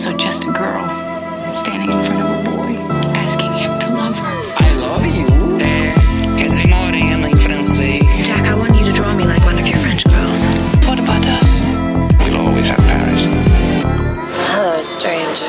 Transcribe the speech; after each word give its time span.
also 0.00 0.16
just 0.16 0.44
a 0.44 0.52
girl 0.52 0.88
standing 1.54 1.90
in 1.90 2.04
front 2.06 2.22
of 2.22 2.30
a 2.30 2.50
boy, 2.50 2.72
asking 3.12 3.52
him 3.52 3.78
to 3.80 3.94
love 3.94 4.16
her. 4.16 4.36
I 4.56 4.74
love 4.76 5.04
you. 5.04 5.26
É, 5.60 5.92
quer 6.38 6.48
dizer 6.48 6.68
morena 6.68 7.28
em 7.28 7.36
francês. 7.36 8.02
Jack, 8.24 8.48
I 8.48 8.54
want 8.54 8.74
you 8.78 8.86
to 8.86 8.92
draw 8.94 9.12
me 9.12 9.24
like 9.24 9.44
one 9.44 9.60
of 9.60 9.68
your 9.68 9.76
French 9.80 10.04
girls. 10.08 10.42
What 10.86 10.98
about 11.00 11.26
us? 11.26 11.60
We'll 12.18 12.38
always 12.38 12.66
have 12.68 12.78
Paris. 12.78 13.20
Hello, 14.54 14.82
stranger. 14.82 15.44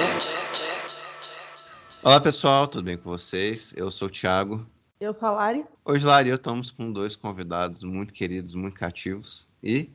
Olá 2.03 2.19
pessoal, 2.19 2.67
tudo 2.67 2.83
bem 2.83 2.97
com 2.97 3.09
vocês? 3.09 3.73
Eu 3.77 3.89
sou 3.89 4.09
o 4.09 4.11
Thiago. 4.11 4.67
Eu 4.99 5.13
sou 5.13 5.29
a 5.29 5.31
Lari. 5.31 5.63
Hoje, 5.85 6.05
Lari, 6.05 6.27
eu 6.27 6.35
estamos 6.35 6.69
com 6.69 6.91
dois 6.91 7.15
convidados 7.15 7.83
muito 7.83 8.11
queridos, 8.11 8.53
muito 8.53 8.77
cativos. 8.77 9.47
E 9.63 9.89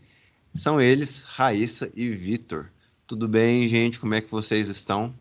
são 0.55 0.81
eles, 0.81 1.25
Raíssa 1.25 1.91
e 1.95 2.09
Vitor. 2.09 2.71
Tudo 3.07 3.29
bem, 3.29 3.69
gente? 3.69 4.01
Como 4.01 4.15
é 4.15 4.21
que 4.21 4.29
vocês 4.29 4.69
estão? 4.69 5.15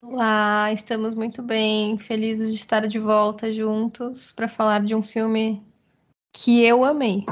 Olá, 0.00 0.72
estamos 0.72 1.14
muito 1.14 1.42
bem, 1.42 1.98
felizes 1.98 2.52
de 2.52 2.60
estar 2.60 2.86
de 2.86 3.00
volta 3.00 3.52
juntos 3.52 4.32
para 4.32 4.46
falar 4.46 4.84
de 4.84 4.94
um 4.94 5.02
filme 5.02 5.60
que 6.32 6.62
eu 6.62 6.84
amei. 6.84 7.24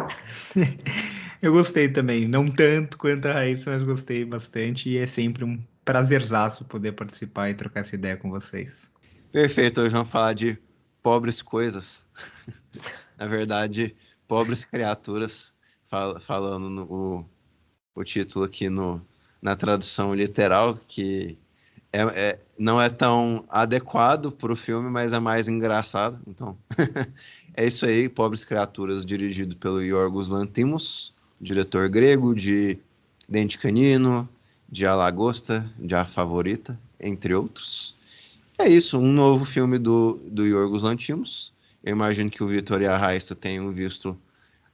eu 1.41 1.53
gostei 1.53 1.89
também, 1.89 2.27
não 2.27 2.51
tanto 2.51 2.99
quanto 2.99 3.27
a 3.27 3.35
Raíssa, 3.35 3.71
mas 3.71 3.85
gostei 3.85 4.25
bastante 4.25 4.91
e 4.91 4.99
é 4.99 5.07
sempre 5.07 5.45
um 5.45 5.57
prazerzaço 5.85 6.65
poder 6.65 6.91
participar 6.91 7.51
e 7.51 7.55
trocar 7.55 7.83
essa 7.83 7.95
ideia 7.95 8.17
com 8.17 8.29
vocês. 8.29 8.91
Perfeito, 9.31 9.83
hoje 9.83 9.91
vamos 9.91 10.11
falar 10.11 10.33
de 10.33 10.59
pobres 11.01 11.41
coisas. 11.41 12.05
Na 13.17 13.27
verdade, 13.27 13.95
pobres 14.27 14.65
criaturas, 14.65 15.55
fal 15.89 16.19
falando 16.19 16.69
no, 16.69 16.83
o, 16.93 17.25
o 17.95 18.03
título 18.03 18.45
aqui 18.45 18.69
no, 18.69 19.01
na 19.47 19.55
tradução 19.55 20.13
literal, 20.13 20.77
que 20.89 21.39
é, 21.93 22.03
é, 22.03 22.39
não 22.59 22.83
é 22.83 22.89
tão 22.89 23.45
adequado 23.49 24.33
para 24.33 24.53
o 24.53 24.57
filme, 24.57 24.91
mas 24.91 25.13
é 25.13 25.21
mais 25.21 25.47
engraçado. 25.47 26.19
Então, 26.27 26.59
é 27.55 27.65
isso 27.65 27.87
aí, 27.87 28.09
Pobres 28.09 28.43
Criaturas, 28.43 29.07
dirigido 29.07 29.55
pelo 29.55 29.81
Yorgos 29.81 30.31
Lanthimos, 30.31 31.15
diretor 31.41 31.89
grego 31.89 32.35
de 32.35 32.77
Dente 33.29 33.57
Canino, 33.57 34.29
de 34.69 34.85
A 34.85 34.97
Lagosta, 34.97 35.65
de 35.79 35.95
A 35.95 36.05
Favorita, 36.05 36.77
entre 36.99 37.33
outros. 37.33 37.95
É 38.59 38.69
isso, 38.69 38.99
um 38.99 39.13
novo 39.13 39.45
filme 39.45 39.79
do, 39.79 40.21
do 40.25 40.45
Yorgos 40.45 40.83
Lanthimos. 40.83 41.53
Eu 41.85 41.93
imagino 41.93 42.33
que 42.33 42.43
o 42.43 42.49
Vitor 42.49 42.83
e 42.83 42.87
a 42.87 42.97
Raissa 42.97 43.37
tenham 43.37 43.71
visto 43.71 44.19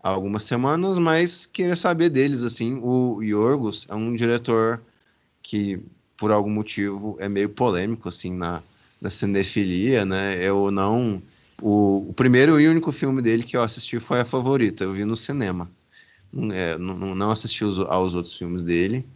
há 0.02 0.08
algumas 0.08 0.42
semanas, 0.42 0.98
mas 0.98 1.46
queria 1.46 1.76
saber 1.76 2.10
deles, 2.10 2.42
assim, 2.42 2.80
o 2.82 3.22
Yorgos 3.22 3.86
é 3.88 3.94
um 3.94 4.14
diretor 4.14 4.82
que, 5.42 5.80
por 6.16 6.30
algum 6.32 6.50
motivo, 6.50 7.16
é 7.20 7.28
meio 7.28 7.48
polêmico, 7.48 8.08
assim, 8.08 8.32
na, 8.34 8.62
na 9.00 9.10
cinefilia, 9.10 10.04
né, 10.04 10.36
eu 10.40 10.70
não... 10.70 11.22
O, 11.60 12.08
o, 12.08 12.12
primeiro 12.12 12.58
e 12.60 12.66
único 12.66 12.90
filme 12.90 13.22
dele 13.22 13.44
que 13.44 13.56
eu 13.56 13.62
assisti 13.62 14.00
foi 14.00 14.18
A 14.18 14.24
Favorita, 14.24 14.82
eu 14.82 14.92
vi 14.92 15.04
no 15.04 15.14
cinema. 15.14 15.70
É, 16.52 16.76
não, 16.76 17.14
não 17.14 17.30
assisti 17.30 17.64
os, 17.64 17.78
aos 17.78 18.16
outros 18.16 18.36
filmes 18.36 18.64
dele, 18.64 19.06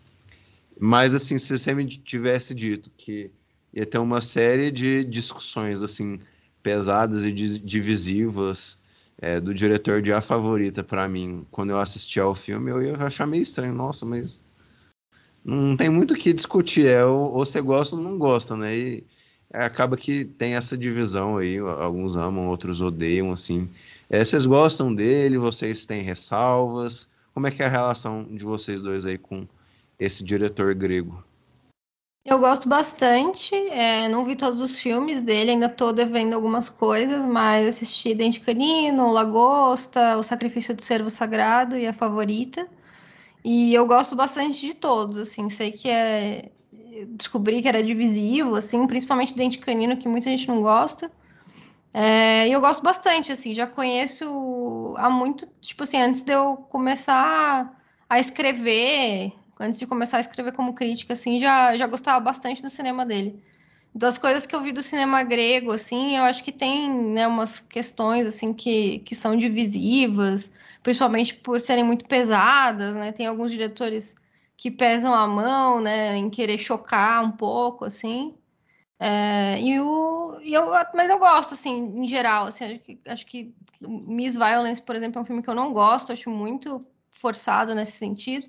mas, 0.78 1.14
assim, 1.14 1.38
se 1.38 1.58
você 1.58 1.74
me 1.74 1.86
tivesse 1.86 2.54
dito 2.54 2.90
que 2.96 3.30
ia 3.72 3.86
ter 3.86 3.98
uma 3.98 4.20
série 4.22 4.70
de 4.70 5.02
discussões, 5.04 5.82
assim, 5.82 6.20
pesadas 6.62 7.24
e 7.24 7.32
divisivas 7.32 8.78
é, 9.18 9.40
do 9.40 9.54
diretor 9.54 10.02
de 10.02 10.12
A 10.12 10.20
Favorita 10.20 10.84
para 10.84 11.08
mim, 11.08 11.46
quando 11.50 11.70
eu 11.70 11.80
assisti 11.80 12.20
ao 12.20 12.34
filme, 12.34 12.70
eu 12.70 12.82
ia 12.82 12.96
achar 12.96 13.26
meio 13.26 13.42
estranho. 13.42 13.74
Nossa, 13.74 14.04
mas 14.04 14.42
não 15.44 15.76
tem 15.76 15.88
muito 15.88 16.14
o 16.14 16.16
que 16.16 16.32
discutir. 16.32 16.86
É 16.86 17.04
ou, 17.04 17.32
ou 17.32 17.44
você 17.44 17.60
gosta 17.60 17.96
ou 17.96 18.02
não 18.02 18.18
gosta, 18.18 18.56
né? 18.56 18.76
E 18.76 19.04
é, 19.52 19.64
acaba 19.64 19.96
que 19.96 20.24
tem 20.24 20.54
essa 20.56 20.76
divisão 20.76 21.38
aí. 21.38 21.58
Alguns 21.58 22.16
amam, 22.16 22.48
outros 22.48 22.82
odeiam, 22.82 23.32
assim. 23.32 23.68
É, 24.10 24.24
vocês 24.24 24.46
gostam 24.46 24.94
dele? 24.94 25.38
Vocês 25.38 25.86
têm 25.86 26.02
ressalvas? 26.02 27.08
Como 27.32 27.46
é 27.46 27.50
que 27.50 27.62
é 27.62 27.66
a 27.66 27.70
relação 27.70 28.24
de 28.24 28.44
vocês 28.44 28.80
dois 28.80 29.06
aí 29.06 29.18
com 29.18 29.46
esse 29.98 30.24
diretor 30.24 30.74
grego? 30.74 31.22
Eu 32.28 32.40
gosto 32.40 32.68
bastante, 32.68 33.54
é, 33.54 34.08
não 34.08 34.24
vi 34.24 34.34
todos 34.34 34.60
os 34.60 34.80
filmes 34.80 35.20
dele, 35.20 35.52
ainda 35.52 35.68
tô 35.68 35.92
devendo 35.92 36.34
algumas 36.34 36.68
coisas, 36.68 37.24
mas 37.24 37.68
assisti 37.68 38.14
Dente 38.14 38.40
Canino, 38.40 39.12
Lagosta, 39.12 40.16
O 40.18 40.24
Sacrifício 40.24 40.74
do 40.74 40.82
Servo 40.82 41.08
Sagrado 41.08 41.76
e 41.76 41.86
a 41.86 41.92
Favorita. 41.92 42.68
E 43.44 43.72
eu 43.72 43.86
gosto 43.86 44.16
bastante 44.16 44.60
de 44.66 44.74
todos, 44.74 45.18
assim, 45.18 45.48
sei 45.48 45.70
que 45.70 45.88
é... 45.88 46.50
Descobri 47.10 47.62
que 47.62 47.68
era 47.68 47.80
divisivo, 47.80 48.56
assim, 48.56 48.88
principalmente 48.88 49.36
Dente 49.36 49.58
Canino, 49.58 49.96
que 49.96 50.08
muita 50.08 50.28
gente 50.28 50.48
não 50.48 50.60
gosta. 50.60 51.12
É, 51.94 52.48
e 52.48 52.52
eu 52.52 52.60
gosto 52.60 52.82
bastante, 52.82 53.30
assim, 53.30 53.54
já 53.54 53.68
conheço 53.68 54.94
há 54.98 55.08
muito, 55.08 55.46
tipo 55.60 55.84
assim, 55.84 55.98
antes 55.98 56.24
de 56.24 56.32
eu 56.32 56.56
começar 56.56 57.72
a 58.08 58.18
escrever, 58.18 59.32
antes 59.60 59.78
de 59.78 59.86
começar 59.86 60.18
a 60.18 60.20
escrever 60.20 60.52
como 60.52 60.74
crítica, 60.74 61.12
assim, 61.12 61.38
já, 61.38 61.76
já 61.76 61.86
gostava 61.86 62.20
bastante 62.20 62.62
do 62.62 62.70
cinema 62.70 63.04
dele. 63.06 63.42
Das 63.94 64.18
coisas 64.18 64.46
que 64.46 64.54
eu 64.54 64.60
vi 64.60 64.72
do 64.72 64.82
cinema 64.82 65.22
grego, 65.22 65.72
assim, 65.72 66.16
eu 66.16 66.24
acho 66.24 66.44
que 66.44 66.52
tem, 66.52 66.90
né, 67.00 67.26
umas 67.26 67.60
questões, 67.60 68.26
assim, 68.26 68.52
que, 68.52 68.98
que 69.00 69.14
são 69.14 69.36
divisivas, 69.36 70.52
principalmente 70.82 71.34
por 71.34 71.60
serem 71.60 71.84
muito 71.84 72.06
pesadas, 72.06 72.94
né, 72.94 73.12
tem 73.12 73.26
alguns 73.26 73.50
diretores 73.50 74.14
que 74.56 74.70
pesam 74.70 75.14
a 75.14 75.26
mão, 75.26 75.80
né, 75.80 76.16
em 76.16 76.28
querer 76.30 76.58
chocar 76.58 77.24
um 77.24 77.32
pouco, 77.32 77.84
assim, 77.86 78.34
é, 78.98 79.60
e 79.60 79.78
o, 79.78 80.40
e 80.42 80.54
eu, 80.54 80.64
mas 80.94 81.10
eu 81.10 81.18
gosto, 81.18 81.54
assim, 81.54 81.74
em 82.02 82.08
geral, 82.08 82.46
assim, 82.46 82.64
acho 82.64 82.78
que, 82.80 83.00
acho 83.06 83.26
que 83.26 83.54
Miss 83.80 84.34
Violence, 84.34 84.80
por 84.80 84.96
exemplo, 84.96 85.18
é 85.18 85.22
um 85.22 85.24
filme 85.24 85.42
que 85.42 85.50
eu 85.50 85.54
não 85.54 85.72
gosto, 85.72 86.12
acho 86.12 86.30
muito 86.30 86.86
forçado 87.10 87.74
nesse 87.74 87.92
sentido, 87.92 88.48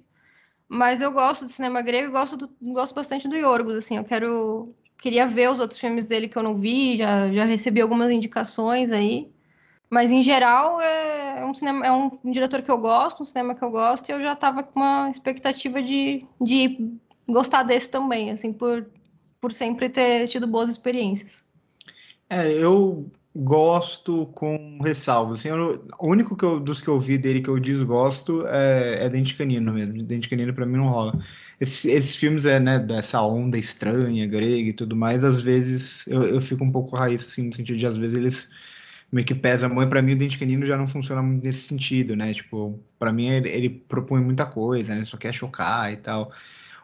mas 0.68 1.02
eu 1.02 1.12
gosto 1.12 1.46
do 1.46 1.52
cinema 1.52 1.82
grego 1.82 2.10
e 2.10 2.12
gosto, 2.12 2.50
gosto 2.62 2.94
bastante 2.94 3.28
do 3.28 3.36
Yorgos, 3.36 3.76
assim, 3.76 3.98
eu 3.98 4.04
quero... 4.04 4.74
Queria 4.98 5.28
ver 5.28 5.52
os 5.52 5.60
outros 5.60 5.80
filmes 5.80 6.08
dele 6.08 6.28
que 6.28 6.36
eu 6.36 6.42
não 6.42 6.56
vi, 6.56 6.98
já, 6.98 7.32
já 7.32 7.46
recebi 7.46 7.80
algumas 7.80 8.10
indicações 8.10 8.92
aí. 8.92 9.30
Mas, 9.90 10.12
em 10.12 10.22
geral, 10.24 10.82
é, 10.82 11.42
é 11.42 11.46
um, 11.46 11.54
cinema, 11.54 11.86
é 11.86 11.92
um 11.92 12.20
diretor 12.26 12.62
que 12.62 12.72
eu 12.72 12.78
gosto, 12.80 13.22
um 13.22 13.26
cinema 13.26 13.54
que 13.54 13.64
eu 13.64 13.70
gosto, 13.70 14.10
e 14.10 14.12
eu 14.12 14.20
já 14.20 14.34
estava 14.34 14.64
com 14.64 14.80
uma 14.80 15.10
expectativa 15.10 15.82
de, 15.82 16.20
de 16.42 16.98
gostar 17.30 17.64
desse 17.64 17.90
também, 17.90 18.32
assim, 18.32 18.52
por, 18.52 18.88
por 19.40 19.54
sempre 19.54 19.88
ter 19.88 20.28
tido 20.28 20.48
boas 20.48 20.70
experiências. 20.70 21.44
É, 22.30 22.52
eu 22.52 23.10
gosto 23.38 24.26
com 24.34 24.80
ressalvas. 24.82 25.40
Assim, 25.40 25.50
eu, 25.50 25.86
o 26.00 26.10
único 26.10 26.36
que 26.36 26.44
eu, 26.44 26.60
dos 26.60 26.82
que 26.82 26.88
eu 26.88 27.00
vi 27.00 27.18
dele 27.18 27.42
que 27.42 27.50
eu 27.50 27.60
desgosto 27.60 28.46
é, 28.48 29.06
é 29.06 29.10
Dente 29.10 29.36
Canino 29.36 29.74
mesmo. 29.74 30.02
Dente 30.04 30.28
Canino 30.28 30.54
para 30.54 30.66
mim 30.66 30.78
não 30.78 30.88
rola. 30.88 31.24
Esses, 31.60 32.16
filmes 32.16 32.46
é, 32.46 32.60
né, 32.60 32.80
dessa 32.80 33.22
onda 33.22 33.58
estranha, 33.58 34.26
grega 34.28 34.70
e 34.70 34.74
tudo 34.74 34.96
mais, 34.96 35.24
às 35.24 35.42
vezes 35.42 36.08
eu, 36.08 36.24
eu 36.24 36.42
fico 36.42 36.64
um 36.64 36.72
pouco 36.72 36.96
raiz, 36.96 37.26
assim, 37.26 37.48
no 37.48 37.56
sentido 37.56 37.78
de 37.78 37.86
às 37.86 37.98
vezes 37.98 38.16
eles 38.16 38.50
meio 39.12 39.26
que 39.26 39.36
pesam 39.36 39.70
a 39.70 39.74
mão, 39.74 39.84
e 39.84 39.88
pra 39.88 40.02
mim 40.02 40.14
o 40.14 40.18
Dente 40.18 40.38
Canino 40.38 40.66
já 40.66 40.78
não 40.78 40.88
funciona 40.88 41.22
muito 41.22 41.44
nesse 41.44 41.62
sentido, 41.62 42.16
né? 42.16 42.34
Tipo, 42.34 42.80
para 43.00 43.12
mim 43.14 43.28
ele, 43.28 43.50
ele, 43.50 43.70
propõe 43.70 44.22
muita 44.22 44.46
coisa, 44.46 44.96
né? 44.96 45.06
Só 45.06 45.18
quer 45.18 45.34
chocar 45.34 45.92
e 45.94 45.98
tal. 45.98 46.32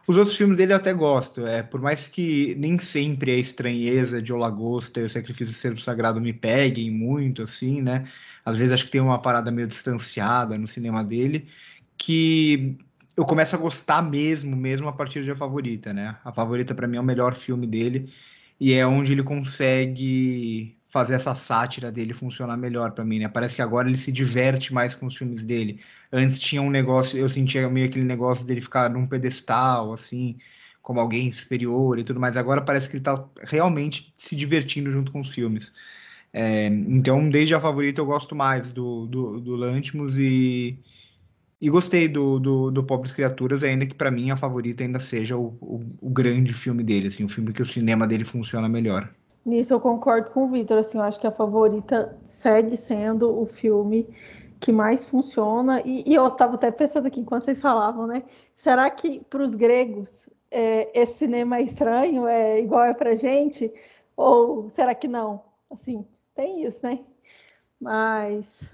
Os 0.06 0.16
outros 0.18 0.36
filmes 0.36 0.58
dele 0.58 0.72
eu 0.72 0.76
até 0.76 0.92
gosto, 0.92 1.46
é, 1.46 1.62
por 1.62 1.80
mais 1.80 2.06
que 2.06 2.54
nem 2.56 2.78
sempre 2.78 3.32
a 3.32 3.36
estranheza 3.36 4.20
de 4.20 4.32
O 4.32 4.36
Lagosta 4.36 5.00
e 5.00 5.04
o 5.04 5.10
Sacrifício 5.10 5.46
do 5.46 5.52
Servo 5.52 5.80
Sagrado 5.80 6.20
me 6.20 6.32
peguem 6.32 6.90
muito, 6.90 7.42
assim, 7.42 7.80
né? 7.80 8.06
Às 8.44 8.58
vezes 8.58 8.72
acho 8.72 8.84
que 8.84 8.90
tem 8.90 9.00
uma 9.00 9.20
parada 9.20 9.50
meio 9.50 9.66
distanciada 9.66 10.58
no 10.58 10.68
cinema 10.68 11.02
dele, 11.02 11.48
que 11.96 12.76
eu 13.16 13.24
começo 13.24 13.54
a 13.56 13.58
gostar 13.58 14.02
mesmo, 14.02 14.54
mesmo 14.54 14.88
a 14.88 14.92
partir 14.92 15.24
de 15.24 15.30
A 15.30 15.36
Favorita, 15.36 15.92
né? 15.94 16.16
A 16.24 16.32
Favorita 16.32 16.74
para 16.74 16.86
mim 16.86 16.98
é 16.98 17.00
o 17.00 17.04
melhor 17.04 17.34
filme 17.34 17.66
dele 17.66 18.12
e 18.60 18.72
é 18.74 18.86
onde 18.86 19.12
ele 19.12 19.22
consegue 19.22 20.76
fazer 20.94 21.14
essa 21.14 21.34
sátira 21.34 21.90
dele 21.90 22.14
funcionar 22.14 22.56
melhor 22.56 22.92
para 22.92 23.04
mim, 23.04 23.18
né? 23.18 23.28
Parece 23.28 23.56
que 23.56 23.62
agora 23.62 23.88
ele 23.88 23.98
se 23.98 24.12
diverte 24.12 24.72
mais 24.72 24.94
com 24.94 25.06
os 25.06 25.16
filmes 25.16 25.44
dele. 25.44 25.80
Antes 26.12 26.38
tinha 26.38 26.62
um 26.62 26.70
negócio, 26.70 27.18
eu 27.18 27.28
sentia 27.28 27.68
meio 27.68 27.86
aquele 27.88 28.04
negócio 28.04 28.46
dele 28.46 28.60
ficar 28.60 28.88
num 28.88 29.04
pedestal, 29.04 29.92
assim, 29.92 30.38
como 30.80 31.00
alguém 31.00 31.32
superior 31.32 31.98
e 31.98 32.04
tudo 32.04 32.20
mais. 32.20 32.36
Agora 32.36 32.62
parece 32.62 32.88
que 32.88 32.94
ele 32.96 33.02
tá 33.02 33.28
realmente 33.42 34.14
se 34.16 34.36
divertindo 34.36 34.92
junto 34.92 35.10
com 35.10 35.18
os 35.18 35.30
filmes. 35.34 35.72
É, 36.32 36.66
então, 36.68 37.28
desde 37.28 37.56
a 37.56 37.60
favorita, 37.60 38.00
eu 38.00 38.06
gosto 38.06 38.36
mais 38.36 38.72
do, 38.72 39.06
do, 39.08 39.40
do 39.40 39.56
Lantimos 39.56 40.16
e, 40.16 40.78
e 41.60 41.70
gostei 41.70 42.08
do, 42.08 42.38
do, 42.38 42.70
do 42.70 42.84
Pobres 42.84 43.12
Criaturas, 43.12 43.64
ainda 43.64 43.86
que 43.86 43.94
para 43.94 44.10
mim 44.12 44.30
a 44.30 44.36
favorita 44.36 44.84
ainda 44.84 45.00
seja 45.00 45.36
o, 45.36 45.56
o, 45.60 45.84
o 46.02 46.10
grande 46.10 46.52
filme 46.54 46.84
dele, 46.84 47.08
assim, 47.08 47.24
o 47.24 47.28
filme 47.28 47.52
que 47.52 47.62
o 47.62 47.66
cinema 47.66 48.06
dele 48.06 48.24
funciona 48.24 48.68
melhor. 48.68 49.12
Nisso 49.44 49.74
eu 49.74 49.80
concordo 49.80 50.30
com 50.30 50.44
o 50.44 50.48
Vitor, 50.48 50.78
assim, 50.78 50.98
eu 50.98 51.04
acho 51.04 51.20
que 51.20 51.26
a 51.26 51.30
favorita 51.30 52.18
segue 52.26 52.76
sendo 52.76 53.38
o 53.38 53.44
filme 53.44 54.08
que 54.58 54.72
mais 54.72 55.04
funciona. 55.04 55.82
E, 55.84 56.02
e 56.10 56.14
eu 56.14 56.26
estava 56.28 56.54
até 56.54 56.70
pensando 56.70 57.06
aqui 57.06 57.20
enquanto 57.20 57.44
vocês 57.44 57.60
falavam, 57.60 58.06
né? 58.06 58.22
Será 58.54 58.88
que 58.90 59.20
para 59.24 59.42
os 59.42 59.54
gregos 59.54 60.28
é, 60.50 60.98
esse 60.98 61.18
cinema 61.18 61.58
é 61.58 61.62
estranho, 61.62 62.26
é 62.26 62.58
igual 62.60 62.84
é 62.84 62.94
pra 62.94 63.14
gente? 63.16 63.72
Ou 64.16 64.70
será 64.70 64.94
que 64.94 65.08
não? 65.08 65.44
Assim, 65.70 66.06
tem 66.34 66.64
isso, 66.64 66.86
né? 66.86 67.00
Mas. 67.78 68.70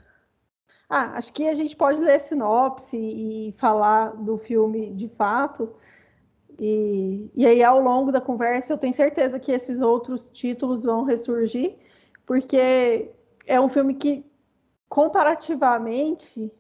Ah, 0.89 1.19
acho 1.19 1.33
que 1.33 1.49
a 1.49 1.55
gente 1.55 1.77
pode 1.77 2.01
ler 2.01 2.21
sinopse 2.21 2.97
e 2.97 3.53
falar 3.53 4.13
do 4.15 4.39
filme 4.39 4.93
de 4.93 5.09
fato. 5.09 5.75
E, 6.62 7.31
e 7.35 7.47
aí, 7.47 7.65
ao 7.65 7.81
longo 7.81 8.12
da 8.12 8.21
conversa, 8.21 8.75
eu 8.75 8.77
tenho 8.77 8.93
certeza 8.93 9.41
que 9.41 9.51
esses 9.51 9.81
outros 9.81 10.29
títulos 10.29 10.85
vão 10.85 11.05
ressurgir, 11.05 11.79
porque 12.27 13.11
é 13.47 13.59
um 13.59 13.71
filme 13.71 13.95
que, 13.95 14.31
comparativamente, 14.87 16.53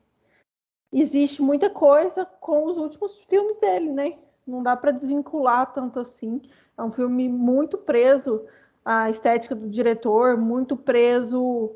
existe 0.90 1.42
muita 1.42 1.68
coisa 1.68 2.24
com 2.24 2.64
os 2.64 2.78
últimos 2.78 3.20
filmes 3.28 3.58
dele, 3.58 3.92
né? 3.92 4.18
Não 4.46 4.62
dá 4.62 4.74
para 4.74 4.90
desvincular 4.90 5.70
tanto 5.70 6.00
assim. 6.00 6.40
É 6.78 6.82
um 6.82 6.90
filme 6.90 7.28
muito 7.28 7.76
preso 7.76 8.46
à 8.82 9.10
estética 9.10 9.54
do 9.54 9.68
diretor, 9.68 10.34
muito 10.38 10.78
preso 10.78 11.72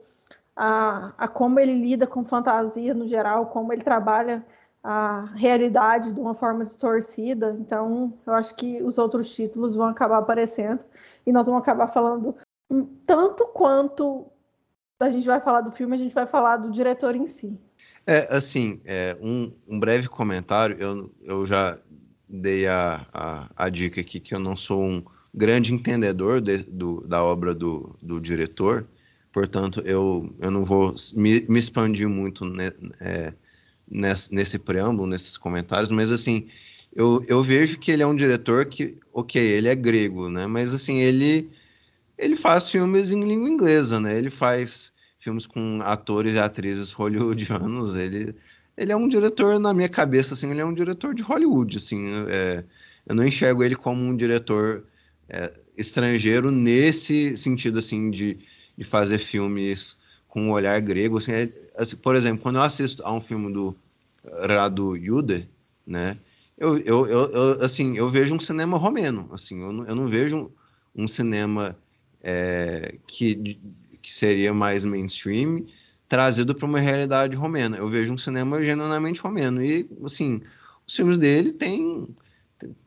a, 0.57 1.13
a 1.19 1.29
como 1.29 1.61
ele 1.61 1.75
lida 1.75 2.07
com 2.07 2.25
fantasia 2.25 2.95
no 2.95 3.07
geral, 3.07 3.49
como 3.49 3.71
ele 3.71 3.83
trabalha 3.83 4.43
a 4.85 5.25
realidade 5.35 6.13
de 6.13 6.21
uma 6.21 6.35
forma 6.35 6.63
distorcida. 6.63 7.57
Então, 7.59 8.13
eu 8.27 8.35
acho 8.35 8.55
que 8.55 8.83
os 8.83 8.99
outros 8.99 9.35
títulos 9.35 9.75
vão 9.75 9.87
acabar 9.87 10.19
aparecendo 10.19 10.85
e 11.27 11.33
nós 11.33 11.47
vamos 11.47 11.63
acabar 11.63 11.89
falando 11.89 12.37
tanto 13.07 13.47
quanto 13.49 14.27
a 15.01 15.09
gente 15.09 15.27
vai 15.27 15.41
falar 15.41 15.63
do 15.63 15.73
filme, 15.73 15.95
a 15.95 15.99
gente 15.99 16.15
vai 16.15 16.27
falar 16.27 16.59
do 16.59 16.71
diretor 16.71 17.17
em 17.17 17.27
si. 17.27 17.59
É, 18.07 18.29
assim, 18.35 18.81
é, 18.85 19.17
um, 19.21 19.51
um 19.67 19.81
breve 19.81 20.09
comentário, 20.09 20.77
eu, 20.79 21.11
eu 21.23 21.47
já 21.47 21.79
dei 22.29 22.67
a, 22.67 23.07
a, 23.13 23.51
a, 23.57 23.69
dica 23.71 24.01
aqui 24.03 24.21
que 24.21 24.35
eu 24.35 24.39
não 24.39 24.57
sou 24.57 24.83
um 24.83 25.03
grande 25.33 25.73
entendedor 25.73 26.41
de, 26.41 26.59
do, 26.59 27.07
da 27.07 27.23
obra 27.25 27.55
do, 27.55 27.97
do 28.03 28.21
diretor, 28.21 28.87
portanto, 29.33 29.83
eu, 29.85 30.35
eu 30.39 30.51
não 30.51 30.65
vou 30.65 30.95
me, 31.15 31.47
me 31.49 31.59
expandir 31.59 32.09
muito 32.09 32.45
né, 32.45 32.71
é, 33.01 33.33
nesse, 33.91 34.35
nesse 34.35 34.59
preâmbulo, 34.59 35.07
nesses 35.07 35.37
comentários, 35.37 35.91
mas 35.91 36.11
assim, 36.11 36.49
eu, 36.95 37.25
eu 37.29 37.43
vejo 37.43 37.79
que 37.79 37.91
ele 37.91 38.03
é 38.03 38.07
um 38.07 38.15
diretor 38.15 38.67
que, 38.67 38.97
ok, 39.13 39.41
ele 39.41 39.69
é 39.69 39.75
grego, 39.75 40.29
né? 40.29 40.47
Mas 40.47 40.73
assim, 40.75 40.99
ele, 40.99 41.51
ele 42.17 42.37
faz 42.37 42.69
filmes 42.69 43.11
em 43.11 43.21
língua 43.21 43.49
inglesa, 43.49 43.99
né? 43.99 44.17
Ele 44.17 44.31
faz 44.31 44.93
filmes 45.19 45.47
com 45.47 45.81
atores 45.83 46.35
e 46.35 46.39
atrizes 46.39 46.93
hollywoodianos, 46.93 47.97
ele, 47.97 48.35
ele 48.77 48.93
é 48.93 48.97
um 48.97 49.09
diretor, 49.09 49.59
na 49.59 49.73
minha 49.73 49.89
cabeça, 49.89 50.35
assim, 50.35 50.51
ele 50.51 50.61
é 50.61 50.65
um 50.65 50.75
diretor 50.75 51.15
de 51.15 51.23
Hollywood, 51.23 51.79
assim, 51.79 52.07
é, 52.29 52.63
eu 53.07 53.15
não 53.15 53.25
enxergo 53.25 53.65
ele 53.65 53.75
como 53.75 54.03
um 54.03 54.17
diretor 54.17 54.85
é, 55.29 55.53
estrangeiro 55.77 56.51
nesse 56.51 57.37
sentido, 57.37 57.79
assim, 57.79 58.11
de, 58.11 58.39
de 58.77 58.85
fazer 58.85 59.19
filmes 59.19 59.97
com 60.35 60.43
um 60.43 60.51
olhar 60.51 60.81
grego, 60.81 61.19
assim, 61.19 61.31
é, 61.31 61.49
assim, 61.77 61.95
por 61.95 62.17
exemplo, 62.17 62.43
quando 62.43 62.57
eu 62.57 62.63
assisto 62.63 63.01
a 63.07 63.13
um 63.13 63.21
filme 63.21 63.53
do 63.53 63.75
Radu 64.49 64.99
Jude, 64.99 65.49
né? 65.87 66.19
Eu, 66.59 66.77
eu, 66.79 67.07
eu, 67.07 67.31
eu, 67.31 67.63
assim, 67.63 67.97
eu 67.97 68.11
vejo 68.11 68.35
um 68.35 68.41
cinema 68.41 68.77
romeno, 68.77 69.29
assim, 69.33 69.63
eu 69.63 69.73
não, 69.73 69.87
eu 69.87 69.95
não 69.95 70.09
vejo 70.09 70.51
um 70.93 71.07
cinema 71.07 71.77
é, 72.21 72.97
que, 73.07 73.61
que 74.03 74.13
seria 74.13 74.53
mais 74.53 74.85
mainstream 74.85 75.67
trazido 76.09 76.53
para 76.53 76.67
uma 76.67 76.81
realidade 76.81 77.37
romena. 77.37 77.77
Eu 77.77 77.89
vejo 77.89 78.13
um 78.13 78.19
cinema 78.19 78.61
genuinamente 78.65 79.21
romeno 79.21 79.63
e, 79.63 79.89
assim, 80.05 80.43
os 80.85 80.97
filmes 80.97 81.17
dele 81.17 81.53
têm 81.53 82.09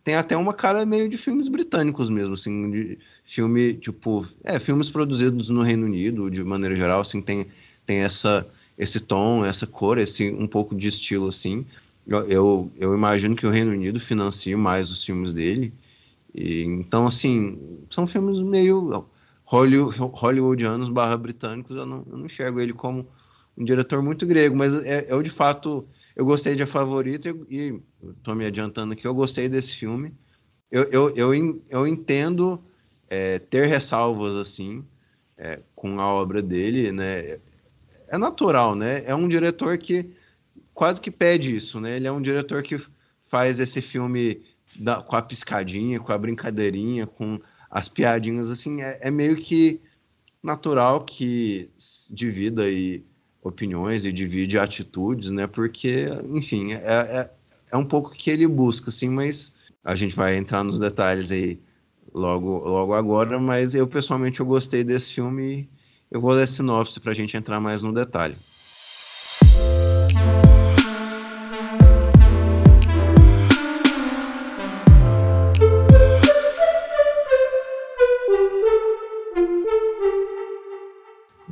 tem 0.03 0.15
até 0.15 0.35
uma 0.35 0.53
cara 0.53 0.85
meio 0.85 1.09
de 1.09 1.17
filmes 1.17 1.47
britânicos 1.47 2.09
mesmo, 2.09 2.33
assim, 2.33 2.71
de 2.71 2.99
filme, 3.23 3.73
tipo, 3.73 4.27
é, 4.43 4.59
filmes 4.59 4.89
produzidos 4.89 5.49
no 5.49 5.61
Reino 5.61 5.85
Unido, 5.85 6.31
de 6.31 6.43
maneira 6.43 6.75
geral, 6.75 7.01
assim, 7.01 7.21
tem, 7.21 7.47
tem 7.85 7.99
essa 7.99 8.45
esse 8.77 8.99
tom, 8.99 9.43
essa 9.43 9.65
cor, 9.65 9.97
esse 9.97 10.29
um 10.31 10.47
pouco 10.47 10.75
de 10.75 10.87
estilo 10.87 11.27
assim. 11.27 11.65
Eu, 12.05 12.71
eu, 12.77 12.93
imagino 12.93 13.35
que 13.35 13.45
o 13.45 13.49
Reino 13.49 13.71
Unido 13.71 13.99
financie 13.99 14.55
mais 14.55 14.89
os 14.89 15.03
filmes 15.03 15.33
dele. 15.33 15.73
E, 16.33 16.63
então, 16.63 17.07
assim, 17.07 17.59
são 17.89 18.07
filmes 18.07 18.39
meio 18.39 19.05
Hollywood, 19.43 19.97
hollywoodianos 19.99 20.89
barra 20.89 21.17
britânicos. 21.17 21.75
Eu 21.75 21.85
não, 21.85 22.05
eu 22.09 22.17
não 22.17 22.25
enxergo 22.27 22.61
ele 22.61 22.71
como 22.71 23.07
um 23.57 23.65
diretor 23.65 24.01
muito 24.01 24.25
grego, 24.25 24.55
mas 24.55 24.73
é, 24.83 25.07
eu, 25.09 25.21
de 25.21 25.31
fato, 25.31 25.85
eu 26.17 26.25
gostei 26.25 26.55
de 26.55 26.63
A 26.63 26.67
Favorita 26.67 27.29
e 27.47 27.79
estou 28.17 28.35
me 28.35 28.45
adiantando 28.45 28.93
aqui, 28.93 29.05
eu 29.05 29.13
gostei 29.13 29.47
desse 29.47 29.75
filme. 29.75 30.13
Eu, 30.71 30.83
eu, 30.85 31.15
eu, 31.15 31.61
eu 31.69 31.87
entendo 31.87 32.61
é, 33.07 33.37
ter 33.37 33.67
ressalvas, 33.67 34.35
assim, 34.35 34.83
é, 35.37 35.59
com 35.75 36.01
a 36.01 36.07
obra 36.07 36.41
dele, 36.41 36.91
né? 36.91 37.37
é 38.07 38.17
natural, 38.17 38.73
né? 38.73 39.03
É 39.05 39.13
um 39.13 39.27
diretor 39.27 39.77
que 39.77 40.09
quase 40.73 40.99
que 40.99 41.11
pede 41.11 41.55
isso, 41.55 41.79
né? 41.79 41.97
Ele 41.97 42.07
é 42.07 42.11
um 42.11 42.21
diretor 42.21 42.63
que 42.63 42.81
faz 43.27 43.59
esse 43.59 43.81
filme 43.81 44.41
da, 44.75 45.01
com 45.01 45.15
a 45.15 45.21
piscadinha, 45.21 45.99
com 45.99 46.11
a 46.11 46.17
brincadeirinha, 46.17 47.05
com 47.05 47.39
as 47.69 47.87
piadinhas, 47.87 48.49
assim, 48.49 48.81
é, 48.81 48.97
é 49.01 49.11
meio 49.11 49.35
que 49.35 49.79
natural 50.41 51.03
que 51.03 51.69
divida 52.09 52.63
aí 52.63 53.05
opiniões 53.47 54.05
e 54.05 54.11
divide 54.11 54.57
atitudes, 54.57 55.31
né? 55.31 55.47
Porque, 55.47 56.07
enfim, 56.29 56.73
é, 56.73 56.77
é, 56.77 57.31
é 57.71 57.77
um 57.77 57.85
pouco 57.85 58.11
que 58.11 58.29
ele 58.29 58.47
busca, 58.47 58.89
assim, 58.89 59.09
mas 59.09 59.53
a 59.83 59.95
gente 59.95 60.15
vai 60.15 60.35
entrar 60.35 60.63
nos 60.63 60.79
detalhes 60.79 61.31
aí 61.31 61.59
logo, 62.13 62.59
logo 62.59 62.93
agora, 62.93 63.39
mas 63.39 63.73
eu 63.73 63.87
pessoalmente 63.87 64.39
eu 64.39 64.45
gostei 64.45 64.83
desse 64.83 65.13
filme 65.13 65.69
eu 66.09 66.21
vou 66.21 66.31
ler 66.31 66.43
a 66.43 66.47
sinopse 66.47 66.99
para 66.99 67.11
a 67.11 67.15
gente 67.15 67.35
entrar 67.35 67.59
mais 67.59 67.81
no 67.81 67.93
detalhe. 67.93 68.35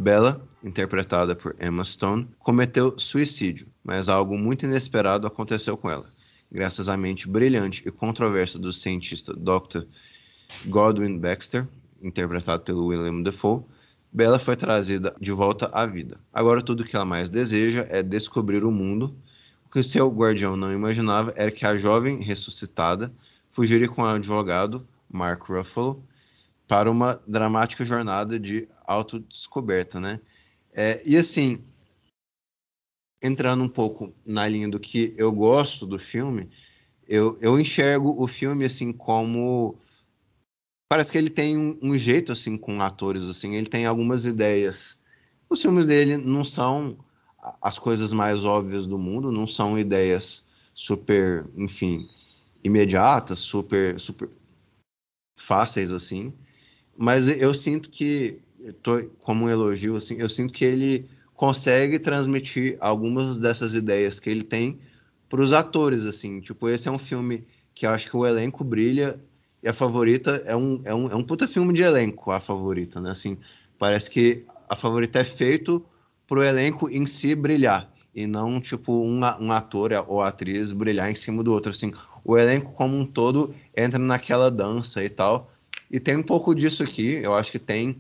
Bella, 0.06 0.40
interpretada 0.64 1.36
por 1.36 1.56
Emma 1.60 1.84
Stone, 1.84 2.28
cometeu 2.38 2.94
suicídio, 2.96 3.66
mas 3.84 4.08
algo 4.08 4.38
muito 4.38 4.64
inesperado 4.64 5.26
aconteceu 5.26 5.76
com 5.76 5.90
ela. 5.90 6.06
Graças 6.52 6.88
à 6.88 6.96
mente 6.96 7.28
brilhante 7.28 7.82
e 7.84 7.90
controversa 7.90 8.60
do 8.60 8.72
cientista 8.72 9.34
Dr. 9.34 9.88
Godwin 10.68 11.18
Baxter, 11.18 11.68
interpretado 12.00 12.62
pelo 12.62 12.86
William 12.86 13.24
Defoe, 13.24 13.64
Bella 14.14 14.38
foi 14.38 14.56
trazida 14.56 15.16
de 15.20 15.32
volta 15.32 15.72
à 15.74 15.88
vida. 15.88 16.20
Agora 16.32 16.62
tudo 16.62 16.86
que 16.86 16.96
ela 16.96 17.04
mais 17.04 17.28
deseja 17.28 17.88
é 17.90 18.04
descobrir 18.04 18.64
o 18.64 18.70
mundo. 18.70 19.18
O 19.66 19.72
que 19.72 19.82
seu 19.82 20.08
guardião 20.08 20.56
não 20.56 20.72
imaginava 20.72 21.34
era 21.36 21.50
que 21.50 21.66
a 21.66 21.76
jovem 21.76 22.22
ressuscitada 22.22 23.12
fugiria 23.50 23.88
com 23.88 24.04
o 24.04 24.06
advogado 24.06 24.88
Mark 25.12 25.42
Ruffalo 25.50 26.06
para 26.68 26.92
uma 26.92 27.20
dramática 27.28 27.84
jornada 27.84 28.40
de 28.40 28.68
autodescoberta, 28.88 30.00
né? 30.00 30.20
É, 30.74 31.02
e 31.06 31.16
assim, 31.16 31.64
entrando 33.22 33.64
um 33.64 33.70
pouco 33.70 34.14
na 34.26 34.48
linha 34.48 34.70
do 34.70 34.80
que 34.80 35.14
eu 35.18 35.32
gosto 35.32 35.86
do 35.86 35.98
filme, 35.98 36.50
eu, 37.08 37.38
eu 37.42 37.60
enxergo 37.60 38.16
o 38.22 38.28
filme 38.28 38.66
assim 38.66 38.92
como 38.92 39.78
parece 40.90 41.12
que 41.12 41.18
ele 41.18 41.30
tem 41.30 41.58
um, 41.58 41.78
um, 41.82 41.98
jeito 41.98 42.32
assim 42.32 42.58
com 42.58 42.82
atores 42.82 43.24
assim, 43.24 43.56
ele 43.56 43.68
tem 43.68 43.86
algumas 43.86 44.26
ideias. 44.26 45.00
Os 45.50 45.62
filmes 45.62 45.86
dele 45.86 46.18
não 46.18 46.44
são 46.44 46.98
as 47.62 47.78
coisas 47.80 48.12
mais 48.12 48.44
óbvias 48.44 48.86
do 48.86 48.98
mundo, 48.98 49.32
não 49.32 49.48
são 49.48 49.78
ideias 49.78 50.46
super, 50.74 51.48
enfim, 51.56 52.10
imediatas, 52.64 53.40
super 53.40 54.00
super 54.00 54.30
fáceis 55.38 55.92
assim, 55.92 56.34
mas 56.98 57.28
eu 57.28 57.54
sinto 57.54 57.90
que 57.90 58.42
tô, 58.74 59.04
como 59.20 59.46
um 59.46 59.50
elogio 59.50 59.96
assim, 59.96 60.16
eu 60.18 60.30
sinto 60.30 60.54
que 60.54 60.66
ele 60.66 61.06
consegue 61.34 62.00
transmitir 62.00 62.78
algumas 62.80 63.38
dessas 63.38 63.76
ideias 63.76 64.20
que 64.20 64.30
ele 64.30 64.44
tem 64.44 64.80
para 65.30 65.42
os 65.42 65.52
atores 65.52 66.06
assim, 66.06 66.40
tipo, 66.40 66.70
esse 66.70 66.88
é 66.88 66.92
um 66.92 67.00
filme 67.00 67.46
que 67.74 67.86
eu 67.86 67.90
acho 67.90 68.10
que 68.10 68.16
o 68.16 68.26
elenco 68.26 68.64
brilha 68.64 69.20
e 69.62 69.68
a 69.68 69.74
favorita 69.74 70.44
é 70.46 70.56
um, 70.56 70.82
é 70.86 70.94
um, 70.94 71.08
é 71.10 71.16
um 71.16 71.24
puta 71.24 71.48
filme 71.48 71.74
de 71.74 71.82
elenco, 71.82 72.32
a 72.32 72.40
favorita, 72.40 73.02
né? 73.02 73.10
Assim, 73.10 73.38
parece 73.80 74.10
que 74.10 74.46
a 74.70 74.76
favorita 74.76 75.20
é 75.20 75.24
feito 75.24 75.84
pro 76.28 76.44
elenco 76.44 76.90
em 76.90 77.06
si 77.06 77.34
brilhar. 77.34 77.92
E 78.14 78.28
não, 78.28 78.62
tipo, 78.62 78.94
um, 79.04 79.20
um 79.40 79.52
ator 79.52 79.92
ou 80.08 80.22
atriz 80.22 80.72
brilhar 80.72 81.12
em 81.12 81.16
cima 81.16 81.44
do 81.44 81.52
outro. 81.52 81.72
Assim, 81.72 81.92
o 82.24 82.38
elenco 82.38 82.74
como 82.74 82.96
um 82.96 83.06
todo 83.06 83.54
entra 83.76 84.00
naquela 84.00 84.50
dança 84.50 85.04
e 85.04 85.10
tal. 85.10 85.52
E 85.92 86.00
tem 86.00 86.16
um 86.16 86.24
pouco 86.24 86.54
disso 86.56 86.84
aqui. 86.84 87.16
Eu 87.16 87.34
acho 87.34 87.52
que 87.52 87.60
tem 87.60 87.98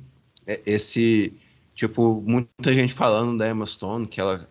esse. 0.65 1.33
Tipo, 1.73 2.23
muita 2.25 2.73
gente 2.73 2.93
falando 2.93 3.37
da 3.37 3.49
Emma 3.49 3.65
Stone, 3.65 4.07
que 4.07 4.21
ela 4.21 4.47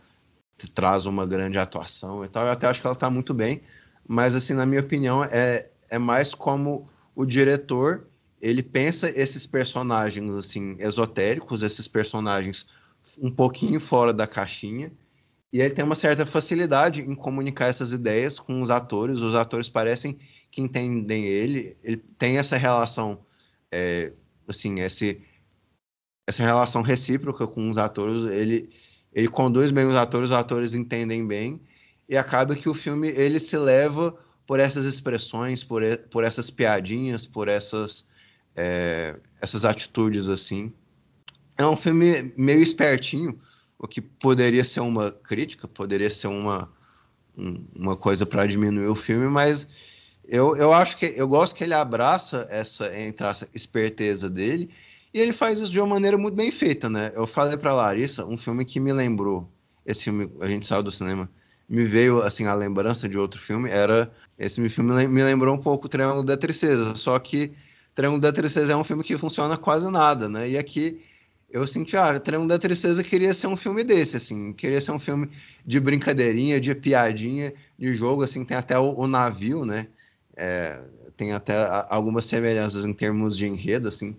traz 0.75 1.07
uma 1.07 1.27
grande 1.27 1.59
atuação 1.59 2.25
e 2.25 2.29
tal. 2.29 2.45
Eu 2.45 2.53
até 2.53 2.67
acho 2.67 2.81
que 2.81 2.87
ela 2.87 2.97
tá 2.97 3.09
muito 3.09 3.33
bem. 3.33 3.63
Mas, 4.07 4.35
assim, 4.35 4.53
na 4.53 4.67
minha 4.67 4.83
opinião, 4.83 5.25
é, 5.25 5.69
é 5.89 5.99
mais 5.99 6.35
como 6.35 6.89
o 7.15 7.25
diretor 7.25 8.07
ele 8.45 8.63
pensa 8.63 9.09
esses 9.09 9.47
personagens 9.47 10.35
assim 10.35 10.77
esotéricos, 10.79 11.63
esses 11.63 11.89
personagens 11.89 12.67
um 13.19 13.31
pouquinho 13.31 13.81
fora 13.81 14.13
da 14.13 14.27
caixinha, 14.27 14.93
e 15.51 15.63
ele 15.63 15.73
tem 15.73 15.83
uma 15.83 15.95
certa 15.95 16.27
facilidade 16.27 17.01
em 17.01 17.15
comunicar 17.15 17.69
essas 17.69 17.91
ideias 17.91 18.39
com 18.39 18.61
os 18.61 18.71
atores. 18.71 19.21
Os 19.21 19.35
atores 19.35 19.71
parecem 19.71 20.19
que 20.51 20.61
entendem 20.61 21.25
ele. 21.25 21.75
Ele 21.83 21.97
tem 21.97 22.37
essa 22.37 22.57
relação, 22.57 23.21
é, 23.71 24.13
assim, 24.47 24.81
esse, 24.81 25.23
essa 26.27 26.43
relação 26.43 26.83
recíproca 26.83 27.47
com 27.47 27.69
os 27.69 27.79
atores. 27.79 28.31
Ele, 28.31 28.71
ele 29.13 29.29
conduz 29.29 29.71
bem 29.71 29.87
os 29.87 29.97
atores, 29.97 30.31
os 30.31 30.37
atores 30.37 30.75
entendem 30.75 31.27
bem, 31.27 31.61
e 32.09 32.17
acaba 32.17 32.55
que 32.55 32.69
o 32.69 32.75
filme 32.75 33.09
ele 33.09 33.39
se 33.39 33.57
leva 33.57 34.17
por 34.47 34.61
essas 34.61 34.85
expressões, 34.85 35.65
por, 35.65 35.83
por 36.11 36.25
essas 36.25 36.51
piadinhas, 36.51 37.25
por 37.25 37.49
essas, 37.49 38.07
é, 38.55 39.17
essas 39.41 39.65
atitudes 39.65 40.29
assim. 40.29 40.73
É 41.57 41.67
um 41.67 41.77
filme 41.77 42.33
meio 42.37 42.61
espertinho, 42.61 43.39
o 43.79 43.87
que 43.87 44.01
poderia 44.01 44.65
ser 44.65 44.81
uma 44.81 45.11
crítica, 45.11 45.67
poderia 45.67 46.11
ser 46.11 46.27
uma, 46.27 46.71
um, 47.37 47.65
uma 47.75 47.97
coisa 47.97 48.27
para 48.27 48.47
diminuir 48.47 48.89
o 48.89 48.95
filme, 48.95 49.29
mas 49.29 49.69
eu, 50.27 50.57
eu 50.57 50.73
acho 50.73 50.97
que 50.97 51.07
eu 51.17 51.29
gosto 51.29 51.55
que 51.55 51.65
ele 51.65 51.75
abraça 51.75 52.47
essa, 52.51 52.87
essa 52.87 53.49
esperteza 53.55 54.29
dele 54.29 54.71
e 55.15 55.21
ele 55.21 55.33
faz 55.33 55.61
isso 55.61 55.71
de 55.71 55.79
uma 55.79 55.87
maneira 55.87 56.19
muito 56.19 56.35
bem 56.35 56.51
feita, 56.51 56.91
né? 56.91 57.13
Eu 57.15 57.25
falei 57.25 57.57
para 57.57 57.73
Larissa, 57.73 58.27
um 58.27 58.37
filme 58.37 58.65
que 58.65 58.81
me 58.81 58.93
lembrou, 58.93 59.49
esse 59.87 60.03
filme, 60.05 60.29
a 60.41 60.49
gente 60.49 60.67
saiu 60.67 60.83
do 60.83 60.91
cinema, 60.91 61.31
me 61.69 61.85
veio 61.85 62.21
assim 62.21 62.47
a 62.47 62.55
lembrança 62.55 63.09
de 63.09 63.17
outro 63.17 63.41
filme, 63.41 63.71
era 63.71 64.13
esse 64.37 64.69
filme 64.69 65.07
me 65.07 65.23
lembrou 65.23 65.55
um 65.55 65.61
pouco 65.61 65.87
o 65.87 65.89
Triângulo 65.89 66.25
da 66.25 66.37
Tristeza, 66.37 66.97
só 66.97 67.17
que 67.21 67.53
Triângulo 67.95 68.21
da 68.21 68.33
Tristeza 68.33 68.73
é 68.73 68.77
um 68.77 68.83
filme 68.83 69.05
que 69.05 69.17
funciona 69.17 69.57
quase 69.57 69.89
nada, 69.89 70.29
né? 70.29 70.51
E 70.51 70.59
aqui 70.59 71.01
eu 71.49 71.65
senti, 71.69 71.97
ah, 71.97 72.19
Triângulo 72.19 72.49
da 72.49 72.59
Tristeza 72.59 73.05
queria 73.05 73.33
ser 73.33 73.47
um 73.47 73.57
filme 73.57 73.85
desse, 73.85 74.17
assim, 74.17 74.53
queria 74.53 74.81
ser 74.81 74.91
um 74.91 74.99
filme 74.99 75.31
de 75.65 75.79
brincadeirinha, 75.79 76.61
de 76.61 76.75
piadinha, 76.75 77.55
de 77.79 77.95
jogo, 77.95 78.25
assim, 78.25 78.45
tem 78.45 78.57
até 78.57 78.77
o, 78.77 78.93
o 78.99 79.07
navio, 79.07 79.65
né? 79.65 79.87
É, 80.37 80.81
tem 81.17 81.33
até 81.33 81.55
algumas 81.89 82.25
semelhanças 82.25 82.85
em 82.85 82.93
termos 82.93 83.37
de 83.37 83.47
enredo, 83.47 83.87
assim. 83.87 84.17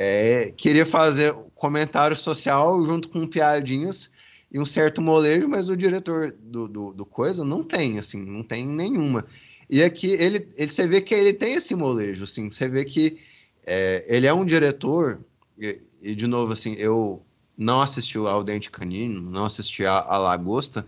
É, 0.00 0.52
queria 0.56 0.86
fazer 0.86 1.34
comentário 1.56 2.16
social 2.16 2.80
junto 2.84 3.08
com 3.08 3.26
piadinhas 3.26 4.12
e 4.48 4.56
um 4.56 4.64
certo 4.64 5.02
molejo, 5.02 5.48
mas 5.48 5.68
o 5.68 5.76
diretor 5.76 6.30
do, 6.38 6.68
do, 6.68 6.92
do 6.92 7.04
coisa 7.04 7.44
não 7.44 7.64
tem, 7.64 7.98
assim, 7.98 8.24
não 8.24 8.44
tem 8.44 8.64
nenhuma. 8.64 9.26
E 9.68 9.82
aqui 9.82 10.12
ele, 10.12 10.48
ele, 10.56 10.70
você 10.70 10.86
vê 10.86 11.00
que 11.00 11.12
ele 11.12 11.32
tem 11.32 11.54
esse 11.54 11.74
molejo, 11.74 12.22
assim, 12.22 12.48
você 12.48 12.68
vê 12.68 12.84
que 12.84 13.18
é, 13.66 14.04
ele 14.06 14.28
é 14.28 14.32
um 14.32 14.44
diretor, 14.44 15.18
e, 15.58 15.80
e, 16.00 16.14
de 16.14 16.28
novo, 16.28 16.52
assim, 16.52 16.76
eu 16.78 17.20
não 17.56 17.82
assisti 17.82 18.18
ao 18.18 18.44
Dente 18.44 18.70
Canino, 18.70 19.20
não 19.20 19.46
assisti 19.46 19.84
a, 19.84 19.98
a 19.98 20.16
Lagosta, 20.16 20.86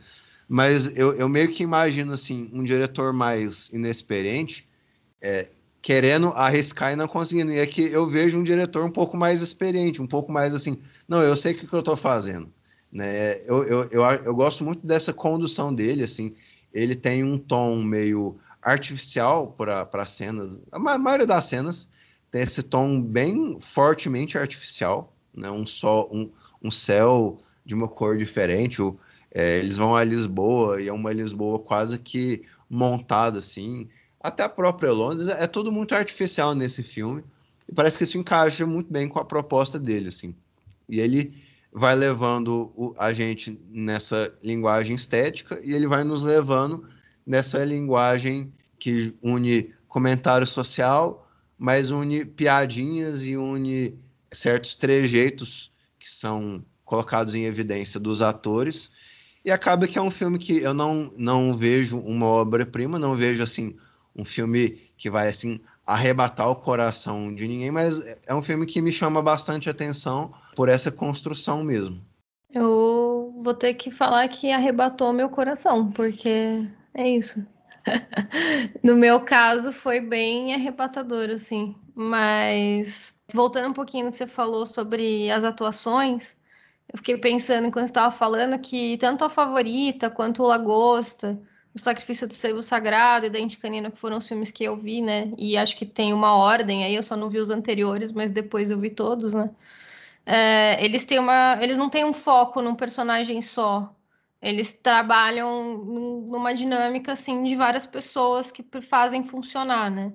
mas 0.49 0.87
eu, 0.97 1.15
eu 1.15 1.29
meio 1.29 1.51
que 1.51 1.65
imagino, 1.65 2.13
assim, 2.13 2.49
um 2.53 2.63
diretor 2.63 3.13
mais 3.13 3.69
inexperiente, 3.73 4.69
é, 5.21 5.49
querendo 5.83 6.29
arriscar 6.29 6.93
e 6.93 6.97
não 6.97 7.09
conseguindo. 7.09 7.53
E 7.53 7.61
aqui 7.61 7.83
eu 7.91 8.07
vejo 8.09 8.39
um 8.39 8.43
diretor 8.43 8.85
um 8.85 8.91
pouco 8.91 9.17
mais 9.17 9.41
experiente, 9.41 10.03
um 10.03 10.07
pouco 10.07 10.31
mais 10.31 10.55
assim, 10.55 10.79
não, 11.09 11.23
eu 11.23 11.35
sei 11.35 11.53
o 11.53 11.59
que, 11.59 11.67
que 11.67 11.73
eu 11.73 11.81
estou 11.81 11.97
fazendo. 11.97 12.53
Né? 12.93 13.41
Eu, 13.47 13.63
eu, 13.65 13.85
eu, 13.91 14.03
eu 14.03 14.35
gosto 14.35 14.65
muito 14.65 14.87
dessa 14.87 15.13
condução 15.13 15.75
dele, 15.75 16.03
assim, 16.03 16.35
ele 16.73 16.95
tem 16.95 17.25
um 17.25 17.39
tom 17.39 17.77
meio 17.83 18.37
artificial 18.63 19.55
para 19.57 20.07
cenas, 20.07 20.61
a 20.71 20.79
maioria 20.79 21.27
das 21.27 21.47
cenas 21.47 21.89
tem 22.31 22.43
esse 22.43 22.63
tom 22.63 23.01
bem 23.01 23.59
fortemente 23.61 24.37
artificial, 24.37 25.13
né? 25.35 25.51
um, 25.51 25.67
sol, 25.67 26.11
um, 26.13 26.31
um 26.63 26.71
céu 26.71 27.39
de 27.65 27.75
uma 27.75 27.89
cor 27.89 28.19
diferente, 28.19 28.83
o, 28.83 28.99
é, 29.33 29.59
eles 29.59 29.77
vão 29.77 29.97
a 29.97 30.05
Lisboa 30.05 30.83
e 30.83 30.89
é 30.89 30.93
uma 30.93 31.13
Lisboa 31.13 31.59
quase 31.59 31.99
que 31.99 32.43
montada 32.69 33.39
assim, 33.39 33.89
até 34.21 34.43
a 34.43 34.49
própria 34.49 34.93
Londres, 34.93 35.29
é 35.29 35.47
tudo 35.47 35.73
muito 35.73 35.95
artificial 35.95 36.55
nesse 36.55 36.83
filme, 36.83 37.25
e 37.67 37.75
parece 37.75 37.97
que 37.97 38.05
isso 38.05 38.19
encaixa 38.19 38.67
muito 38.67 38.93
bem 38.93 39.09
com 39.09 39.19
a 39.19 39.25
proposta 39.25 39.79
dele, 39.79 40.09
assim. 40.09 40.35
E 40.89 41.01
ele 41.01 41.33
vai 41.73 41.95
levando 41.95 42.73
o, 42.75 42.95
a 42.99 43.13
gente 43.13 43.59
nessa 43.71 44.33
linguagem 44.43 44.97
estética 44.97 45.61
e 45.63 45.73
ele 45.73 45.87
vai 45.87 46.03
nos 46.03 46.23
levando 46.23 46.85
nessa 47.25 47.65
linguagem 47.65 48.53
que 48.79 49.15
une 49.23 49.73
comentário 49.87 50.47
social, 50.47 51.31
mas 51.57 51.91
une 51.91 52.25
piadinhas 52.25 53.25
e 53.25 53.37
une 53.37 53.97
certos 54.33 54.75
trejeitos 54.75 55.73
que 55.99 56.11
são 56.11 56.65
colocados 56.85 57.35
em 57.35 57.45
evidência 57.45 58.01
dos 58.01 58.21
atores. 58.21 58.91
E 59.45 59.51
acaba 59.51 59.87
que 59.87 59.97
é 59.97 60.03
um 60.03 60.11
filme 60.11 60.39
que 60.39 60.59
eu 60.59 60.75
não, 60.75 61.13
não 61.17 61.57
vejo 61.57 61.99
uma 61.99 62.27
obra-prima, 62.27 62.99
não 62.99 63.17
vejo 63.17 63.43
assim 63.43 63.77
um 64.15 64.25
filme 64.25 64.91
que 64.97 65.11
vai 65.11 65.29
assim 65.29 65.61
arrebatar 65.87 66.49
o 66.49 66.57
coração 66.57 67.35
de 67.35 67.49
ninguém, 67.49 67.71
mas 67.71 68.01
é 68.27 68.35
um 68.35 68.43
filme 68.43 68.67
que 68.67 68.81
me 68.81 68.93
chama 68.93 69.21
bastante 69.21 69.69
atenção 69.69 70.33
por 70.55 70.69
essa 70.69 70.91
construção 70.91 71.65
mesmo. 71.65 72.01
Eu 72.53 73.41
vou 73.43 73.55
ter 73.55 73.75
que 73.75 73.91
falar 73.91 74.29
que 74.29 74.51
arrebatou 74.51 75.13
meu 75.13 75.29
coração, 75.29 75.91
porque 75.91 76.67
é 76.95 77.09
isso. 77.09 77.45
no 78.83 78.97
meu 78.97 79.21
caso 79.25 79.73
foi 79.73 80.01
bem 80.01 80.55
arrebatador, 80.55 81.31
assim. 81.31 81.75
Mas 81.95 83.15
voltando 83.33 83.71
um 83.71 83.75
pouquinho 83.75 84.07
no 84.07 84.13
que 84.13 84.19
você 84.19 84.27
falou 84.27 84.67
sobre 84.67 85.31
as 85.31 85.45
atuações, 85.45 86.37
eu 86.93 86.99
fiquei 86.99 87.17
pensando 87.17 87.67
enquanto 87.67 87.87
estava 87.87 88.11
falando 88.11 88.59
que 88.59 88.97
tanto 88.99 89.25
a 89.25 89.31
favorita 89.31 90.11
quanto 90.11 90.43
o 90.43 90.47
Lagosta 90.47 91.41
o 91.75 91.79
Sacrifício 91.79 92.27
do 92.27 92.35
Sebo 92.35 92.63
Sagrado 92.63 93.27
e 93.27 93.31
Dente 93.31 93.59
Canina, 93.59 93.91
que 93.91 93.99
foram 93.99 94.19
os 94.19 94.27
filmes 94.29 94.51
que 94.51 94.65
eu 94.65 94.77
vi, 94.77 95.01
né? 95.01 95.33
E 95.39 95.57
acho 95.57 95.77
que 95.77 95.87
tem 95.87 96.13
uma 96.13 96.37
ordem 96.37 96.85
aí, 96.85 96.95
eu 96.95 97.03
só 97.03 97.17
não 97.17 97.29
vi 97.29 97.39
os 97.39 97.51
anteriores, 97.51 98.13
mas 98.13 98.31
depois 98.31 98.71
eu 98.71 98.79
vi 98.79 98.91
todos, 98.91 99.33
né? 99.33 99.51
É, 100.27 100.85
eles 100.85 101.05
têm 101.05 101.19
uma. 101.19 101.59
Eles 101.63 101.77
não 101.79 101.91
têm 101.91 102.05
um 102.05 102.13
foco 102.13 102.61
num 102.63 102.75
personagem 102.75 103.41
só. 103.43 103.95
Eles 104.43 104.73
trabalham 104.73 105.85
numa 105.85 106.55
dinâmica 106.55 107.13
assim 107.13 107.43
de 107.45 107.55
várias 107.57 107.87
pessoas 107.87 108.51
que 108.51 108.65
fazem 108.81 109.23
funcionar, 109.23 109.91
né? 109.91 110.13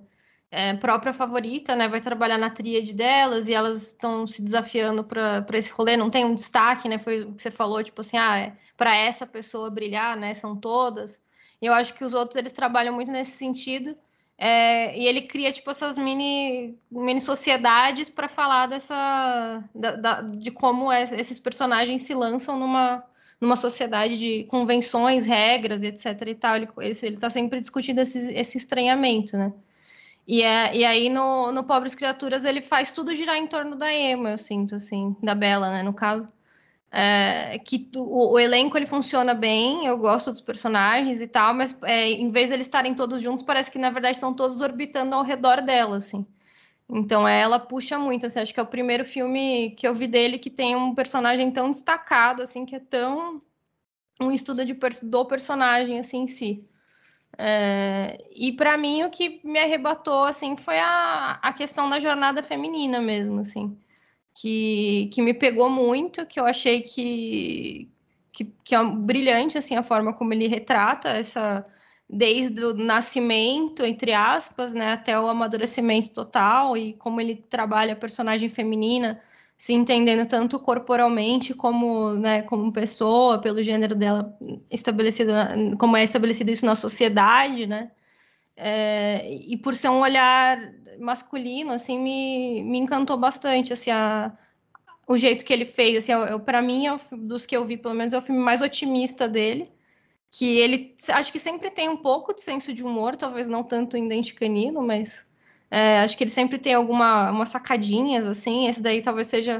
É, 0.52 0.74
própria 0.76 1.14
favorita, 1.14 1.76
né? 1.76 1.88
Vai 1.88 2.02
trabalhar 2.02 2.38
na 2.38 2.50
tríade 2.50 2.94
delas 2.94 3.50
e 3.50 3.54
elas 3.54 3.88
estão 3.88 4.26
se 4.28 4.42
desafiando 4.42 5.04
para 5.04 5.46
esse 5.54 5.72
rolê. 5.72 5.98
Não 5.98 6.10
tem 6.10 6.26
um 6.26 6.36
destaque, 6.36 6.88
né? 6.90 6.98
Foi 7.00 7.24
o 7.24 7.34
que 7.34 7.42
você 7.42 7.52
falou, 7.52 7.84
tipo 7.84 8.02
assim, 8.02 8.18
ah, 8.18 8.38
é 8.40 8.58
para 8.78 8.96
essa 8.96 9.28
pessoa 9.28 9.70
brilhar, 9.70 10.18
né? 10.18 10.34
São 10.34 10.56
todas. 10.56 11.22
Eu 11.62 11.74
acho 11.74 11.94
que 11.94 12.04
os 12.04 12.14
outros 12.14 12.36
eles 12.38 12.52
trabalham 12.52 12.94
muito 12.94 13.12
nesse 13.12 13.32
sentido. 13.32 13.96
É, 14.38 14.98
e 14.98 15.08
ele 15.08 15.22
cria 15.24 15.52
tipo 15.52 15.72
essas 15.72 15.98
mini, 15.98 16.78
mini 16.92 17.22
sociedades 17.22 18.10
para 18.10 18.28
falar 18.28 18.68
dessa 18.68 19.64
da, 19.74 19.96
da, 19.96 20.22
de 20.22 20.52
como 20.52 20.92
é, 20.92 21.04
esses 21.04 21.40
personagens 21.40 22.02
se 22.02 22.14
lançam 22.14 22.60
numa, 22.60 23.02
numa 23.40 23.56
sociedade 23.56 24.18
de 24.18 24.44
convenções, 24.46 25.26
regras, 25.26 25.84
etc. 25.84 26.06
E 26.28 26.36
tal. 26.36 26.56
Ele 26.58 26.70
está 26.82 27.30
sempre 27.30 27.60
discutindo 27.62 28.00
esse, 28.00 28.34
esse 28.34 28.58
estranhamento, 28.58 29.38
né? 29.38 29.54
E, 30.28 30.42
é, 30.42 30.76
e 30.76 30.84
aí 30.84 31.10
no, 31.10 31.52
no 31.52 31.64
Pobres 31.64 31.94
Criaturas 31.94 32.46
ele 32.46 32.62
faz 32.62 32.92
tudo 32.92 33.14
girar 33.14 33.38
em 33.38 33.48
torno 33.48 33.76
da 33.76 33.94
Emma, 33.94 34.32
eu 34.32 34.38
sinto, 34.38 34.76
assim, 34.76 35.16
da 35.22 35.36
Bela, 35.36 35.70
né, 35.70 35.84
no 35.84 35.94
caso. 35.94 36.28
É, 36.98 37.60
que 37.60 37.90
o, 37.98 38.32
o, 38.32 38.40
elenco 38.40 38.78
ele 38.78 38.86
funciona 38.86 39.34
bem, 39.34 39.86
eu 39.86 39.98
gosto 39.98 40.32
dos 40.32 40.40
personagens 40.40 41.22
e 41.22 41.28
tal, 41.28 41.54
mas 41.54 41.78
é, 41.84 42.10
em 42.10 42.30
vez 42.30 42.48
de 42.48 42.56
eles 42.56 42.68
estarem 42.68 42.94
todos 42.96 43.22
juntos, 43.22 43.44
parece 43.44 43.70
que 43.70 43.78
na 43.78 43.90
verdade 43.90 44.16
estão 44.16 44.34
todos 44.34 44.62
orbitando 44.62 45.14
ao 45.14 45.22
redor 45.22 45.62
dela, 45.62 45.98
assim. 45.98 46.26
Então 46.90 47.28
ela 47.28 47.60
puxa 47.60 48.00
muito, 48.00 48.26
assim, 48.26 48.40
acho 48.40 48.54
que 48.54 48.60
é 48.62 48.64
o 48.64 48.68
primeiro 48.68 49.04
filme 49.04 49.72
que 49.72 49.86
eu 49.86 49.94
vi 49.94 50.08
dele 50.08 50.40
que 50.40 50.50
tem 50.50 50.74
um 50.78 50.96
personagem 50.96 51.52
tão 51.52 51.70
destacado, 51.70 52.42
assim, 52.42 52.66
que 52.66 52.78
é 52.78 52.80
tão 52.80 53.42
um 54.22 54.32
estudo 54.32 54.64
de, 54.64 54.74
do 55.04 55.26
personagem, 55.26 56.00
assim, 56.00 56.20
em 56.20 56.28
si. 56.28 56.66
É, 57.38 58.18
e 58.34 58.54
para 58.54 58.78
mim 58.78 59.04
o 59.04 59.10
que 59.10 59.42
me 59.44 59.60
arrebatou, 59.60 60.24
assim, 60.26 60.56
foi 60.56 60.80
a, 60.80 61.40
a 61.42 61.52
questão 61.52 61.90
da 61.90 62.00
jornada 62.00 62.42
feminina 62.42 63.02
mesmo, 63.02 63.42
assim 63.42 63.78
que, 64.36 65.10
que 65.14 65.22
me 65.22 65.34
pegou 65.34 65.70
muito, 65.70 66.26
que 66.26 66.40
eu 66.40 66.46
achei 66.46 66.82
que, 66.82 67.90
que, 68.32 68.46
que 68.64 68.76
é 68.76 68.84
brilhante 68.84 69.58
assim 69.58 69.76
a 69.76 69.84
forma 69.84 70.14
como 70.14 70.34
ele 70.34 70.48
retrata 70.48 71.10
essa 71.10 71.64
desde 72.08 72.64
o 72.64 72.74
nascimento, 72.74 73.84
entre 73.84 74.14
aspas, 74.14 74.74
né, 74.74 74.94
até 74.94 75.20
o 75.20 75.28
amadurecimento 75.28 76.12
total 76.12 76.78
e 76.78 76.94
como 76.94 77.20
ele 77.20 77.36
trabalha 77.50 77.94
a 77.94 77.96
personagem 77.96 78.48
feminina, 78.48 79.20
se 79.58 79.74
entendendo 79.74 80.28
tanto 80.28 80.60
corporalmente 80.60 81.54
como, 81.54 82.14
né, 82.14 82.44
como 82.44 82.72
pessoa, 82.72 83.40
pelo 83.42 83.64
gênero 83.64 83.96
dela 83.96 84.38
estabelecido, 84.70 85.32
como 85.80 85.98
é 85.98 86.04
estabelecido 86.04 86.52
isso 86.52 86.66
na 86.66 86.76
sociedade, 86.76 87.66
né? 87.66 87.92
É, 88.58 89.30
e 89.34 89.58
por 89.58 89.76
ser 89.76 89.90
um 89.90 90.00
olhar 90.00 90.58
masculino, 91.00 91.72
assim, 91.72 92.00
me, 92.00 92.64
me 92.64 92.78
encantou 92.78 93.18
bastante, 93.18 93.74
assim, 93.74 93.92
a, 93.92 94.32
o 95.08 95.18
jeito 95.18 95.44
que 95.46 95.52
ele 95.52 95.66
fez, 95.66 95.98
assim, 95.98 96.14
para 96.46 96.62
mim, 96.62 96.88
é 96.88 96.94
o, 96.94 97.00
dos 97.18 97.46
que 97.46 97.56
eu 97.56 97.66
vi, 97.66 97.78
pelo 97.78 97.94
menos, 97.94 98.14
é 98.14 98.18
o 98.18 98.22
filme 98.22 98.42
mais 98.42 98.62
otimista 98.62 99.28
dele, 99.28 99.70
que 100.32 100.58
ele, 100.58 100.96
acho 101.10 101.32
que 101.32 101.40
sempre 101.40 101.70
tem 101.70 101.90
um 101.90 101.98
pouco 101.98 102.34
de 102.34 102.42
senso 102.42 102.74
de 102.74 102.84
humor, 102.84 103.16
talvez 103.16 103.48
não 103.48 103.64
tanto 103.64 103.98
em 103.98 104.08
Dente 104.08 104.34
Canino, 104.34 104.82
mas 104.82 105.26
é, 105.70 106.00
acho 106.00 106.18
que 106.18 106.24
ele 106.24 106.32
sempre 106.32 106.58
tem 106.58 106.74
alguma 106.74 107.32
umas 107.32 107.50
sacadinhas, 107.50 108.26
assim, 108.26 108.68
esse 108.68 108.82
daí 108.82 109.02
talvez 109.02 109.28
seja 109.28 109.60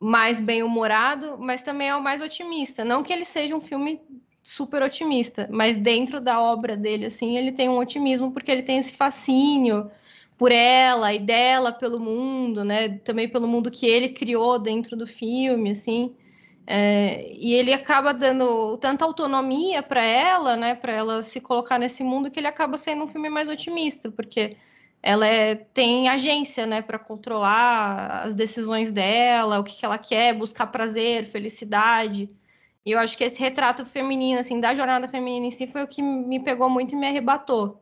mais 0.00 0.40
bem-humorado, 0.40 1.38
mas 1.38 1.62
também 1.62 1.88
é 1.88 1.96
o 1.96 2.02
mais 2.02 2.20
otimista, 2.22 2.84
não 2.84 3.02
que 3.02 3.12
ele 3.12 3.24
seja 3.24 3.54
um 3.54 3.60
filme 3.60 4.00
super 4.42 4.82
otimista, 4.82 5.48
mas 5.50 5.76
dentro 5.76 6.20
da 6.20 6.40
obra 6.40 6.76
dele, 6.76 7.06
assim, 7.06 7.36
ele 7.36 7.52
tem 7.52 7.68
um 7.68 7.78
otimismo 7.78 8.32
porque 8.32 8.50
ele 8.50 8.62
tem 8.62 8.78
esse 8.78 8.94
fascínio 8.94 9.90
por 10.36 10.50
ela 10.50 11.12
e 11.14 11.18
dela 11.18 11.72
pelo 11.72 12.00
mundo, 12.00 12.64
né? 12.64 12.88
Também 12.98 13.28
pelo 13.28 13.46
mundo 13.46 13.70
que 13.70 13.86
ele 13.86 14.08
criou 14.10 14.58
dentro 14.58 14.96
do 14.96 15.06
filme, 15.06 15.70
assim. 15.70 16.14
É, 16.66 17.32
e 17.32 17.54
ele 17.54 17.72
acaba 17.72 18.12
dando 18.14 18.76
tanta 18.78 19.04
autonomia 19.04 19.82
para 19.82 20.02
ela, 20.02 20.56
né? 20.56 20.74
Para 20.74 20.92
ela 20.92 21.22
se 21.22 21.40
colocar 21.40 21.78
nesse 21.78 22.02
mundo 22.04 22.30
que 22.30 22.40
ele 22.40 22.46
acaba 22.46 22.76
sendo 22.76 23.04
um 23.04 23.06
filme 23.06 23.28
mais 23.28 23.48
otimista, 23.48 24.10
porque 24.10 24.56
ela 25.02 25.26
é, 25.26 25.54
tem 25.56 26.08
agência, 26.08 26.66
né? 26.66 26.82
Para 26.82 26.98
controlar 26.98 28.22
as 28.24 28.34
decisões 28.34 28.90
dela, 28.90 29.58
o 29.60 29.64
que, 29.64 29.76
que 29.76 29.84
ela 29.84 29.98
quer, 29.98 30.34
buscar 30.34 30.66
prazer, 30.68 31.26
felicidade. 31.26 32.30
E 32.84 32.90
eu 32.92 32.98
acho 32.98 33.16
que 33.16 33.24
esse 33.24 33.40
retrato 33.40 33.84
feminino, 33.86 34.40
assim, 34.40 34.60
da 34.60 34.74
jornada 34.74 35.06
feminina 35.08 35.46
em 35.46 35.50
si, 35.50 35.66
foi 35.66 35.82
o 35.82 35.88
que 35.88 36.02
me 36.02 36.40
pegou 36.40 36.68
muito 36.68 36.94
e 36.94 36.96
me 36.96 37.06
arrebatou. 37.06 37.80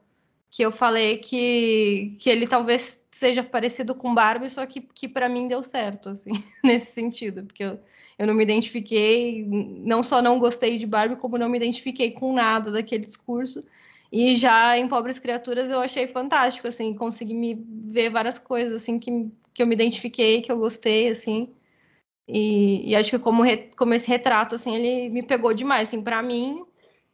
Que 0.51 0.63
eu 0.63 0.71
falei 0.73 1.19
que, 1.19 2.17
que 2.21 2.29
ele 2.29 2.47
talvez 2.47 3.03
seja 3.11 3.43
parecido 3.43 3.95
com 3.95 4.15
Barbie, 4.15 4.51
só 4.51 4.67
que, 4.67 4.81
que 4.81 5.09
para 5.09 5.29
mim 5.29 5.49
deu 5.49 5.63
certo, 5.63 6.11
assim, 6.11 6.33
nesse 6.63 6.93
sentido. 6.93 7.45
Porque 7.45 7.65
eu, 7.65 7.79
eu 8.19 8.27
não 8.27 8.35
me 8.35 8.43
identifiquei, 8.43 9.47
não 9.47 10.03
só 10.03 10.21
não 10.21 10.39
gostei 10.39 10.77
de 10.77 10.87
Barbie, 10.87 11.17
como 11.17 11.39
não 11.39 11.49
me 11.49 11.57
identifiquei 11.57 12.11
com 12.11 12.33
nada 12.35 12.71
daquele 12.71 13.05
discurso. 13.05 13.65
E 14.13 14.35
já 14.37 14.77
em 14.77 14.89
Pobres 14.89 15.19
Criaturas 15.19 15.71
eu 15.71 15.81
achei 15.81 16.07
fantástico, 16.09 16.67
assim, 16.69 16.95
consegui 16.95 17.33
me 17.33 17.55
ver 17.55 18.11
várias 18.11 18.39
coisas, 18.39 18.83
assim, 18.83 18.99
que, 18.99 19.31
que 19.55 19.63
eu 19.63 19.67
me 19.67 19.75
identifiquei, 19.75 20.43
que 20.43 20.51
eu 20.51 20.59
gostei, 20.59 21.09
assim. 21.09 21.49
E, 22.33 22.91
e 22.91 22.97
acho 22.97 23.11
que 23.11 23.19
como, 23.19 23.43
re, 23.43 23.71
como 23.77 23.93
esse 23.95 24.09
retrato, 24.09 24.55
assim, 24.55 24.75
ele 24.75 25.09
me 25.11 25.23
pegou 25.23 25.53
demais, 25.53 25.89
assim, 25.89 26.01
para 26.01 26.23
mim, 26.23 26.65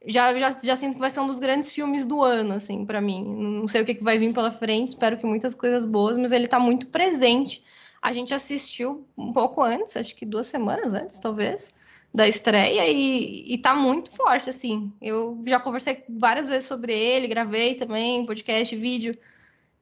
já, 0.06 0.36
já, 0.36 0.50
já 0.50 0.76
sinto 0.76 0.94
que 0.94 1.00
vai 1.00 1.10
ser 1.10 1.20
um 1.20 1.26
dos 1.26 1.38
grandes 1.38 1.72
filmes 1.72 2.04
do 2.04 2.22
ano, 2.22 2.54
assim, 2.54 2.84
para 2.84 3.00
mim. 3.00 3.24
Não 3.24 3.66
sei 3.68 3.82
o 3.82 3.84
que, 3.86 3.94
que 3.94 4.04
vai 4.04 4.18
vir 4.18 4.32
pela 4.34 4.50
frente, 4.50 4.88
espero 4.88 5.16
que 5.16 5.26
muitas 5.26 5.54
coisas 5.54 5.84
boas, 5.84 6.16
mas 6.18 6.32
ele 6.32 6.46
tá 6.46 6.58
muito 6.60 6.86
presente. 6.88 7.64
A 8.02 8.12
gente 8.12 8.34
assistiu 8.34 9.06
um 9.16 9.32
pouco 9.32 9.62
antes, 9.62 9.96
acho 9.96 10.14
que 10.14 10.26
duas 10.26 10.46
semanas 10.46 10.94
antes, 10.94 11.18
talvez, 11.18 11.74
da 12.14 12.28
estreia, 12.28 12.86
e, 12.88 13.54
e 13.54 13.58
tá 13.58 13.74
muito 13.74 14.12
forte, 14.12 14.50
assim. 14.50 14.92
Eu 15.00 15.42
já 15.46 15.58
conversei 15.58 16.04
várias 16.08 16.48
vezes 16.48 16.68
sobre 16.68 16.92
ele, 16.94 17.26
gravei 17.26 17.74
também, 17.74 18.24
podcast, 18.26 18.76
vídeo, 18.76 19.14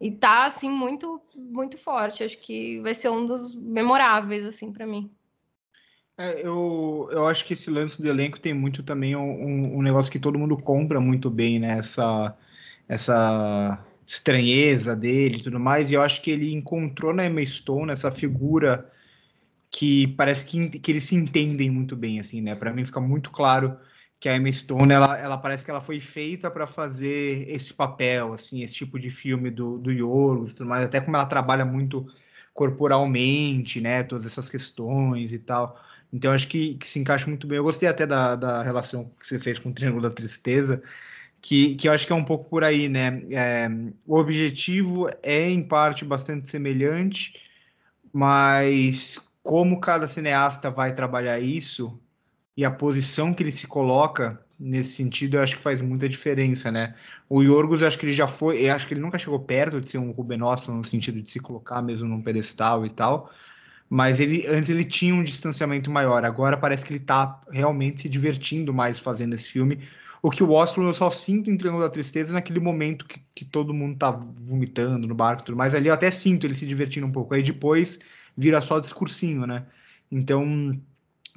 e 0.01 0.11
tá, 0.11 0.45
assim, 0.47 0.71
muito, 0.71 1.21
muito 1.35 1.77
forte. 1.79 2.25
Acho 2.25 2.39
que 2.39 2.81
vai 2.81 2.95
ser 2.95 3.11
um 3.11 3.27
dos 3.27 3.55
memoráveis, 3.55 4.45
assim, 4.45 4.73
para 4.73 4.87
mim. 4.87 5.11
É, 6.17 6.47
eu, 6.47 7.09
eu 7.11 7.27
acho 7.27 7.45
que 7.45 7.55
esse 7.55 7.69
lance 7.71 8.01
do 8.01 8.09
elenco 8.09 8.39
tem 8.39 8.55
muito 8.55 8.83
também 8.85 9.17
um, 9.17 9.79
um 9.79 9.83
negócio 9.83 10.13
que 10.13 10.19
todo 10.19 10.39
mundo 10.39 10.57
compra 10.57 11.01
muito 11.01 11.29
bem, 11.29 11.59
né? 11.59 11.79
Essa, 11.79 12.37
essa 12.89 13.83
estranheza 14.07 14.95
dele 14.95 15.39
e 15.39 15.43
tudo 15.43 15.59
mais. 15.59 15.91
E 15.91 15.95
eu 15.95 16.03
acho 16.03 16.23
que 16.23 16.31
ele 16.31 16.53
encontrou 16.55 17.13
na 17.13 17.27
Emma 17.27 17.45
Stone 17.45 17.91
essa 17.93 18.13
figura 18.13 18.91
que 19.71 20.09
parece 20.09 20.47
que, 20.47 20.71
que 20.79 20.93
eles 20.93 21.05
se 21.05 21.17
entendem 21.17 21.71
muito 21.71 21.97
bem, 21.97 22.21
assim, 22.21 22.41
né? 22.41 22.55
Para 22.55 22.73
mim 22.73 22.85
fica 22.85 23.01
muito 23.01 23.31
claro 23.31 23.77
que 24.21 24.29
a 24.29 24.37
Emma 24.37 24.53
Stone, 24.53 24.93
ela, 24.93 25.19
ela 25.19 25.39
parece 25.39 25.65
que 25.65 25.71
ela 25.71 25.81
foi 25.81 26.01
feita 26.01 26.51
para 26.51 26.67
fazer 26.67 27.49
esse 27.51 27.75
papel, 27.75 28.33
assim, 28.33 28.63
esse 28.63 28.75
tipo 28.75 28.99
de 29.01 29.11
filme 29.11 29.51
do, 29.51 29.79
do 29.79 29.91
Yorgos 29.93 30.55
tudo 30.55 30.69
mais, 30.69 30.85
até 30.85 31.01
como 31.01 31.17
ela 31.17 31.27
trabalha 31.27 31.65
muito 31.65 32.07
corporalmente, 32.55 33.81
né? 33.81 34.05
Todas 34.05 34.27
essas 34.27 34.49
questões 34.49 35.33
e 35.33 35.39
tal. 35.39 35.77
Então 36.15 36.33
acho 36.33 36.47
que, 36.47 36.77
que, 36.77 36.87
se 36.87 37.01
encaixa 37.01 37.27
muito 37.27 37.45
bem. 37.45 37.59
Eu 37.59 37.65
gostei 37.65 37.89
até 37.89 38.07
da, 38.07 38.37
da 38.37 38.63
relação 38.63 39.11
que 39.19 39.27
você 39.27 39.37
fez 39.37 39.59
com 39.59 39.71
o 39.71 39.73
Triângulo 39.73 40.01
da 40.01 40.11
Tristeza, 40.11 40.81
que, 41.43 41.75
que 41.75 41.89
eu 41.89 41.93
acho 41.93 42.07
que 42.07 42.13
é 42.13 42.17
um 42.17 42.25
pouco 42.25 42.49
por 42.49 42.63
aí, 42.63 42.89
né? 42.89 43.21
É, 43.33 43.69
o 44.07 44.17
objetivo 44.17 45.09
é, 45.25 45.51
em 45.51 45.61
parte, 45.67 46.05
bastante 46.05 46.49
semelhante, 46.49 47.35
mas 48.13 49.21
como 49.43 49.81
cada 49.81 50.07
cineasta 50.07 50.71
vai 50.71 50.95
trabalhar 50.95 51.41
isso 51.41 52.01
e 52.57 52.65
a 52.65 52.71
posição 52.71 53.35
que 53.35 53.43
ele 53.43 53.51
se 53.51 53.67
coloca 53.67 54.41
nesse 54.57 54.93
sentido, 54.93 55.37
eu 55.37 55.43
acho 55.43 55.57
que 55.57 55.63
faz 55.63 55.81
muita 55.81 56.09
diferença, 56.09 56.71
né? 56.71 56.95
O 57.29 57.43
Yorgos, 57.43 57.83
eu 57.83 57.89
acho 57.89 57.99
que 57.99 58.07
ele 58.07 58.15
já 58.15 58.29
foi, 58.29 58.69
eu 58.69 58.73
acho 58.73 58.87
que 58.87 58.95
ele 58.95 59.01
nunca 59.01 59.19
chegou 59.19 59.41
perto 59.41 59.81
de 59.81 59.89
ser 59.89 59.99
um 59.99 60.13
Ruben 60.13 60.45
Ostlund 60.45 60.79
no 60.79 60.85
sentido 60.85 61.21
de 61.21 61.29
se 61.29 61.41
colocar 61.41 61.83
mesmo 61.83 62.07
num 62.07 62.23
pedestal 62.23 62.87
e 62.87 62.91
tal, 62.91 63.33
mas 63.89 64.21
ele 64.21 64.47
antes 64.47 64.71
ele 64.71 64.85
tinha 64.85 65.15
um 65.15 65.23
distanciamento 65.23 65.91
maior. 65.91 66.25
Agora 66.25 66.57
parece 66.57 66.85
que 66.85 66.93
ele 66.93 67.01
está 67.01 67.41
realmente 67.51 68.03
se 68.03 68.09
divertindo 68.09 68.73
mais 68.73 68.99
fazendo 68.99 69.35
esse 69.35 69.47
filme. 69.47 69.81
O 70.23 70.31
que 70.31 70.43
o 70.43 70.53
Oslo 70.53 70.89
eu 70.89 70.95
só 70.95 71.11
sinto 71.11 71.51
em 71.51 71.57
Triângulo 71.57 71.85
da 71.85 71.91
Tristeza 71.91 72.33
naquele 72.33 72.59
momento 72.59 73.05
que, 73.05 73.21
que 73.35 73.45
todo 73.45 73.75
mundo 73.75 73.99
tá 73.99 74.11
vomitando 74.11 75.07
no 75.07 75.15
barco 75.15 75.43
e 75.43 75.45
tudo 75.47 75.57
mais. 75.57 75.75
Ali 75.75 75.89
eu 75.89 75.95
até 75.95 76.11
sinto 76.11 76.47
ele 76.47 76.55
se 76.55 76.67
divertindo 76.67 77.07
um 77.07 77.13
pouco. 77.13 77.35
Aí 77.35 77.43
depois 77.43 78.01
vira 78.37 78.61
só 78.61 78.81
discursinho, 78.81 79.47
né? 79.47 79.67
Então 80.11 80.73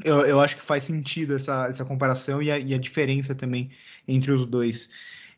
eu, 0.04 0.26
eu 0.26 0.40
acho 0.40 0.56
que 0.56 0.64
faz 0.64 0.84
sentido 0.84 1.36
essa, 1.36 1.68
essa 1.68 1.84
comparação 1.84 2.42
e 2.42 2.52
a, 2.52 2.60
e 2.60 2.74
a 2.74 2.78
diferença 2.78 3.36
também 3.36 3.72
entre 4.08 4.32
os 4.32 4.46
dois. 4.46 4.90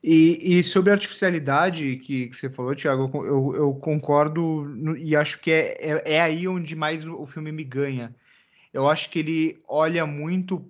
E, 0.02 0.60
e, 0.60 0.64
sobre 0.64 0.92
a 0.92 0.94
artificialidade 0.94 1.98
que, 1.98 2.30
que 2.30 2.36
você 2.36 2.50
falou, 2.50 2.74
Thiago, 2.74 3.12
eu, 3.26 3.54
eu 3.56 3.76
concordo 3.76 4.74
e 4.98 5.14
acho 5.14 5.42
que 5.42 5.52
é, 5.52 5.78
é, 5.78 6.14
é, 6.14 6.22
aí 6.22 6.48
onde 6.48 6.74
mais 6.74 7.06
o, 7.06 7.26
filme 7.26 7.52
me 7.52 7.66
ganha. 7.66 8.16
Eu 8.74 8.88
acho 8.88 9.10
que 9.10 9.20
ele 9.20 9.62
olha 9.68 10.06
muito 10.06 10.66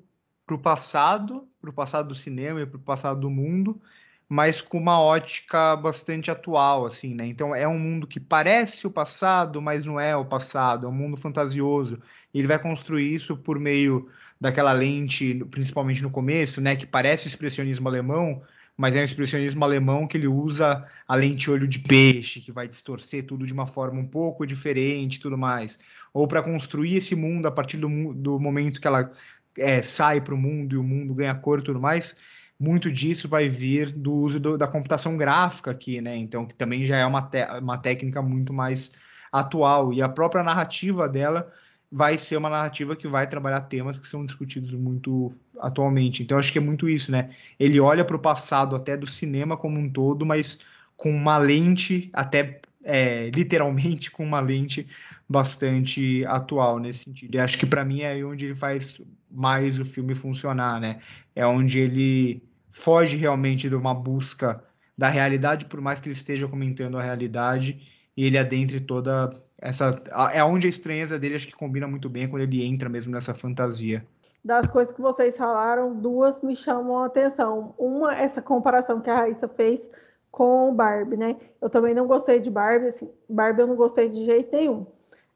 para 0.47 0.55
o 0.55 0.59
passado, 0.59 1.47
para 1.61 1.69
o 1.69 1.73
passado 1.73 2.07
do 2.07 2.15
cinema 2.15 2.61
e 2.61 2.65
para 2.65 2.77
o 2.77 2.81
passado 2.81 3.19
do 3.19 3.29
mundo, 3.29 3.79
mas 4.27 4.61
com 4.61 4.79
uma 4.79 4.99
ótica 4.99 5.75
bastante 5.75 6.31
atual, 6.31 6.87
assim, 6.87 7.13
né? 7.13 7.27
Então 7.27 7.53
é 7.53 7.67
um 7.67 7.77
mundo 7.77 8.07
que 8.07 8.19
parece 8.19 8.87
o 8.87 8.91
passado, 8.91 9.61
mas 9.61 9.85
não 9.85 9.99
é 9.99 10.15
o 10.15 10.25
passado, 10.25 10.87
é 10.87 10.89
um 10.89 10.93
mundo 10.93 11.17
fantasioso. 11.17 12.01
E 12.33 12.39
ele 12.39 12.47
vai 12.47 12.57
construir 12.57 13.13
isso 13.13 13.37
por 13.37 13.59
meio 13.59 14.09
daquela 14.41 14.71
lente, 14.71 15.35
principalmente 15.51 16.01
no 16.01 16.09
começo, 16.09 16.61
né? 16.61 16.75
Que 16.75 16.85
parece 16.85 17.27
expressionismo 17.27 17.87
alemão, 17.87 18.41
mas 18.79 18.95
é 18.95 19.01
um 19.01 19.03
expressionismo 19.03 19.61
alemão 19.65 20.07
que 20.07 20.15
ele 20.15 20.25
usa 20.25 20.87
a 21.05 21.13
lente 21.13 21.51
olho 21.51 21.67
de 21.67 21.79
peixe, 21.79 22.39
que 22.39 22.49
vai 22.49 22.65
distorcer 22.65 23.25
tudo 23.25 23.45
de 23.45 23.51
uma 23.51 23.67
forma 23.67 23.99
um 23.99 24.07
pouco 24.07 24.47
diferente 24.47 25.19
tudo 25.19 25.37
mais. 25.37 25.77
Ou 26.13 26.25
para 26.25 26.41
construir 26.41 26.95
esse 26.95 27.13
mundo 27.13 27.45
a 27.45 27.51
partir 27.51 27.75
do, 27.75 28.13
do 28.13 28.39
momento 28.39 28.79
que 28.79 28.87
ela 28.87 29.11
é, 29.57 29.81
sai 29.81 30.21
para 30.21 30.33
o 30.33 30.37
mundo 30.37 30.75
e 30.75 30.77
o 30.77 30.83
mundo 30.83 31.13
ganha 31.13 31.35
cor 31.35 31.59
e 31.59 31.61
tudo 31.61 31.77
mais, 31.77 32.15
muito 32.57 32.89
disso 32.89 33.27
vai 33.27 33.49
vir 33.49 33.91
do 33.91 34.13
uso 34.13 34.39
do, 34.39 34.57
da 34.57 34.65
computação 34.65 35.17
gráfica 35.17 35.71
aqui, 35.71 35.99
né? 35.99 36.15
Então, 36.15 36.45
que 36.45 36.55
também 36.55 36.85
já 36.85 36.95
é 36.95 37.05
uma, 37.05 37.29
uma 37.61 37.77
técnica 37.77 38.21
muito 38.21 38.53
mais 38.53 38.93
atual. 39.29 39.91
E 39.91 40.01
a 40.01 40.07
própria 40.07 40.41
narrativa 40.41 41.09
dela 41.09 41.51
vai 41.91 42.17
ser 42.17 42.37
uma 42.37 42.49
narrativa 42.49 42.95
que 42.95 43.07
vai 43.07 43.27
trabalhar 43.27 43.61
temas 43.61 43.99
que 43.99 44.07
são 44.07 44.25
discutidos 44.25 44.71
muito 44.73 45.33
atualmente. 45.59 46.21
Então 46.21 46.37
acho 46.37 46.51
que 46.51 46.59
é 46.59 46.61
muito 46.61 46.87
isso, 46.87 47.11
né? 47.11 47.31
Ele 47.59 47.79
olha 47.79 48.05
para 48.05 48.15
o 48.15 48.19
passado 48.19 48.75
até 48.75 48.95
do 48.95 49.07
cinema 49.07 49.57
como 49.57 49.79
um 49.79 49.89
todo, 49.89 50.25
mas 50.25 50.59
com 50.95 51.09
uma 51.11 51.37
lente, 51.37 52.09
até 52.13 52.61
é, 52.83 53.29
literalmente 53.33 54.11
com 54.11 54.23
uma 54.23 54.39
lente 54.39 54.87
bastante 55.27 56.25
atual 56.25 56.79
nesse 56.79 57.05
sentido. 57.05 57.35
E 57.35 57.39
acho 57.39 57.57
que 57.57 57.65
para 57.65 57.85
mim 57.85 58.01
é 58.01 58.11
aí 58.11 58.23
onde 58.23 58.45
ele 58.45 58.55
faz 58.55 58.99
mais 59.31 59.79
o 59.79 59.85
filme 59.85 60.15
funcionar, 60.15 60.79
né? 60.79 60.99
É 61.35 61.45
onde 61.45 61.79
ele 61.79 62.43
foge 62.71 63.15
realmente 63.15 63.69
de 63.69 63.75
uma 63.75 63.93
busca 63.93 64.63
da 64.97 65.07
realidade, 65.07 65.65
por 65.65 65.79
mais 65.81 65.99
que 65.99 66.09
ele 66.09 66.15
esteja 66.15 66.47
comentando 66.47 66.97
a 66.97 67.01
realidade, 67.01 67.81
e 68.17 68.25
ele 68.25 68.37
adentre 68.37 68.79
toda 68.79 69.31
essa 69.61 70.01
é 70.33 70.43
onde 70.43 70.67
a 70.67 70.69
estranheza 70.69 71.19
dele 71.19 71.35
acho 71.35 71.47
que 71.47 71.55
combina 71.55 71.87
muito 71.87 72.09
bem 72.09 72.27
quando 72.27 72.43
ele 72.43 72.65
entra 72.65 72.89
mesmo 72.89 73.11
nessa 73.11 73.33
fantasia. 73.33 74.05
Das 74.43 74.67
coisas 74.67 74.93
que 74.93 75.01
vocês 75.01 75.37
falaram, 75.37 75.95
duas 75.95 76.41
me 76.41 76.55
chamam 76.55 76.99
a 76.99 77.07
atenção. 77.07 77.73
Uma, 77.77 78.15
essa 78.15 78.41
comparação 78.41 79.01
que 79.01 79.09
a 79.09 79.17
Raíssa 79.17 79.47
fez 79.49 79.89
com 80.31 80.73
Barbie, 80.73 81.17
né? 81.17 81.35
Eu 81.61 81.69
também 81.69 81.93
não 81.93 82.07
gostei 82.07 82.39
de 82.39 82.49
Barbie, 82.49 82.87
assim, 82.87 83.09
Barbie 83.27 83.61
eu 83.61 83.67
não 83.67 83.75
gostei 83.75 84.07
de 84.07 84.23
jeito 84.23 84.55
nenhum. 84.55 84.85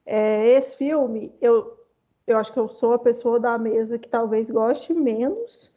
É, 0.05 0.47
esse 0.53 0.77
filme, 0.77 1.33
eu, 1.41 1.77
eu 2.25 2.37
acho 2.37 2.53
que 2.53 2.59
eu 2.59 2.69
sou 2.69 2.93
a 2.93 2.99
pessoa 2.99 3.39
da 3.39 3.57
mesa 3.57 3.99
que 3.99 4.07
talvez 4.07 4.49
goste 4.49 4.93
menos 4.93 5.73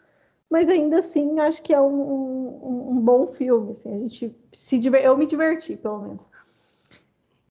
mas 0.48 0.68
ainda 0.68 1.00
assim 1.00 1.40
acho 1.40 1.62
que 1.62 1.74
é 1.74 1.80
um, 1.80 2.00
um, 2.00 2.90
um 2.92 3.00
bom 3.00 3.26
filme. 3.26 3.72
Assim, 3.72 3.94
a 3.94 3.98
gente 3.98 4.34
se 4.52 4.80
eu 5.02 5.16
me 5.16 5.26
diverti, 5.26 5.76
pelo 5.76 6.00
menos. 6.00 6.28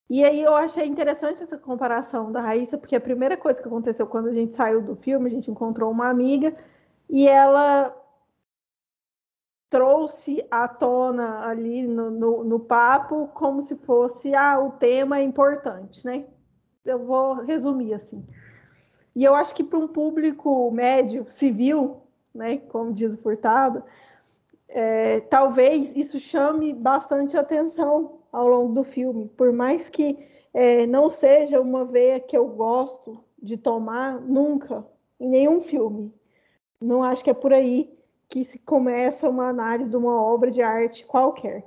E 0.09 0.23
aí 0.23 0.41
eu 0.41 0.55
achei 0.55 0.85
interessante 0.85 1.41
essa 1.41 1.57
comparação 1.57 2.31
da 2.31 2.41
Raíssa, 2.41 2.77
porque 2.77 2.95
a 2.95 3.01
primeira 3.01 3.35
coisa 3.35 3.59
que 3.59 3.67
aconteceu 3.67 4.05
quando 4.05 4.27
a 4.27 4.33
gente 4.33 4.55
saiu 4.55 4.81
do 4.81 4.95
filme, 4.95 5.27
a 5.27 5.31
gente 5.33 5.49
encontrou 5.49 5.89
uma 5.91 6.09
amiga 6.09 6.53
e 7.09 7.27
ela 7.27 7.95
trouxe 9.69 10.45
à 10.51 10.67
tona 10.67 11.47
ali 11.47 11.87
no, 11.87 12.11
no, 12.11 12.43
no 12.43 12.59
papo 12.59 13.27
como 13.33 13.61
se 13.61 13.75
fosse 13.77 14.35
ah, 14.35 14.59
o 14.59 14.71
tema 14.73 15.17
é 15.17 15.23
importante, 15.23 16.05
né? 16.05 16.25
Eu 16.85 16.99
vou 17.03 17.33
resumir 17.33 17.93
assim. 17.93 18.23
E 19.15 19.23
eu 19.23 19.33
acho 19.33 19.55
que 19.55 19.63
para 19.63 19.79
um 19.79 19.87
público 19.87 20.69
médio, 20.71 21.25
civil, 21.29 22.01
né, 22.33 22.57
como 22.57 22.93
diz 22.93 23.13
o 23.13 23.17
Furtado, 23.17 23.83
é, 24.67 25.21
talvez 25.21 25.95
isso 25.95 26.19
chame 26.19 26.73
bastante 26.73 27.37
atenção 27.37 28.19
ao 28.36 28.50
longo 28.50 28.74
do 28.74 28.84
filme, 28.84 29.30
por 29.30 29.54
mais 29.54 29.88
que 29.88 30.17
é, 30.54 30.86
não 30.86 31.10
seja 31.10 31.62
uma 31.62 31.86
veia 31.86 32.19
que 32.19 32.38
eu 32.38 32.45
gosto 32.50 33.24
de 33.41 33.56
tomar 33.56 34.19
nunca, 34.19 34.86
em 35.17 35.30
nenhum 35.30 35.62
filme. 35.62 36.13
Não 36.82 37.02
acho 37.02 37.24
que 37.24 37.30
é 37.30 37.34
por 37.34 37.54
aí 37.54 37.98
que 38.28 38.43
se 38.43 38.60
começa 38.60 39.30
uma 39.30 39.48
análise 39.48 39.89
de 39.89 39.95
uma 39.95 40.21
obra 40.21 40.52
de 40.52 40.62
arte 40.62 41.06
qualquer. 41.06 41.65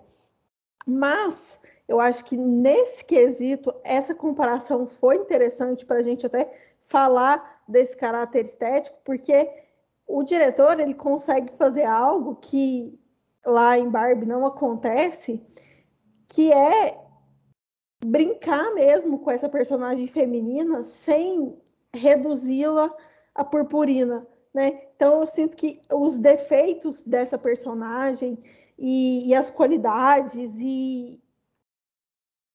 Mas 0.86 1.58
eu 1.88 1.98
acho 2.00 2.22
que 2.26 2.36
nesse 2.36 3.02
quesito, 3.02 3.74
essa 3.82 4.14
comparação 4.14 4.86
foi 4.86 5.16
interessante 5.16 5.86
para 5.86 6.00
a 6.00 6.02
gente 6.02 6.26
até 6.26 6.52
falar 6.84 7.62
desse 7.66 7.96
caráter 7.96 8.44
estético, 8.44 8.98
porque 9.04 9.50
o 10.06 10.22
diretor 10.22 10.78
ele 10.80 10.94
consegue 10.94 11.50
fazer 11.56 11.84
algo 11.84 12.36
que 12.36 13.00
lá 13.44 13.78
em 13.78 13.88
Barbie 13.88 14.26
não 14.26 14.44
acontece, 14.44 15.42
que 16.28 16.52
é 16.52 16.98
brincar 18.04 18.72
mesmo 18.74 19.18
com 19.18 19.30
essa 19.30 19.48
personagem 19.48 20.06
feminina 20.06 20.84
sem 20.84 21.56
reduzi-la 21.94 22.94
a 23.34 23.44
purpurina, 23.44 24.26
né? 24.54 24.82
Então 24.94 25.20
eu 25.20 25.26
sinto 25.26 25.56
que 25.56 25.80
os 25.92 26.18
defeitos 26.18 27.02
dessa 27.02 27.38
personagem 27.38 28.38
e, 28.78 29.28
e 29.28 29.34
as 29.34 29.50
qualidades 29.50 30.54
e, 30.58 31.20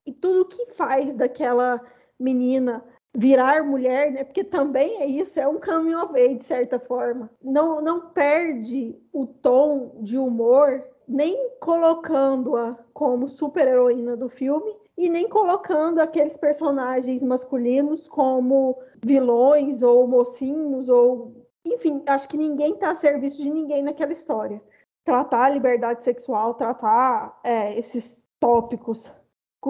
e 0.05 0.11
tudo 0.13 0.45
que 0.45 0.67
faz 0.67 1.15
daquela 1.15 1.81
menina 2.19 2.83
virar 3.15 3.63
mulher, 3.63 4.11
né? 4.11 4.23
Porque 4.23 4.43
também 4.43 5.01
é 5.01 5.05
isso, 5.05 5.39
é 5.39 5.47
um 5.47 5.59
caminho 5.59 6.03
of 6.03 6.19
age, 6.19 6.35
de 6.35 6.43
certa 6.43 6.79
forma. 6.79 7.29
Não, 7.41 7.81
não 7.81 8.09
perde 8.09 8.99
o 9.11 9.25
tom 9.25 10.01
de 10.01 10.17
humor, 10.17 10.83
nem 11.07 11.49
colocando-a 11.59 12.77
como 12.93 13.27
super-heroína 13.27 14.15
do 14.15 14.29
filme, 14.29 14.75
e 14.97 15.09
nem 15.09 15.27
colocando 15.27 15.99
aqueles 15.99 16.37
personagens 16.37 17.23
masculinos 17.23 18.07
como 18.07 18.77
vilões 19.03 19.81
ou 19.81 20.07
mocinhos 20.07 20.87
ou 20.87 21.43
enfim, 21.65 22.03
acho 22.07 22.27
que 22.27 22.37
ninguém 22.37 22.73
está 22.73 22.91
a 22.91 22.95
serviço 22.95 23.41
de 23.41 23.49
ninguém 23.49 23.81
naquela 23.81 24.11
história. 24.11 24.61
Tratar 25.05 25.45
a 25.45 25.49
liberdade 25.49 26.03
sexual, 26.03 26.53
tratar 26.53 27.39
é, 27.43 27.77
esses 27.77 28.25
tópicos 28.39 29.11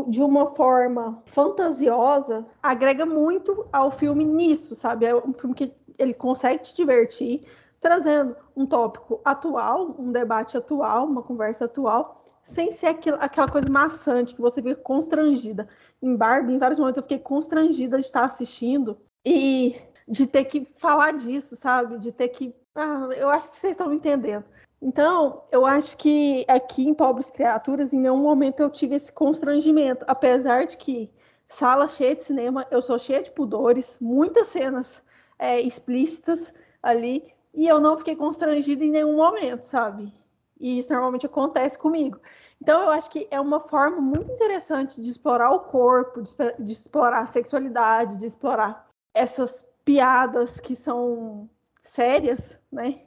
de 0.07 0.23
uma 0.23 0.47
forma 0.55 1.21
fantasiosa 1.25 2.47
agrega 2.63 3.05
muito 3.05 3.67
ao 3.71 3.91
filme 3.91 4.25
nisso, 4.25 4.73
sabe? 4.75 5.05
É 5.05 5.15
um 5.15 5.33
filme 5.33 5.55
que 5.55 5.73
ele 5.99 6.15
consegue 6.15 6.63
te 6.63 6.75
divertir, 6.75 7.41
trazendo 7.83 8.35
um 8.55 8.65
tópico 8.65 9.19
atual, 9.25 9.93
um 9.99 10.11
debate 10.11 10.57
atual, 10.57 11.05
uma 11.05 11.21
conversa 11.21 11.65
atual, 11.65 12.23
sem 12.41 12.71
ser 12.71 12.87
aquilo, 12.87 13.17
aquela 13.19 13.47
coisa 13.47 13.67
maçante 13.69 14.33
que 14.33 14.41
você 14.41 14.61
fica 14.61 14.81
constrangida. 14.81 15.67
Em 16.01 16.15
Barbie, 16.15 16.53
em 16.53 16.57
vários 16.57 16.79
momentos 16.79 16.97
eu 16.97 17.03
fiquei 17.03 17.19
constrangida 17.19 17.99
de 17.99 18.05
estar 18.05 18.23
assistindo 18.23 18.97
e 19.25 19.75
de 20.07 20.25
ter 20.25 20.45
que 20.45 20.67
falar 20.75 21.11
disso, 21.11 21.55
sabe? 21.57 21.97
De 21.97 22.11
ter 22.11 22.29
que. 22.29 22.55
Ah, 22.73 23.09
eu 23.17 23.29
acho 23.29 23.51
que 23.51 23.57
vocês 23.57 23.71
estão 23.71 23.89
me 23.89 23.97
entendendo. 23.97 24.45
Então, 24.81 25.43
eu 25.51 25.65
acho 25.65 25.97
que 25.97 26.45
aqui 26.47 26.87
em 26.87 26.93
Pobres 26.93 27.31
Criaturas, 27.31 27.93
em 27.93 27.99
nenhum 27.99 28.17
momento 28.17 28.61
eu 28.61 28.69
tive 28.69 28.95
esse 28.95 29.11
constrangimento, 29.11 30.05
apesar 30.07 30.65
de 30.65 30.75
que 30.77 31.09
sala 31.47 31.87
cheia 31.87 32.15
de 32.15 32.23
cinema, 32.23 32.65
eu 32.71 32.81
sou 32.81 32.99
cheia 32.99 33.23
de 33.23 33.31
pudores, 33.31 33.97
muitas 34.01 34.47
cenas 34.47 35.01
é, 35.39 35.61
explícitas 35.61 36.53
ali, 36.81 37.33
e 37.53 37.67
eu 37.67 37.79
não 37.79 37.97
fiquei 37.97 38.15
constrangida 38.15 38.83
em 38.83 38.91
nenhum 38.91 39.15
momento, 39.15 39.63
sabe? 39.63 40.13
E 40.59 40.79
isso 40.79 40.91
normalmente 40.91 41.25
acontece 41.25 41.77
comigo. 41.77 42.19
Então, 42.61 42.81
eu 42.83 42.89
acho 42.89 43.09
que 43.11 43.27
é 43.29 43.39
uma 43.39 43.59
forma 43.59 43.99
muito 43.99 44.31
interessante 44.31 45.01
de 45.01 45.09
explorar 45.09 45.51
o 45.51 45.59
corpo, 45.59 46.21
de, 46.21 46.33
de 46.59 46.71
explorar 46.71 47.19
a 47.19 47.25
sexualidade, 47.25 48.17
de 48.17 48.25
explorar 48.25 48.87
essas 49.13 49.69
piadas 49.83 50.59
que 50.59 50.75
são 50.75 51.49
sérias, 51.81 52.57
né? 52.71 53.01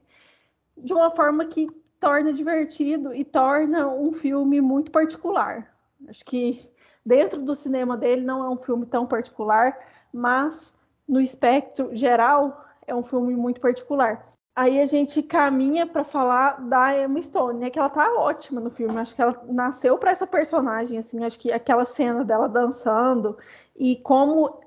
De 0.77 0.93
uma 0.93 1.11
forma 1.11 1.47
que 1.47 1.67
torna 1.99 2.33
divertido 2.33 3.15
e 3.15 3.25
torna 3.25 3.89
um 3.89 4.13
filme 4.13 4.61
muito 4.61 4.91
particular. 4.91 5.75
Acho 6.09 6.25
que 6.25 6.71
dentro 7.05 7.41
do 7.41 7.55
cinema 7.55 7.97
dele 7.97 8.23
não 8.23 8.45
é 8.45 8.51
um 8.51 8.57
filme 8.57 8.85
tão 8.85 9.07
particular, 9.07 9.79
mas 10.13 10.75
no 11.09 11.21
espectro 11.21 11.97
geral 11.97 12.65
é 12.87 12.95
um 12.95 13.03
filme 13.03 13.35
muito 13.35 13.61
particular. 13.61 14.29
Aí 14.57 14.81
a 14.81 14.87
gente 14.87 15.23
caminha 15.23 15.87
para 15.87 16.03
falar 16.03 16.67
da 16.69 16.99
Emma 16.99 17.21
Stone, 17.21 17.61
né? 17.61 17.71
Que 17.71 17.79
ela 17.79 17.91
tá 17.91 18.11
ótima 18.15 18.61
no 18.61 18.71
filme. 18.71 18.97
Acho 18.97 19.15
que 19.15 19.21
ela 19.21 19.45
nasceu 19.49 19.99
para 19.99 20.11
essa 20.11 20.27
personagem, 20.27 20.99
assim. 20.99 21.23
Acho 21.23 21.39
que 21.39 21.53
aquela 21.53 21.85
cena 21.85 22.25
dela 22.25 22.49
dançando 22.49 23.37
e 23.77 23.97
como 23.97 24.59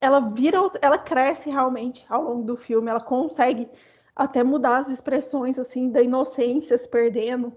ela 0.00 0.20
vira, 0.20 0.58
ela 0.82 0.98
cresce 0.98 1.50
realmente 1.50 2.06
ao 2.08 2.22
longo 2.22 2.42
do 2.42 2.56
filme, 2.56 2.90
ela 2.90 3.00
consegue 3.00 3.68
até 4.14 4.44
mudar 4.44 4.78
as 4.78 4.88
expressões 4.88 5.58
assim 5.58 5.90
da 5.90 6.02
inocência 6.02 6.76
se 6.78 6.88
perdendo, 6.88 7.56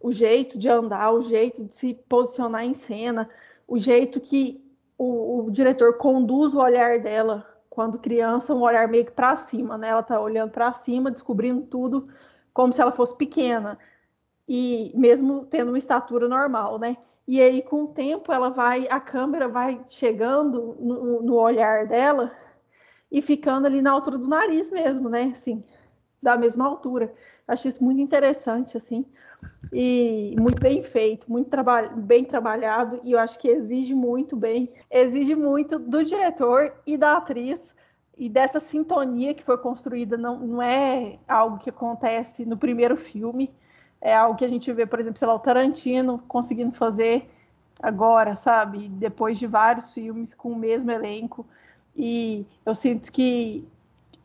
o 0.00 0.12
jeito 0.12 0.58
de 0.58 0.68
andar, 0.68 1.12
o 1.12 1.22
jeito 1.22 1.64
de 1.64 1.74
se 1.74 1.94
posicionar 2.08 2.64
em 2.64 2.74
cena, 2.74 3.28
o 3.68 3.78
jeito 3.78 4.20
que 4.20 4.64
o, 4.96 5.44
o 5.44 5.50
diretor 5.50 5.98
conduz 5.98 6.54
o 6.54 6.58
olhar 6.58 6.98
dela 6.98 7.46
quando 7.70 7.98
criança, 8.00 8.54
um 8.54 8.62
olhar 8.62 8.88
meio 8.88 9.06
que 9.06 9.12
para 9.12 9.36
cima, 9.36 9.78
né? 9.78 9.88
Ela 9.90 10.02
tá 10.02 10.20
olhando 10.20 10.50
para 10.50 10.72
cima, 10.72 11.10
descobrindo 11.10 11.62
tudo 11.62 12.04
como 12.52 12.72
se 12.72 12.82
ela 12.82 12.92
fosse 12.92 13.16
pequena 13.16 13.78
e 14.48 14.92
mesmo 14.96 15.46
tendo 15.46 15.68
uma 15.68 15.78
estatura 15.78 16.28
normal, 16.28 16.78
né? 16.78 16.96
E 17.28 17.40
aí, 17.40 17.62
com 17.62 17.84
o 17.84 17.88
tempo, 17.88 18.32
ela 18.32 18.50
vai, 18.50 18.88
a 18.90 18.98
câmera 18.98 19.48
vai 19.48 19.80
chegando 19.88 20.76
no, 20.80 21.22
no 21.22 21.34
olhar 21.36 21.86
dela 21.86 22.32
e 23.10 23.22
ficando 23.22 23.66
ali 23.66 23.80
na 23.80 23.92
altura 23.92 24.18
do 24.18 24.26
nariz 24.28 24.70
mesmo, 24.72 25.08
né? 25.08 25.24
Assim, 25.32 25.64
da 26.20 26.36
mesma 26.36 26.66
altura. 26.66 27.14
Acho 27.50 27.66
isso 27.66 27.82
muito 27.82 28.00
interessante, 28.00 28.76
assim, 28.76 29.04
e 29.72 30.36
muito 30.38 30.60
bem 30.62 30.82
feito, 30.82 31.30
muito 31.30 31.50
traba 31.50 31.88
bem 31.88 32.24
trabalhado, 32.24 33.00
e 33.02 33.10
eu 33.12 33.18
acho 33.18 33.38
que 33.40 33.48
exige 33.48 33.92
muito 33.92 34.36
bem, 34.36 34.72
exige 34.88 35.34
muito 35.34 35.78
do 35.78 36.04
diretor 36.04 36.72
e 36.86 36.96
da 36.96 37.16
atriz, 37.16 37.74
e 38.16 38.28
dessa 38.28 38.60
sintonia 38.60 39.34
que 39.34 39.42
foi 39.42 39.58
construída, 39.58 40.16
não, 40.16 40.38
não 40.38 40.62
é 40.62 41.18
algo 41.26 41.58
que 41.58 41.70
acontece 41.70 42.46
no 42.46 42.56
primeiro 42.56 42.96
filme, 42.96 43.52
é 44.00 44.14
algo 44.14 44.38
que 44.38 44.44
a 44.44 44.48
gente 44.48 44.72
vê, 44.72 44.86
por 44.86 45.00
exemplo, 45.00 45.18
sei 45.18 45.26
lá, 45.26 45.34
o 45.34 45.40
Tarantino 45.40 46.22
conseguindo 46.28 46.72
fazer 46.72 47.28
agora, 47.82 48.36
sabe? 48.36 48.88
Depois 48.88 49.38
de 49.38 49.46
vários 49.46 49.92
filmes 49.92 50.34
com 50.34 50.52
o 50.52 50.56
mesmo 50.56 50.90
elenco. 50.90 51.46
E 51.96 52.46
eu 52.64 52.74
sinto 52.74 53.10
que 53.10 53.66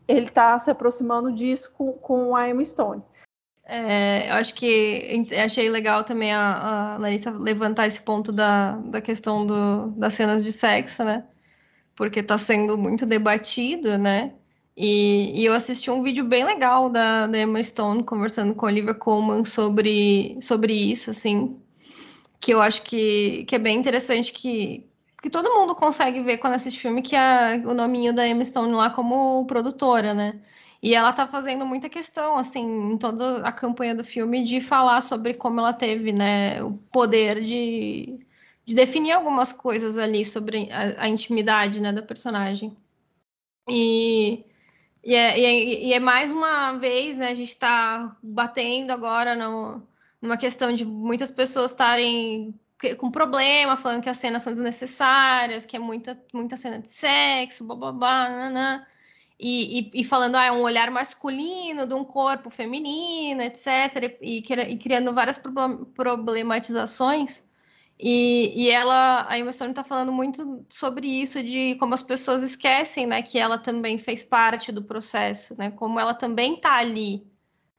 ele 0.08 0.26
está 0.26 0.58
se 0.58 0.70
aproximando 0.70 1.32
disso 1.32 1.72
com, 1.76 1.92
com 1.92 2.36
a 2.36 2.48
Emma 2.48 2.64
Stone. 2.64 3.02
É, 3.68 4.30
eu 4.30 4.34
acho 4.34 4.54
que 4.54 5.26
achei 5.44 5.68
legal 5.68 6.04
também 6.04 6.32
a, 6.32 6.94
a 6.94 6.98
Larissa 6.98 7.32
levantar 7.32 7.88
esse 7.88 8.00
ponto 8.00 8.30
da, 8.30 8.76
da 8.76 9.00
questão 9.00 9.44
do, 9.44 9.88
das 9.90 10.14
cenas 10.14 10.44
de 10.44 10.52
sexo, 10.52 11.02
né? 11.04 11.26
Porque 11.96 12.20
está 12.20 12.38
sendo 12.38 12.78
muito 12.78 13.04
debatido, 13.04 13.98
né? 13.98 14.34
E, 14.76 15.40
e, 15.40 15.44
eu 15.46 15.54
assisti 15.54 15.90
um 15.90 16.02
vídeo 16.02 16.24
bem 16.24 16.44
legal 16.44 16.90
da, 16.90 17.26
da 17.26 17.38
Emma 17.38 17.62
Stone 17.62 18.04
conversando 18.04 18.54
com 18.54 18.66
a 18.66 18.68
Olivia 18.68 18.94
Colman 18.94 19.44
sobre, 19.44 20.38
sobre 20.40 20.74
isso, 20.74 21.10
assim, 21.10 21.58
que 22.40 22.52
eu 22.52 22.60
acho 22.60 22.82
que, 22.82 23.44
que 23.46 23.54
é 23.56 23.58
bem 23.58 23.78
interessante 23.78 24.32
que, 24.32 24.86
que 25.22 25.30
todo 25.30 25.54
mundo 25.54 25.74
consegue 25.74 26.22
ver 26.22 26.38
quando 26.38 26.54
assiste 26.54 26.80
filme 26.80 27.02
que 27.02 27.16
é 27.16 27.56
o 27.64 27.74
nominho 27.74 28.14
da 28.14 28.28
Emma 28.28 28.44
Stone 28.44 28.72
lá 28.74 28.90
como 28.90 29.46
produtora, 29.46 30.14
né? 30.14 30.40
E 30.82 30.94
ela 30.94 31.12
tá 31.12 31.26
fazendo 31.26 31.66
muita 31.66 31.88
questão, 31.88 32.36
assim, 32.36 32.92
em 32.92 32.98
toda 32.98 33.46
a 33.46 33.52
campanha 33.52 33.94
do 33.94 34.04
filme, 34.04 34.42
de 34.44 34.60
falar 34.60 35.00
sobre 35.02 35.34
como 35.34 35.60
ela 35.60 35.72
teve, 35.72 36.12
né, 36.12 36.62
o 36.62 36.74
poder 36.92 37.40
de, 37.40 38.18
de 38.64 38.74
definir 38.74 39.12
algumas 39.12 39.52
coisas 39.52 39.98
ali 39.98 40.24
sobre 40.24 40.70
a, 40.72 41.04
a 41.04 41.08
intimidade, 41.08 41.80
né, 41.80 41.92
da 41.92 42.02
personagem. 42.02 42.76
E 43.68 44.44
E 45.04 45.14
é, 45.16 45.38
e, 45.40 45.44
é, 45.46 45.84
e 45.88 45.92
é 45.94 46.00
mais 46.00 46.30
uma 46.32 46.72
vez, 46.78 47.16
né? 47.18 47.30
A 47.30 47.34
gente 47.34 47.50
está 47.50 48.16
batendo 48.22 48.92
agora 48.92 49.34
no, 49.36 49.82
numa 50.20 50.36
questão 50.38 50.72
de 50.72 50.84
muitas 50.84 51.30
pessoas 51.30 51.72
estarem 51.72 52.58
com 52.98 53.10
problema, 53.10 53.76
falando 53.76 54.02
que 54.02 54.08
as 54.10 54.18
cenas 54.18 54.42
são 54.42 54.52
desnecessárias, 54.52 55.64
que 55.66 55.76
é 55.76 55.78
muita, 55.80 56.20
muita 56.32 56.56
cena 56.56 56.78
de 56.80 56.90
sexo, 56.90 57.64
bababá, 57.64 58.28
nanã. 58.28 58.86
E, 59.38 59.80
e, 59.80 60.00
e, 60.00 60.04
falando, 60.04 60.36
ah, 60.36 60.46
é 60.46 60.52
um 60.52 60.62
olhar 60.62 60.90
masculino 60.90 61.86
de 61.86 61.94
um 61.94 62.04
corpo 62.04 62.48
feminino, 62.48 63.42
etc., 63.42 64.16
e, 64.22 64.38
e 64.38 64.78
criando 64.78 65.12
várias 65.12 65.38
problematizações. 65.94 67.42
E, 67.98 68.70
ela, 68.70 69.26
a 69.28 69.38
Emma 69.38 69.52
Stone 69.52 69.70
está 69.70 69.82
falando 69.82 70.12
muito 70.12 70.64
sobre 70.68 71.06
isso, 71.06 71.42
de 71.42 71.74
como 71.76 71.94
as 71.94 72.02
pessoas 72.02 72.42
esquecem, 72.42 73.06
né, 73.06 73.22
que 73.22 73.38
ela 73.38 73.56
também 73.58 73.96
fez 73.96 74.22
parte 74.22 74.70
do 74.70 74.82
processo, 74.82 75.54
né, 75.56 75.70
como 75.70 75.98
ela 75.98 76.12
também 76.12 76.54
está 76.54 76.76
ali, 76.76 77.26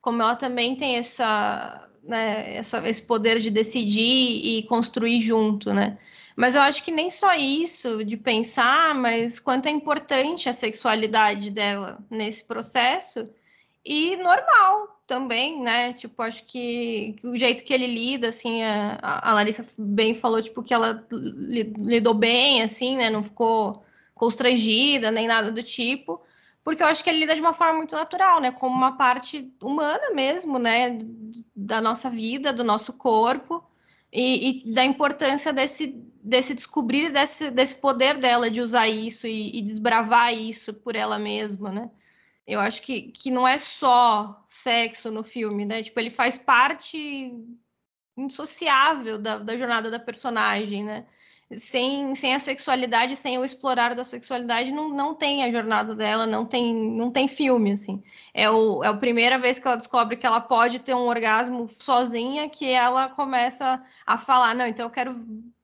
como 0.01 0.21
ela 0.21 0.35
também 0.35 0.75
tem 0.75 0.95
essa, 0.97 1.87
né, 2.03 2.55
essa, 2.55 2.87
esse 2.87 3.01
poder 3.03 3.39
de 3.39 3.51
decidir 3.51 4.03
e 4.03 4.63
construir 4.63 5.21
junto, 5.21 5.71
né. 5.71 5.99
Mas 6.37 6.53
eu 6.53 6.61
acho 6.61 6.83
que 6.83 6.91
nem 6.91 7.09
só 7.09 7.33
isso 7.33 8.05
de 8.05 8.15
pensar, 8.15 8.93
mas 8.93 9.39
quanto 9.39 9.65
é 9.65 9.71
importante 9.71 10.47
a 10.47 10.53
sexualidade 10.53 11.49
dela 11.49 11.97
nesse 12.11 12.43
processo 12.43 13.27
e 13.83 14.15
normal 14.17 15.01
também, 15.07 15.59
né? 15.59 15.93
Tipo, 15.93 16.21
acho 16.21 16.43
que, 16.45 17.15
o 17.23 17.35
jeito 17.35 17.63
que 17.63 17.73
ele 17.73 17.87
lida, 17.87 18.27
assim, 18.27 18.61
a, 18.61 18.99
a 19.01 19.33
Larissa 19.33 19.67
bem 19.75 20.13
falou, 20.13 20.39
tipo, 20.39 20.61
que 20.61 20.75
ela 20.75 21.03
lidou 21.11 22.13
bem, 22.13 22.61
assim, 22.61 22.97
né? 22.97 23.09
Não 23.09 23.23
ficou 23.23 23.83
constrangida, 24.13 25.09
nem 25.09 25.25
nada 25.25 25.51
do 25.51 25.63
tipo, 25.63 26.21
porque 26.63 26.83
eu 26.83 26.87
acho 26.87 27.03
que 27.03 27.09
ele 27.09 27.19
lida 27.21 27.33
de 27.33 27.41
uma 27.41 27.53
forma 27.53 27.77
muito 27.77 27.95
natural, 27.95 28.39
né? 28.39 28.51
Como 28.51 28.75
uma 28.75 28.95
parte 28.95 29.51
humana 29.59 30.11
mesmo, 30.13 30.59
né? 30.59 30.99
Da 31.55 31.81
nossa 31.81 32.11
vida, 32.11 32.53
do 32.53 32.63
nosso 32.63 32.93
corpo, 32.93 33.63
e, 34.11 34.61
e 34.67 34.73
da 34.73 34.83
importância 34.85 35.51
desse, 35.51 35.95
desse 36.27 36.53
descobrir 36.53 37.11
desse, 37.11 37.49
desse 37.49 37.75
poder 37.75 38.17
dela 38.17 38.51
de 38.51 38.59
usar 38.61 38.87
isso 38.87 39.25
e, 39.27 39.57
e 39.57 39.61
desbravar 39.61 40.33
isso 40.33 40.73
por 40.73 40.95
ela 40.95 41.17
mesma, 41.17 41.71
né? 41.71 41.89
Eu 42.45 42.59
acho 42.59 42.81
que, 42.81 43.11
que 43.11 43.31
não 43.31 43.47
é 43.47 43.57
só 43.57 44.45
sexo 44.47 45.11
no 45.11 45.23
filme, 45.23 45.65
né? 45.65 45.81
Tipo, 45.81 45.99
ele 45.99 46.09
faz 46.09 46.37
parte 46.37 47.31
indissociável 48.15 49.17
da, 49.17 49.37
da 49.37 49.57
jornada 49.57 49.89
da 49.89 49.99
personagem, 49.99 50.83
né? 50.83 51.05
Sem, 51.53 52.13
sem 52.13 52.35
a 52.35 52.39
sexualidade, 52.39 53.15
sem 53.15 53.37
o 53.37 53.45
explorar 53.45 53.95
da 53.95 54.03
sexualidade, 54.03 54.69
não, 54.69 54.89
não 54.89 55.15
tem 55.15 55.45
a 55.45 55.49
jornada 55.49 55.95
dela, 55.95 56.27
não 56.27 56.45
tem, 56.45 56.75
não 56.75 57.09
tem 57.09 57.25
filme, 57.27 57.71
assim. 57.71 58.03
É, 58.33 58.49
o, 58.49 58.83
é 58.83 58.87
a 58.89 58.93
primeira 58.93 59.39
vez 59.39 59.57
que 59.57 59.65
ela 59.65 59.77
descobre 59.77 60.17
que 60.17 60.25
ela 60.25 60.41
pode 60.41 60.79
ter 60.79 60.93
um 60.93 61.07
orgasmo 61.07 61.69
sozinha, 61.69 62.49
que 62.49 62.69
ela 62.69 63.07
começa 63.07 63.81
a 64.05 64.17
falar, 64.17 64.53
não, 64.53 64.67
então 64.67 64.85
eu 64.85 64.89
quero 64.89 65.15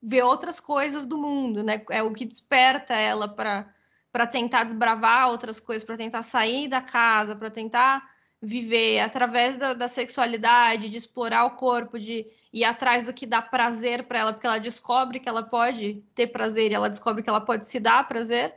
ver 0.01 0.23
outras 0.23 0.57
coisas 0.57 1.05
do 1.05 1.17
mundo, 1.17 1.61
né? 1.61 1.83
É 1.89 2.01
o 2.01 2.13
que 2.13 2.23
desperta 2.23 2.93
ela 2.93 3.27
para 3.27 4.27
tentar 4.27 4.63
desbravar 4.63 5.27
outras 5.29 5.59
coisas, 5.59 5.83
para 5.83 5.97
tentar 5.97 6.21
sair 6.21 6.69
da 6.69 6.79
casa, 6.79 7.35
para 7.35 7.51
tentar 7.51 8.12
viver 8.43 8.99
através 8.99 9.57
da, 9.57 9.73
da, 9.73 9.87
sexualidade, 9.87 10.89
de 10.89 10.97
explorar 10.97 11.45
o 11.45 11.51
corpo, 11.51 11.97
de 11.97 12.27
ir 12.51 12.65
atrás 12.65 13.01
do 13.05 13.13
que 13.13 13.25
dá 13.25 13.41
prazer 13.41 14.03
para 14.03 14.19
ela, 14.19 14.33
porque 14.33 14.45
ela 14.45 14.59
descobre 14.59 15.17
que 15.21 15.29
ela 15.29 15.41
pode 15.41 16.03
ter 16.13 16.27
prazer 16.27 16.69
e 16.69 16.73
ela 16.73 16.89
descobre 16.89 17.23
que 17.23 17.29
ela 17.29 17.39
pode 17.39 17.65
se 17.65 17.79
dar 17.79 18.05
prazer, 18.05 18.53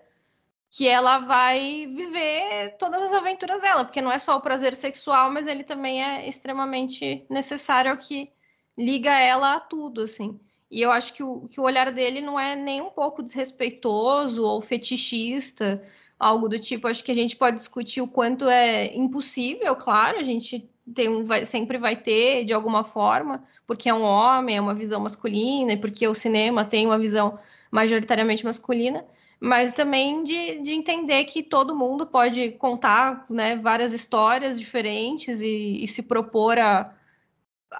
que 0.73 0.89
ela 0.89 1.21
vai 1.21 1.87
viver 1.87 2.77
todas 2.81 3.01
as 3.01 3.13
aventuras 3.13 3.61
dela, 3.61 3.85
porque 3.85 4.03
não 4.03 4.11
é 4.11 4.19
só 4.19 4.37
o 4.37 4.41
prazer 4.41 4.75
sexual, 4.75 5.31
mas 5.31 5.47
ele 5.47 5.63
também 5.63 6.03
é 6.03 6.29
extremamente 6.29 7.25
necessário 7.31 7.93
ao 7.93 7.97
que 7.97 8.33
liga 8.77 9.17
ela 9.17 9.55
a 9.55 9.61
tudo, 9.61 10.03
assim. 10.03 10.39
E 10.69 10.83
eu 10.83 10.91
acho 10.91 11.13
que 11.13 11.23
o, 11.23 11.47
que 11.49 11.61
o 11.61 11.63
olhar 11.63 11.93
dele 11.93 12.21
não 12.21 12.39
é 12.39 12.57
nem 12.57 12.83
um 12.83 12.91
pouco 12.91 13.23
desrespeitoso 13.23 14.45
ou 14.45 14.61
fetichista, 14.61 15.81
algo 16.19 16.49
do 16.49 16.59
tipo. 16.59 16.89
Acho 16.89 17.05
que 17.05 17.13
a 17.13 17.15
gente 17.15 17.37
pode 17.37 17.57
discutir 17.57 18.01
o 18.01 18.09
quanto 18.09 18.49
é 18.49 18.95
impossível, 18.95 19.75
claro, 19.77 20.19
a 20.19 20.23
gente 20.23 20.69
tem 20.95 21.09
um, 21.09 21.25
vai, 21.25 21.45
sempre 21.45 21.79
vai 21.79 21.97
ter 21.97 22.45
de 22.45 22.53
alguma 22.53 22.85
forma, 22.85 23.43
porque 23.67 23.89
é 23.89 23.95
um 23.95 24.03
homem, 24.03 24.57
é 24.57 24.61
uma 24.61 24.75
visão 24.75 25.01
masculina, 25.01 25.73
e 25.73 25.77
porque 25.77 26.07
o 26.07 26.15
cinema 26.15 26.65
tem 26.65 26.87
uma 26.87 26.99
visão 26.99 27.39
majoritariamente 27.71 28.45
masculina, 28.45 29.05
mas 29.41 29.73
também 29.73 30.23
de, 30.23 30.61
de 30.61 30.73
entender 30.73 31.25
que 31.25 31.43
todo 31.43 31.75
mundo 31.75 32.07
pode 32.07 32.53
contar 32.53 33.27
né, 33.29 33.57
várias 33.57 33.93
histórias 33.93 34.59
diferentes 34.59 35.43
e, 35.43 35.83
e 35.83 35.87
se 35.89 36.03
propor 36.03 36.59
a, 36.59 36.95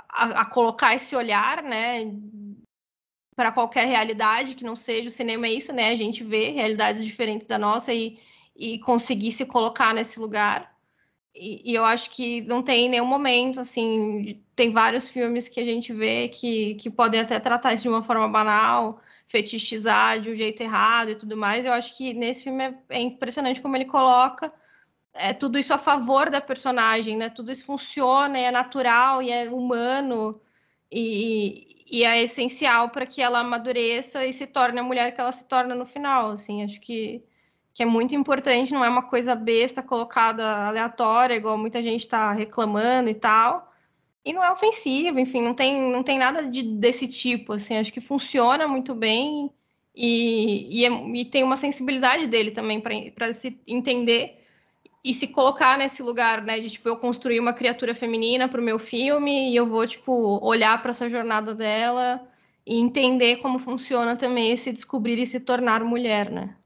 a, 0.09 0.43
a, 0.43 0.45
colocar 0.45 0.95
esse 0.95 1.15
olhar 1.15 1.63
né, 1.63 2.13
para 3.37 3.53
qualquer 3.53 3.87
realidade 3.87 4.55
que 4.55 4.65
não 4.65 4.75
seja 4.75 5.09
o 5.09 5.13
cinema 5.13 5.47
é 5.47 5.53
isso, 5.53 5.73
né? 5.73 5.91
A 5.91 5.95
gente 5.95 6.25
vê 6.25 6.51
realidades 6.51 7.05
diferentes 7.05 7.47
da 7.47 7.59
nossa 7.59 7.93
e, 7.93 8.19
e 8.57 8.79
conseguir 8.81 9.31
se 9.33 9.45
colocar 9.47 9.95
nesse 9.95 10.19
lugar. 10.19 10.75
E, 11.35 11.71
e, 11.71 11.75
eu 11.75 11.85
acho 11.85 12.11
que 12.11 12.41
não 12.43 12.63
tem 12.63 12.89
nenhum 12.89 13.05
momento, 13.07 13.61
assim, 13.61 14.43
tem 14.57 14.71
vários 14.71 15.11
filmes 15.11 15.49
que 15.49 15.61
a 15.61 15.65
gente 15.65 15.93
vê 15.93 16.29
que, 16.29 16.77
que 16.77 16.91
podem 16.91 17.21
até 17.21 17.39
tratar 17.39 17.75
isso 17.75 17.83
de 17.83 17.91
uma 17.91 18.03
forma 18.03 18.27
banal, 18.27 19.01
fetichizar 19.29 20.19
de 20.21 20.31
um 20.31 20.35
jeito 20.35 20.63
errado 20.63 21.11
e 21.11 21.17
tudo 21.17 21.37
mais. 21.37 21.67
Eu 21.67 21.75
acho 21.75 21.97
que 21.97 22.15
nesse 22.15 22.45
filme 22.45 22.65
é, 22.65 22.75
é 22.89 23.01
impressionante 23.03 23.61
como 23.61 23.77
ele 23.77 23.85
coloca 23.85 24.51
é, 25.13 25.33
tudo 25.35 25.59
isso 25.59 25.75
a 25.75 25.79
favor 25.79 26.31
da 26.31 26.41
personagem, 26.41 27.17
né? 27.19 27.31
Tudo 27.31 27.53
isso 27.53 27.67
funciona, 27.67 28.39
é 28.39 28.51
natural 28.51 29.23
e 29.23 29.31
é 29.31 29.51
humano. 29.51 30.33
E, 30.91 31.76
e 31.89 32.05
é 32.05 32.23
essencial 32.23 32.91
para 32.91 33.07
que 33.07 33.23
ela 33.23 33.41
amadureça 33.41 34.27
e 34.27 34.33
se 34.33 34.47
torne 34.47 34.79
a 34.81 34.83
mulher 34.83 35.15
que 35.15 35.21
ela 35.21 35.33
se 35.33 35.45
torna 35.47 35.75
no 35.75 35.87
final, 35.87 36.31
assim, 36.31 36.65
acho 36.65 36.81
que, 36.81 37.23
que 37.73 37.83
é 37.83 37.87
muito 37.87 38.15
importante, 38.15 38.73
não 38.73 38.85
é 38.85 38.89
uma 38.89 39.05
coisa 39.05 39.35
besta 39.35 39.83
colocada 39.83 40.67
aleatória, 40.67 41.35
igual 41.35 41.57
muita 41.57 41.81
gente 41.81 42.01
está 42.01 42.33
reclamando 42.33 43.09
e 43.09 43.15
tal, 43.15 43.73
e 44.25 44.33
não 44.33 44.43
é 44.43 44.51
ofensivo, 44.51 45.21
enfim, 45.21 45.41
não 45.43 45.55
tem, 45.55 45.81
não 45.81 46.03
tem 46.03 46.19
nada 46.19 46.43
de, 46.49 46.63
desse 46.63 47.07
tipo, 47.07 47.53
assim, 47.53 47.77
acho 47.77 47.93
que 47.93 48.01
funciona 48.01 48.67
muito 48.67 48.95
bem 48.95 49.51
e, 49.95 50.81
e, 50.81 50.85
é, 50.85 50.91
e 50.91 51.25
tem 51.25 51.45
uma 51.45 51.57
sensibilidade 51.57 52.27
dele 52.27 52.51
também 52.51 52.81
para 52.81 53.33
se 53.33 53.61
entender 53.67 54.46
e 55.07 55.15
se 55.15 55.29
colocar 55.29 55.79
nesse 55.79 56.03
lugar, 56.03 56.43
né, 56.43 56.59
de 56.59 56.69
tipo 56.69 56.89
eu 56.89 56.97
construir 56.97 57.39
uma 57.39 57.53
criatura 57.53 57.95
feminina 57.95 58.49
para 58.49 58.61
o 58.61 58.65
meu 58.65 58.77
filme 58.77 59.53
e 59.53 59.55
eu 59.55 59.65
vou 59.65 59.87
tipo 59.87 60.45
olhar 60.45 60.83
para 60.83 60.91
essa 60.91 61.09
jornada 61.09 61.55
dela 61.55 62.21
e 62.67 62.81
entender 62.81 63.37
como 63.37 63.61
funciona 63.61 64.17
também 64.17 64.51
esse 64.51 64.73
descobrir 64.73 65.17
e 65.17 65.25
se 65.25 65.39
tornar 65.39 65.85
mulher, 65.85 66.29
né? 66.29 66.57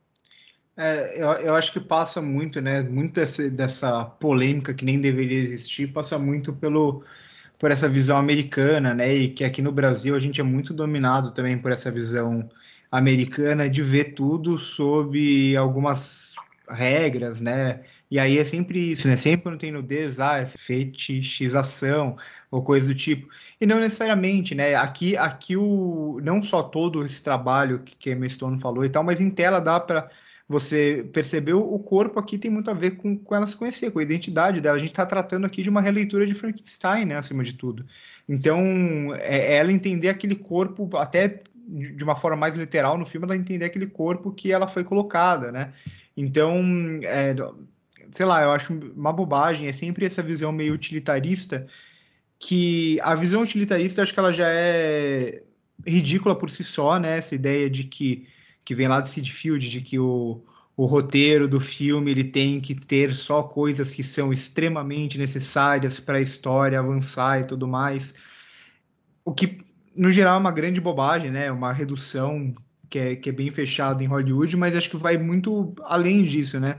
É, 0.74 1.22
eu, 1.22 1.28
eu 1.32 1.54
acho 1.54 1.70
que 1.70 1.80
passa 1.80 2.22
muito, 2.22 2.62
né, 2.62 2.80
muito 2.80 3.12
dessa, 3.12 3.46
dessa 3.50 4.06
polêmica 4.06 4.72
que 4.72 4.86
nem 4.86 4.98
deveria 4.98 5.38
existir, 5.38 5.92
passa 5.92 6.18
muito 6.18 6.50
pelo 6.54 7.04
por 7.58 7.70
essa 7.70 7.90
visão 7.90 8.16
americana, 8.16 8.94
né, 8.94 9.14
e 9.14 9.28
que 9.28 9.44
aqui 9.44 9.60
no 9.60 9.70
Brasil 9.70 10.16
a 10.16 10.18
gente 10.18 10.40
é 10.40 10.44
muito 10.44 10.72
dominado 10.72 11.32
também 11.32 11.58
por 11.58 11.70
essa 11.70 11.90
visão 11.90 12.48
americana 12.90 13.68
de 13.68 13.82
ver 13.82 14.14
tudo 14.14 14.56
sob 14.56 15.54
algumas 15.58 16.34
regras, 16.70 17.38
né, 17.38 17.82
e 18.10 18.18
aí 18.18 18.38
é 18.38 18.44
sempre 18.44 18.90
isso, 18.90 19.06
né? 19.06 19.16
Sempre 19.16 19.44
quando 19.44 19.58
tem 19.58 19.70
nudez, 19.70 20.18
ah, 20.18 20.38
é 20.38 20.46
fetichização 20.46 22.16
ou 22.50 22.62
coisa 22.62 22.88
do 22.88 22.94
tipo. 22.94 23.28
E 23.60 23.66
não 23.66 23.78
necessariamente, 23.78 24.54
né? 24.54 24.74
Aqui, 24.74 25.16
aqui 25.16 25.56
o, 25.56 26.20
não 26.22 26.42
só 26.42 26.62
todo 26.62 27.04
esse 27.04 27.22
trabalho 27.22 27.80
que, 27.80 27.96
que 27.96 28.10
a 28.10 28.12
Emma 28.12 28.28
Stone 28.28 28.60
falou 28.60 28.84
e 28.84 28.88
tal, 28.88 29.04
mas 29.04 29.20
em 29.20 29.30
tela 29.30 29.60
dá 29.60 29.78
para 29.78 30.10
você 30.48 31.08
perceber 31.12 31.52
o 31.52 31.78
corpo 31.78 32.18
aqui 32.18 32.36
tem 32.36 32.50
muito 32.50 32.68
a 32.68 32.74
ver 32.74 32.96
com, 32.96 33.16
com 33.16 33.34
ela 33.36 33.46
se 33.46 33.54
conhecer, 33.54 33.92
com 33.92 34.00
a 34.00 34.02
identidade 34.02 34.60
dela. 34.60 34.76
A 34.76 34.80
gente 34.80 34.90
está 34.90 35.06
tratando 35.06 35.46
aqui 35.46 35.62
de 35.62 35.70
uma 35.70 35.80
releitura 35.80 36.26
de 36.26 36.34
Frankenstein, 36.34 37.04
né? 37.04 37.16
Acima 37.16 37.44
de 37.44 37.52
tudo. 37.52 37.86
Então, 38.28 38.60
é, 39.20 39.54
é 39.54 39.56
ela 39.58 39.70
entender 39.72 40.08
aquele 40.08 40.34
corpo, 40.34 40.90
até 40.96 41.42
de 41.68 42.02
uma 42.02 42.16
forma 42.16 42.36
mais 42.36 42.56
literal 42.56 42.98
no 42.98 43.06
filme, 43.06 43.26
ela 43.26 43.36
entender 43.36 43.64
aquele 43.64 43.86
corpo 43.86 44.32
que 44.32 44.50
ela 44.50 44.66
foi 44.66 44.82
colocada, 44.82 45.52
né? 45.52 45.72
Então, 46.16 46.60
é, 47.04 47.34
sei 48.12 48.26
lá, 48.26 48.42
eu 48.42 48.50
acho 48.50 48.72
uma 48.72 49.12
bobagem, 49.12 49.68
é 49.68 49.72
sempre 49.72 50.06
essa 50.06 50.22
visão 50.22 50.52
meio 50.52 50.74
utilitarista, 50.74 51.66
que 52.38 52.98
a 53.02 53.14
visão 53.14 53.42
utilitarista 53.42 54.02
acho 54.02 54.14
que 54.14 54.20
ela 54.20 54.32
já 54.32 54.48
é 54.48 55.42
ridícula 55.86 56.36
por 56.36 56.50
si 56.50 56.64
só, 56.64 56.98
né? 56.98 57.18
Essa 57.18 57.34
ideia 57.34 57.68
de 57.68 57.84
que, 57.84 58.26
que 58.64 58.74
vem 58.74 58.88
lá 58.88 59.00
do 59.00 59.08
Sid 59.08 59.30
Field, 59.32 59.68
de 59.70 59.80
que 59.80 59.98
o, 59.98 60.42
o 60.76 60.86
roteiro 60.86 61.46
do 61.46 61.60
filme 61.60 62.10
ele 62.10 62.24
tem 62.24 62.60
que 62.60 62.74
ter 62.74 63.14
só 63.14 63.42
coisas 63.42 63.92
que 63.92 64.02
são 64.02 64.32
extremamente 64.32 65.18
necessárias 65.18 66.00
para 66.00 66.18
a 66.18 66.22
história 66.22 66.78
avançar 66.78 67.40
e 67.40 67.44
tudo 67.44 67.68
mais. 67.68 68.14
O 69.24 69.32
que, 69.32 69.60
no 69.94 70.10
geral, 70.10 70.36
é 70.36 70.38
uma 70.38 70.52
grande 70.52 70.80
bobagem, 70.80 71.30
né? 71.30 71.50
Uma 71.52 71.72
redução 71.72 72.54
que 72.88 72.98
é, 72.98 73.16
que 73.16 73.28
é 73.28 73.32
bem 73.32 73.50
fechado 73.50 74.02
em 74.02 74.06
Hollywood, 74.06 74.56
mas 74.56 74.74
acho 74.74 74.90
que 74.90 74.96
vai 74.96 75.16
muito 75.18 75.74
além 75.84 76.24
disso, 76.24 76.58
né? 76.58 76.78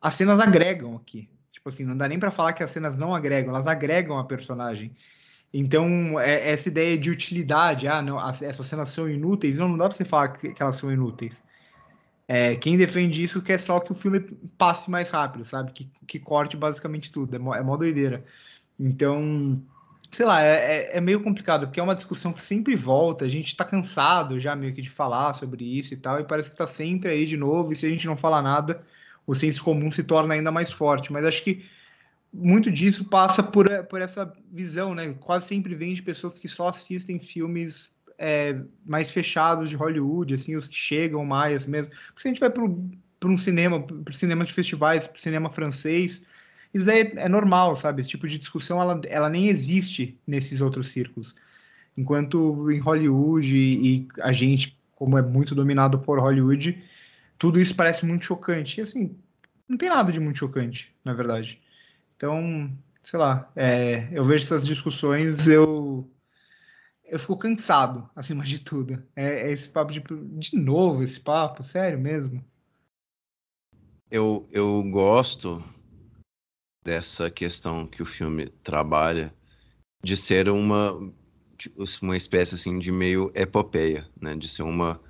As 0.00 0.14
cenas 0.14 0.40
agregam 0.40 0.96
aqui. 0.96 1.28
Tipo 1.52 1.68
assim, 1.68 1.84
não 1.84 1.96
dá 1.96 2.08
nem 2.08 2.18
para 2.18 2.30
falar 2.30 2.52
que 2.52 2.62
as 2.62 2.70
cenas 2.70 2.96
não 2.96 3.14
agregam, 3.14 3.54
elas 3.54 3.66
agregam 3.66 4.18
a 4.18 4.24
personagem. 4.24 4.96
Então, 5.52 6.18
é, 6.18 6.50
essa 6.50 6.68
ideia 6.68 6.96
de 6.96 7.10
utilidade, 7.10 7.88
ah, 7.88 8.00
não, 8.00 8.18
as, 8.18 8.40
essas 8.40 8.66
cenas 8.66 8.88
são 8.90 9.10
inúteis, 9.10 9.56
não, 9.56 9.68
não 9.68 9.76
dá 9.76 9.88
para 9.88 9.96
você 9.96 10.04
falar 10.04 10.28
que, 10.28 10.52
que, 10.54 10.62
elas 10.62 10.76
são 10.76 10.92
inúteis. 10.92 11.42
É, 12.28 12.54
quem 12.56 12.78
defende 12.78 13.22
isso 13.22 13.42
quer 13.42 13.58
só 13.58 13.80
que 13.80 13.90
o 13.90 13.94
filme 13.94 14.20
passe 14.56 14.88
mais 14.90 15.10
rápido, 15.10 15.44
sabe? 15.44 15.72
Que, 15.72 15.90
que 16.06 16.18
corte 16.20 16.56
basicamente 16.56 17.10
tudo, 17.10 17.34
é 17.34 17.38
mó, 17.38 17.54
é 17.54 17.62
mó 17.62 17.76
doideira. 17.76 18.24
Então, 18.78 19.60
sei 20.10 20.24
lá, 20.24 20.40
é, 20.42 20.94
é, 20.94 20.96
é 20.98 21.00
meio 21.00 21.22
complicado, 21.22 21.66
porque 21.66 21.80
é 21.80 21.82
uma 21.82 21.94
discussão 21.94 22.32
que 22.32 22.42
sempre 22.42 22.76
volta, 22.76 23.24
a 23.24 23.28
gente 23.28 23.56
tá 23.56 23.64
cansado 23.64 24.38
já 24.38 24.54
meio 24.56 24.72
que 24.72 24.80
de 24.80 24.90
falar 24.90 25.34
sobre 25.34 25.64
isso 25.64 25.92
e 25.92 25.96
tal, 25.96 26.20
e 26.20 26.24
parece 26.24 26.50
que 26.50 26.56
tá 26.56 26.66
sempre 26.66 27.10
aí 27.10 27.26
de 27.26 27.36
novo, 27.36 27.72
e 27.72 27.76
se 27.76 27.86
a 27.86 27.90
gente 27.90 28.06
não 28.06 28.16
falar 28.16 28.40
nada, 28.42 28.84
o 29.26 29.34
senso 29.34 29.62
comum 29.62 29.90
se 29.90 30.02
torna 30.02 30.34
ainda 30.34 30.50
mais 30.50 30.70
forte. 30.70 31.12
Mas 31.12 31.24
acho 31.24 31.44
que 31.44 31.64
muito 32.32 32.70
disso 32.70 33.04
passa 33.08 33.42
por, 33.42 33.68
por 33.84 34.00
essa 34.00 34.32
visão, 34.52 34.94
né? 34.94 35.14
Quase 35.20 35.46
sempre 35.46 35.74
vem 35.74 35.94
de 35.94 36.02
pessoas 36.02 36.38
que 36.38 36.48
só 36.48 36.68
assistem 36.68 37.18
filmes 37.18 37.90
é, 38.18 38.60
mais 38.84 39.10
fechados 39.10 39.70
de 39.70 39.76
Hollywood, 39.76 40.34
assim, 40.34 40.54
os 40.54 40.68
que 40.68 40.76
chegam 40.76 41.24
mais 41.24 41.66
mesmo. 41.66 41.90
Porque 42.08 42.22
se 42.22 42.28
a 42.28 42.30
gente 42.30 42.40
vai 42.40 42.50
para 42.50 43.28
um 43.28 43.38
cinema, 43.38 43.82
para 43.82 44.14
cinema 44.14 44.44
de 44.44 44.52
festivais, 44.52 45.08
para 45.08 45.18
cinema 45.18 45.50
francês, 45.50 46.22
isso 46.72 46.90
é, 46.90 47.00
é 47.16 47.28
normal, 47.28 47.74
sabe? 47.74 48.00
Esse 48.00 48.10
tipo 48.10 48.28
de 48.28 48.38
discussão, 48.38 48.80
ela, 48.80 49.00
ela 49.06 49.28
nem 49.28 49.48
existe 49.48 50.16
nesses 50.26 50.60
outros 50.60 50.90
círculos. 50.90 51.34
Enquanto 51.96 52.70
em 52.70 52.78
Hollywood 52.78 53.56
e, 53.56 53.96
e 53.96 54.08
a 54.20 54.32
gente, 54.32 54.78
como 54.94 55.18
é 55.18 55.22
muito 55.22 55.54
dominado 55.54 55.98
por 55.98 56.20
Hollywood, 56.20 56.80
tudo 57.40 57.58
isso 57.58 57.74
parece 57.74 58.04
muito 58.04 58.26
chocante. 58.26 58.78
E 58.78 58.82
assim, 58.82 59.18
não 59.66 59.78
tem 59.78 59.88
nada 59.88 60.12
de 60.12 60.20
muito 60.20 60.38
chocante, 60.38 60.94
na 61.02 61.14
verdade. 61.14 61.60
Então, 62.14 62.70
sei 63.02 63.18
lá, 63.18 63.50
é, 63.56 64.10
eu 64.12 64.24
vejo 64.24 64.44
essas 64.44 64.64
discussões, 64.64 65.48
eu 65.48 66.08
eu 67.02 67.18
fico 67.18 67.36
cansado, 67.38 68.08
acima 68.14 68.44
de 68.44 68.60
tudo. 68.60 69.02
É, 69.16 69.48
é, 69.48 69.52
esse 69.52 69.68
papo 69.68 69.90
de 69.90 70.00
de 70.00 70.56
novo 70.56 71.02
esse 71.02 71.18
papo, 71.18 71.64
sério 71.64 71.98
mesmo. 71.98 72.44
Eu, 74.10 74.46
eu 74.52 74.82
gosto 74.90 75.64
dessa 76.84 77.30
questão 77.30 77.86
que 77.86 78.02
o 78.02 78.06
filme 78.06 78.48
trabalha 78.62 79.34
de 80.04 80.16
ser 80.16 80.50
uma 80.50 80.92
uma 82.02 82.16
espécie 82.16 82.54
assim 82.54 82.78
de 82.78 82.92
meio 82.92 83.30
epopeia, 83.34 84.06
né? 84.20 84.36
De 84.36 84.48
ser 84.48 84.62
uma 84.62 85.00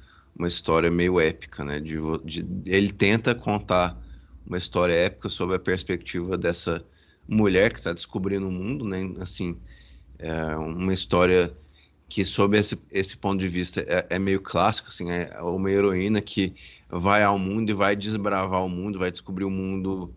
uma 0.41 0.49
história 0.49 0.91
meio 0.91 1.21
épica, 1.21 1.63
né? 1.63 1.79
De, 1.79 1.99
de, 2.25 2.47
ele 2.65 2.91
tenta 2.91 3.35
contar 3.35 4.03
uma 4.47 4.57
história 4.57 4.95
épica 4.95 5.29
sobre 5.29 5.57
a 5.57 5.59
perspectiva 5.59 6.37
dessa 6.39 6.83
mulher 7.29 7.71
que 7.71 7.79
está 7.79 7.93
descobrindo 7.93 8.49
o 8.49 8.51
mundo, 8.51 8.87
né? 8.87 9.13
Assim, 9.21 9.55
é 10.19 10.57
uma 10.57 10.95
história 10.95 11.55
que, 12.09 12.25
sob 12.25 12.57
esse, 12.59 12.79
esse 12.91 13.19
ponto 13.19 13.39
de 13.39 13.49
vista, 13.49 13.83
é, 13.83 14.07
é, 14.09 14.19
meio 14.19 14.41
clássico, 14.41 14.89
assim, 14.89 15.11
é 15.11 15.39
uma 15.43 15.71
heroína 15.71 16.23
que 16.23 16.55
vai 16.89 17.23
ao 17.23 17.39
mundo 17.39 17.71
e 17.71 17.75
vai 17.75 17.95
desbravar 17.95 18.65
o 18.65 18.69
mundo, 18.69 18.99
vai 18.99 19.11
descobrir 19.11 19.45
o 19.45 19.51
mundo, 19.51 20.13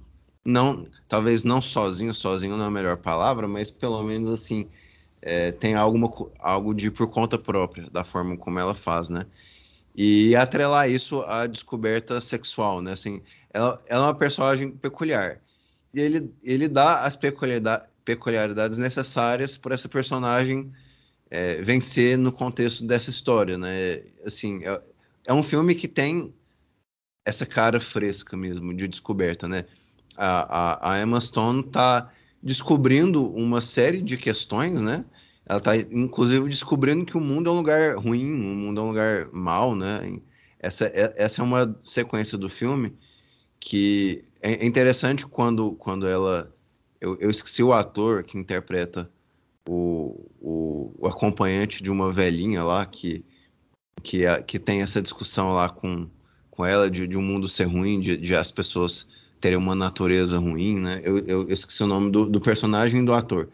não, 0.46 0.88
talvez 1.10 1.44
não 1.44 1.62
sozinho, 1.62 2.16
sozinho 2.16 2.56
não 2.56 2.64
é 2.64 2.68
a 2.68 2.72
melhor 2.72 2.96
palavra, 2.98 3.46
mas 3.46 3.70
pelo 3.70 4.02
menos, 4.04 4.30
assim, 4.30 4.70
é, 5.22 5.52
tem 5.52 5.76
alguma, 5.76 6.10
algo 6.40 6.74
de 6.74 6.90
por 6.90 7.12
conta 7.12 7.38
própria, 7.38 7.90
da 7.90 8.06
forma 8.06 8.38
como 8.38 8.58
ela 8.58 8.74
faz, 8.74 9.10
né? 9.10 9.26
E 9.96 10.36
atrelar 10.36 10.90
isso 10.90 11.22
à 11.22 11.46
descoberta 11.46 12.20
sexual, 12.20 12.82
né? 12.82 12.94
Assim, 12.94 13.22
ela, 13.52 13.82
ela 13.88 14.06
é 14.06 14.08
uma 14.08 14.16
personagem 14.16 14.72
peculiar 14.72 15.40
e 15.94 16.02
ele, 16.02 16.34
ele 16.44 16.68
dá 16.68 17.04
as 17.04 17.16
peculiaridades, 17.16 17.88
peculiaridades 18.04 18.78
necessárias 18.78 19.56
para 19.56 19.76
essa 19.76 19.88
personagem 19.88 20.74
é, 21.30 21.62
vencer 21.62 22.18
no 22.18 22.32
contexto 22.32 22.84
dessa 22.86 23.10
história, 23.10 23.58
né? 23.58 24.02
Assim, 24.26 24.62
é, 24.66 24.82
é, 25.28 25.34
um 25.34 25.44
filme 25.44 25.76
que 25.76 25.88
tem 25.88 26.34
essa 27.26 27.46
cara 27.46 27.80
fresca 27.80 28.36
mesmo 28.36 28.74
de 28.74 28.88
descoberta, 28.88 29.48
né? 29.48 29.66
A, 30.18 30.92
a, 30.92 30.94
a 30.94 31.02
Emma 31.02 31.22
Stone 31.22 31.62
está 31.62 32.12
descobrindo 32.42 33.32
uma 33.32 33.62
série 33.62 34.02
de 34.02 34.18
questões, 34.18 34.82
né? 34.82 35.06
Ela 35.46 35.60
está, 35.60 35.76
inclusive, 35.76 36.48
descobrindo 36.48 37.06
que 37.06 37.18
o 37.18 37.22
mundo 37.22 37.50
é 37.50 37.54
um 37.54 37.58
lugar 37.58 37.96
ruim, 37.98 38.34
o 38.34 38.38
mundo 38.38 38.80
é 38.80 38.84
um 38.84 38.88
lugar 38.88 39.30
mau, 39.32 39.76
né? 39.76 40.20
Essa, 40.60 40.86
é, 40.86 41.14
essa 41.18 41.42
é 41.42 41.44
uma 41.44 41.78
sequência 41.84 42.38
do 42.38 42.48
filme 42.48 42.98
que 43.60 44.24
é, 44.42 44.54
é 44.54 44.66
interessante 44.66 45.26
quando, 45.26 45.74
quando 45.74 46.08
ela. 46.08 46.54
Eu, 47.00 47.18
eu 47.20 47.30
esqueci 47.30 47.62
o 47.62 47.74
ator 47.74 48.24
que 48.24 48.38
interpreta 48.38 49.10
o, 49.68 50.30
o, 50.40 50.96
o, 51.00 51.08
acompanhante 51.08 51.84
de 51.84 51.90
uma 51.90 52.12
velhinha 52.12 52.64
lá 52.64 52.86
que, 52.86 53.26
que, 54.02 54.26
é, 54.26 54.42
que 54.42 54.58
tem 54.58 54.82
essa 54.82 55.02
discussão 55.02 55.52
lá 55.52 55.70
com, 55.70 56.10
com 56.50 56.66
ela 56.66 56.90
de, 56.90 57.08
de 57.08 57.18
um 57.18 57.22
mundo 57.22 57.50
ser 57.50 57.66
ruim, 57.66 58.00
de, 58.00 58.16
de 58.16 58.36
as 58.36 58.52
pessoas 58.52 59.08
terem 59.42 59.58
uma 59.58 59.76
natureza 59.76 60.38
ruim, 60.38 60.80
né? 60.80 61.02
Eu, 61.04 61.20
eu, 61.20 61.50
esqueci 61.50 61.84
o 61.84 61.88
nome 61.88 62.12
do, 62.12 62.26
do 62.26 62.40
personagem 62.40 63.02
e 63.02 63.06
do 63.06 63.14
ator. 63.14 63.50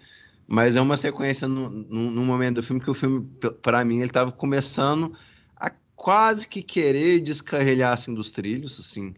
Mas 0.52 0.76
é 0.76 0.82
uma 0.82 0.98
sequência 0.98 1.48
no, 1.48 1.70
no, 1.70 2.10
no 2.10 2.26
momento 2.26 2.56
do 2.56 2.64
filme 2.64 2.82
que 2.82 2.90
o 2.90 2.94
filme, 2.96 3.30
para 3.62 3.86
mim, 3.86 3.98
ele 3.98 4.08
estava 4.08 4.32
começando 4.32 5.16
a 5.56 5.70
quase 5.96 6.48
que 6.48 6.64
querer 6.64 7.20
descarrilhar 7.20 7.94
assim 7.94 8.16
dos 8.16 8.32
trilhos, 8.32 8.80
assim. 8.80 9.14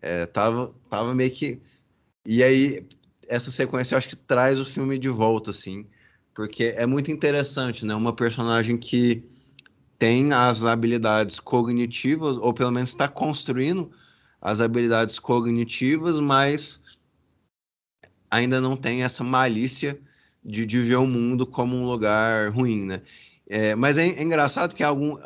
É, 0.00 0.24
tava, 0.24 0.74
tava 0.88 1.14
meio 1.14 1.30
que. 1.32 1.60
E 2.24 2.42
aí, 2.42 2.86
essa 3.28 3.50
sequência 3.50 3.94
eu 3.94 3.98
acho 3.98 4.08
que 4.08 4.16
traz 4.16 4.58
o 4.58 4.64
filme 4.64 4.98
de 4.98 5.10
volta, 5.10 5.50
assim, 5.50 5.86
porque 6.34 6.72
é 6.74 6.86
muito 6.86 7.10
interessante, 7.10 7.84
né? 7.84 7.94
Uma 7.94 8.16
personagem 8.16 8.78
que 8.78 9.22
tem 9.98 10.32
as 10.32 10.64
habilidades 10.64 11.38
cognitivas, 11.38 12.38
ou 12.38 12.54
pelo 12.54 12.70
menos 12.70 12.88
está 12.88 13.06
construindo 13.06 13.92
as 14.40 14.62
habilidades 14.62 15.18
cognitivas, 15.18 16.18
mas 16.18 16.80
ainda 18.30 18.62
não 18.62 18.78
tem 18.78 19.04
essa 19.04 19.22
malícia 19.22 20.00
de, 20.44 20.64
de 20.64 20.80
ver 20.80 20.96
o 20.96 21.06
mundo 21.06 21.46
como 21.46 21.76
um 21.76 21.86
lugar 21.86 22.50
ruim, 22.50 22.84
né? 22.86 23.02
É, 23.48 23.74
mas 23.74 23.98
é, 23.98 24.06
é 24.06 24.22
engraçado 24.22 24.74
que 24.74 24.82
algum, 24.82 25.16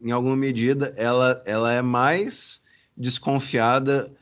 em 0.00 0.10
alguma 0.10 0.36
medida 0.36 0.92
ela, 0.96 1.42
ela 1.46 1.72
é 1.72 1.82
mais 1.82 2.62
desconfiada. 2.96 4.12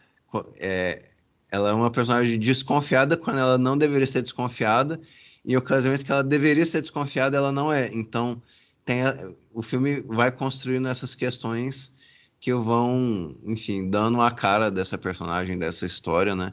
É, 0.59 1.03
ela 1.50 1.70
é 1.70 1.72
uma 1.72 1.90
personagem 1.90 2.38
desconfiada 2.38 3.16
quando 3.16 3.38
ela 3.38 3.59
não 3.59 3.76
deveria 3.76 4.07
ser 4.07 4.22
desconfiada. 4.22 5.00
Em 5.44 5.57
ocasiões 5.57 6.03
que 6.03 6.12
ela 6.12 6.22
deveria 6.22 6.64
ser 6.64 6.81
desconfiada, 6.81 7.37
ela 7.37 7.50
não 7.50 7.72
é. 7.72 7.90
Então, 7.92 8.40
tem 8.85 9.03
a, 9.03 9.33
o 9.53 9.62
filme 9.62 10.00
vai 10.03 10.31
construindo 10.31 10.87
essas 10.87 11.14
questões 11.14 11.92
que 12.38 12.55
vão, 12.55 13.37
enfim, 13.44 13.90
dando 13.90 14.20
a 14.22 14.31
cara 14.31 14.70
dessa 14.70 14.96
personagem, 14.96 15.59
dessa 15.59 15.87
história, 15.87 16.35
né? 16.35 16.53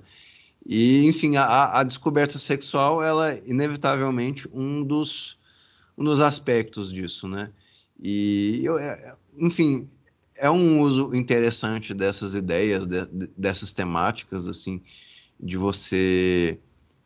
E, 0.69 1.07
enfim, 1.07 1.37
a, 1.37 1.79
a 1.79 1.83
descoberta 1.83 2.37
sexual, 2.37 3.01
ela 3.01 3.31
é 3.31 3.41
inevitavelmente 3.45 4.49
um 4.51 4.83
dos, 4.83 5.37
um 5.97 6.03
dos 6.03 6.19
aspectos 6.19 6.91
disso, 6.91 7.25
né? 7.25 7.51
E, 7.97 8.59
eu, 8.65 8.77
é, 8.77 9.15
enfim, 9.37 9.89
é 10.35 10.51
um 10.51 10.81
uso 10.81 11.15
interessante 11.15 11.93
dessas 11.93 12.35
ideias, 12.35 12.85
de, 12.85 13.05
dessas 13.37 13.71
temáticas, 13.71 14.45
assim, 14.45 14.81
de 15.39 15.55
você. 15.55 16.59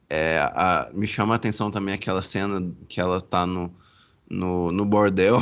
É, 0.10 0.40
a, 0.40 0.90
me 0.92 1.06
chama 1.06 1.36
a 1.36 1.38
atenção 1.38 1.70
também 1.70 1.94
aquela 1.94 2.24
cena 2.24 2.68
que 2.90 3.00
ela 3.00 3.22
tá 3.22 3.46
no, 3.46 3.72
no, 4.28 4.72
no 4.72 4.86
bordel 4.86 5.40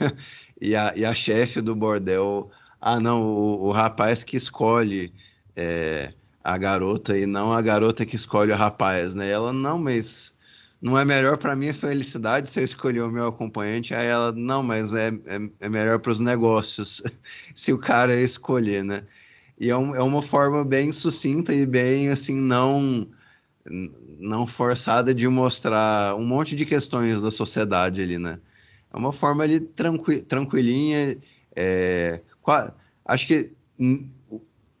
e 0.58 0.74
a, 0.74 0.94
e 0.96 1.04
a 1.04 1.14
chefe 1.14 1.60
do 1.60 1.76
bordel. 1.76 2.50
Ah, 2.80 2.98
não, 2.98 3.22
o, 3.22 3.66
o 3.66 3.72
rapaz 3.72 4.24
que 4.24 4.38
escolhe 4.38 5.12
é, 5.54 6.14
a 6.48 6.56
garota 6.56 7.16
e 7.18 7.26
não 7.26 7.52
a 7.52 7.60
garota 7.60 8.06
que 8.06 8.16
escolhe 8.16 8.52
o 8.52 8.56
rapaz, 8.56 9.14
né? 9.14 9.28
Ela, 9.28 9.52
não, 9.52 9.78
mas 9.78 10.32
não 10.80 10.98
é 10.98 11.04
melhor 11.04 11.36
para 11.36 11.54
minha 11.54 11.74
felicidade 11.74 12.48
se 12.48 12.58
eu 12.58 12.64
escolher 12.64 13.02
o 13.02 13.10
meu 13.10 13.26
acompanhante? 13.26 13.94
Aí 13.94 14.06
ela, 14.06 14.32
não, 14.32 14.62
mas 14.62 14.94
é, 14.94 15.08
é, 15.26 15.50
é 15.60 15.68
melhor 15.68 15.98
para 15.98 16.10
os 16.10 16.20
negócios 16.20 17.02
se 17.54 17.70
o 17.70 17.78
cara 17.78 18.14
escolher, 18.18 18.82
né? 18.82 19.02
E 19.60 19.68
é, 19.68 19.76
um, 19.76 19.94
é 19.94 20.02
uma 20.02 20.22
forma 20.22 20.64
bem 20.64 20.90
sucinta 20.90 21.52
e 21.52 21.66
bem, 21.66 22.08
assim, 22.08 22.40
não 22.40 23.06
não 24.18 24.46
forçada 24.46 25.14
de 25.14 25.28
mostrar 25.28 26.14
um 26.16 26.24
monte 26.24 26.56
de 26.56 26.64
questões 26.64 27.20
da 27.20 27.30
sociedade 27.30 28.00
ali, 28.00 28.18
né? 28.18 28.40
É 28.90 28.96
uma 28.96 29.12
forma 29.12 29.44
ali 29.44 29.60
tranqui, 29.60 30.22
tranquilinha. 30.22 31.18
É, 31.54 32.22
acho 33.04 33.26
que 33.26 33.52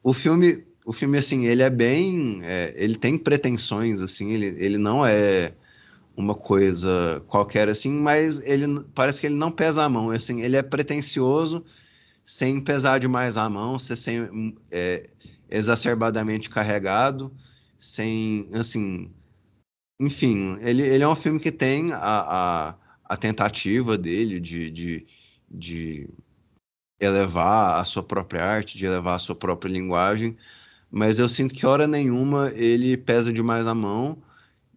o 0.02 0.14
filme, 0.14 0.64
o 0.88 0.92
filme 0.94 1.18
assim, 1.18 1.44
ele 1.44 1.62
é 1.62 1.68
bem, 1.68 2.40
é, 2.42 2.72
ele 2.74 2.96
tem 2.96 3.18
pretensões, 3.18 4.00
assim, 4.00 4.32
ele, 4.32 4.56
ele 4.58 4.78
não 4.78 5.04
é 5.04 5.52
uma 6.16 6.34
coisa 6.34 7.22
qualquer 7.28 7.68
assim, 7.68 7.92
mas 7.92 8.40
ele 8.42 8.80
parece 8.94 9.20
que 9.20 9.26
ele 9.26 9.34
não 9.34 9.50
pesa 9.50 9.84
a 9.84 9.88
mão, 9.90 10.10
assim, 10.10 10.40
ele 10.40 10.56
é 10.56 10.62
pretencioso 10.62 11.62
sem 12.24 12.58
pesar 12.58 12.98
demais 13.00 13.36
a 13.36 13.50
mão, 13.50 13.78
sem, 13.78 14.56
é, 14.70 15.10
exacerbadamente 15.50 16.48
carregado, 16.48 17.30
sem, 17.78 18.48
assim, 18.54 19.12
enfim, 20.00 20.56
ele, 20.62 20.80
ele 20.80 21.04
é 21.04 21.08
um 21.08 21.14
filme 21.14 21.38
que 21.38 21.52
tem 21.52 21.92
a, 21.92 21.98
a, 21.98 22.74
a 23.04 23.16
tentativa 23.18 23.98
dele 23.98 24.40
de, 24.40 24.70
de, 24.70 25.06
de 25.50 26.08
elevar 26.98 27.78
a 27.78 27.84
sua 27.84 28.02
própria 28.02 28.42
arte, 28.42 28.78
de 28.78 28.86
elevar 28.86 29.16
a 29.16 29.18
sua 29.18 29.36
própria 29.36 29.70
linguagem, 29.70 30.34
mas 30.90 31.18
eu 31.18 31.28
sinto 31.28 31.54
que 31.54 31.66
hora 31.66 31.86
nenhuma 31.86 32.52
ele 32.54 32.96
pesa 32.96 33.32
demais 33.32 33.66
a 33.66 33.74
mão 33.74 34.18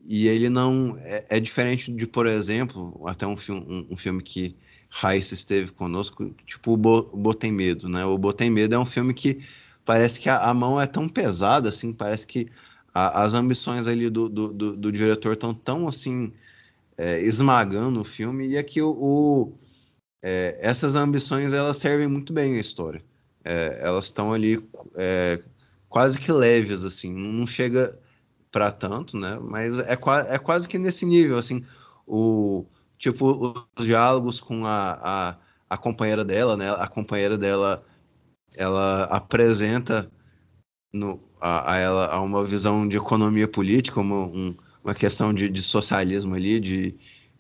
e 0.04 0.28
ele 0.28 0.50
não 0.50 0.98
é, 1.02 1.26
é 1.30 1.40
diferente 1.40 1.92
de, 1.92 2.08
por 2.08 2.26
exemplo, 2.26 3.02
até 3.08 3.26
um 3.26 3.38
filme, 3.38 3.66
um, 3.68 3.94
um 3.94 3.98
filme 3.98 4.22
que 4.22 4.56
Raíssa 4.90 5.34
esteve 5.34 5.72
conosco, 5.72 6.36
tipo 6.46 6.74
o, 6.74 6.78
Bo, 6.78 7.04
Botem 7.04 7.52
Medo, 7.52 7.88
né? 7.88 8.04
O 8.06 8.18
Botem 8.18 8.50
Medo 8.50 8.76
é 8.76 8.80
um 8.80 8.86
filme 8.86 9.14
que 9.14 9.42
parece 9.86 10.20
que 10.20 10.30
a, 10.30 10.50
a 10.50 10.54
mão 10.54 10.80
é 10.80 10.86
tão 10.86 11.08
pesada, 11.08 11.70
assim, 11.70 11.94
parece 11.94 12.28
que 12.28 12.50
a, 12.94 13.24
as 13.24 13.34
ambições 13.34 13.88
ali 13.88 14.10
do, 14.10 14.28
do, 14.28 14.54
do, 14.54 14.76
do 14.76 14.92
diretor 14.92 15.34
estão 15.34 15.54
tão, 15.54 15.88
assim, 15.88 16.34
é, 16.98 17.22
esmagando 17.22 18.02
o 18.02 18.04
filme, 18.04 18.50
e 18.50 18.58
aqui 18.58 18.82
o, 18.82 18.92
o 18.92 19.54
é, 20.22 20.58
essas 20.62 20.96
ambições, 20.96 21.54
elas 21.54 21.78
servem 21.78 22.08
muito 22.08 22.34
bem 22.34 22.58
à 22.58 22.62
história. 22.62 23.04
É, 23.44 23.80
elas 23.82 24.06
estão 24.06 24.34
ali 24.34 24.64
é, 24.96 25.42
quase 25.92 26.18
que 26.18 26.32
leves, 26.32 26.86
assim, 26.86 27.14
não 27.14 27.46
chega 27.46 28.00
para 28.50 28.72
tanto, 28.72 29.18
né? 29.18 29.38
Mas 29.42 29.78
é, 29.78 29.92
é 30.30 30.40
quase 30.40 30.68
que 30.68 30.78
nesse 30.78 31.06
nível, 31.06 31.38
assim, 31.38 31.66
o 32.08 32.66
tipo 32.98 33.68
os 33.78 33.86
diálogos 33.86 34.40
com 34.40 34.66
a, 34.66 35.00
a, 35.04 35.38
a 35.70 35.78
companheira 35.78 36.24
dela, 36.24 36.56
né? 36.56 36.72
A 36.72 36.88
companheira 36.88 37.38
dela, 37.38 37.86
ela 38.56 39.04
apresenta 39.06 40.10
no, 40.94 41.22
a, 41.42 41.74
a 41.74 41.78
ela 41.78 42.08
a 42.08 42.22
uma 42.22 42.44
visão 42.46 42.88
de 42.88 42.96
economia 42.96 43.48
política, 43.48 44.00
uma, 44.00 44.26
um, 44.28 44.56
uma 44.82 44.96
questão 44.96 45.34
de, 45.34 45.50
de, 45.50 45.62
socialismo 45.62 46.36
ali, 46.36 46.60
de 46.60 46.96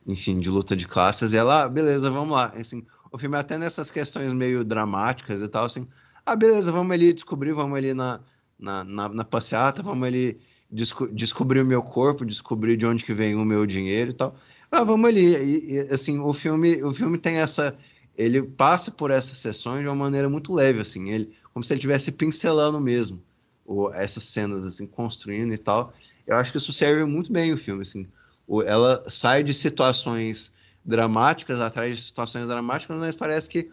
enfim, 0.06 0.42
de 0.42 0.50
luta 0.50 0.76
de 0.76 0.88
classes. 0.88 1.32
E 1.32 1.38
ela, 1.38 1.64
ah, 1.64 1.70
beleza, 1.70 2.12
vamos 2.12 2.36
lá. 2.36 2.52
Assim, 2.56 2.86
o 3.12 3.18
filme 3.18 3.38
até 3.38 3.58
nessas 3.58 3.90
questões 3.90 4.34
meio 4.34 4.66
dramáticas 4.66 5.42
e 5.42 5.48
tal, 5.48 5.66
assim, 5.66 5.88
ah, 6.26 6.36
beleza, 6.36 6.72
vamos 6.72 6.92
ali 6.94 7.14
descobrir, 7.14 7.54
vamos 7.54 7.78
ali 7.78 7.94
na, 7.94 8.20
na, 8.62 8.84
na, 8.84 9.10
na 9.10 9.26
passeata, 9.26 9.82
vamos 9.82 10.08
ali 10.08 10.40
desco 10.70 11.08
descobrir 11.08 11.60
o 11.62 11.66
meu 11.66 11.82
corpo, 11.82 12.24
descobrir 12.24 12.78
de 12.78 12.86
onde 12.86 13.04
que 13.04 13.14
vem 13.14 13.36
o 13.36 13.44
meu 13.44 13.66
dinheiro 13.66 14.12
e 14.12 14.14
tal. 14.14 14.36
Ah, 14.72 14.84
vamos 14.84 15.10
ali. 15.10 15.36
E, 15.36 15.74
e, 15.74 15.80
assim, 15.94 16.20
o 16.20 16.32
filme, 16.32 16.82
o 16.84 16.94
filme 16.94 17.18
tem 17.18 17.38
essa, 17.38 17.76
ele 18.16 18.42
passa 18.42 18.92
por 18.92 19.12
essas 19.12 19.38
sessões 19.38 19.82
de 19.82 19.88
uma 19.88 19.96
maneira 19.96 20.30
muito 20.30 20.54
leve, 20.54 20.80
assim, 20.80 21.10
ele, 21.10 21.36
como 21.54 21.64
se 21.64 21.74
ele 21.74 21.80
estivesse 21.80 22.12
pincelando 22.12 22.80
mesmo 22.80 23.22
o, 23.66 23.92
essas 23.92 24.24
cenas, 24.24 24.64
assim, 24.64 24.86
construindo 24.88 25.54
e 25.54 25.58
tal. 25.58 25.94
Eu 26.26 26.38
acho 26.38 26.52
que 26.52 26.58
isso 26.58 26.72
serve 26.72 27.04
muito 27.04 27.34
bem 27.34 27.52
o 27.52 27.58
filme, 27.58 27.82
assim. 27.82 28.08
O, 28.48 28.62
ela 28.62 29.04
sai 29.10 29.44
de 29.44 29.54
situações 29.54 30.54
dramáticas 30.86 31.60
atrás 31.60 31.98
de 31.98 32.04
situações 32.04 32.48
dramáticas, 32.48 32.98
mas 32.98 33.16
parece 33.16 33.50
que 33.50 33.70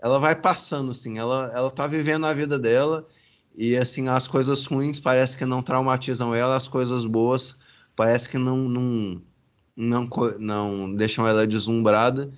ela 0.00 0.18
vai 0.18 0.34
passando, 0.34 0.92
assim, 0.92 1.18
ela, 1.18 1.50
ela 1.52 1.70
tá 1.70 1.86
vivendo 1.86 2.24
a 2.24 2.32
vida 2.32 2.58
dela 2.58 3.06
e 3.56 3.76
assim, 3.76 4.08
as 4.08 4.26
coisas 4.26 4.64
ruins 4.64 5.00
parece 5.00 5.36
que 5.36 5.44
não 5.44 5.62
traumatizam 5.62 6.34
ela, 6.34 6.56
as 6.56 6.68
coisas 6.68 7.04
boas 7.04 7.56
parece 7.96 8.28
que 8.28 8.38
não, 8.38 8.56
não, 8.56 9.22
não, 9.76 10.08
não 10.38 10.94
deixam 10.94 11.26
ela 11.26 11.46
deslumbrada. 11.46 12.32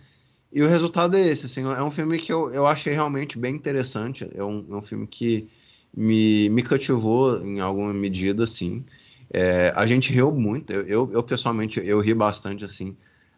E 0.52 0.62
o 0.62 0.66
resultado 0.66 1.16
é 1.16 1.28
esse, 1.28 1.46
assim, 1.46 1.62
é 1.62 1.82
um 1.82 1.90
filme 1.90 2.18
que 2.18 2.32
eu, 2.32 2.50
eu 2.50 2.66
achei 2.66 2.92
realmente 2.92 3.38
bem 3.38 3.54
interessante, 3.54 4.28
é 4.34 4.42
um, 4.42 4.66
é 4.70 4.74
um 4.74 4.82
filme 4.82 5.06
que 5.06 5.48
me, 5.94 6.48
me 6.48 6.62
cativou 6.62 7.44
em 7.44 7.60
alguma 7.60 7.92
medida, 7.92 8.44
assim. 8.44 8.84
É, 9.32 9.72
a 9.76 9.86
gente 9.86 10.12
riu 10.12 10.32
muito, 10.32 10.72
eu, 10.72 10.86
eu, 10.86 11.10
eu, 11.12 11.22
pessoalmente, 11.22 11.80
eu 11.84 12.00
ri 12.00 12.14
bastante, 12.14 12.64
assim, 12.64 12.96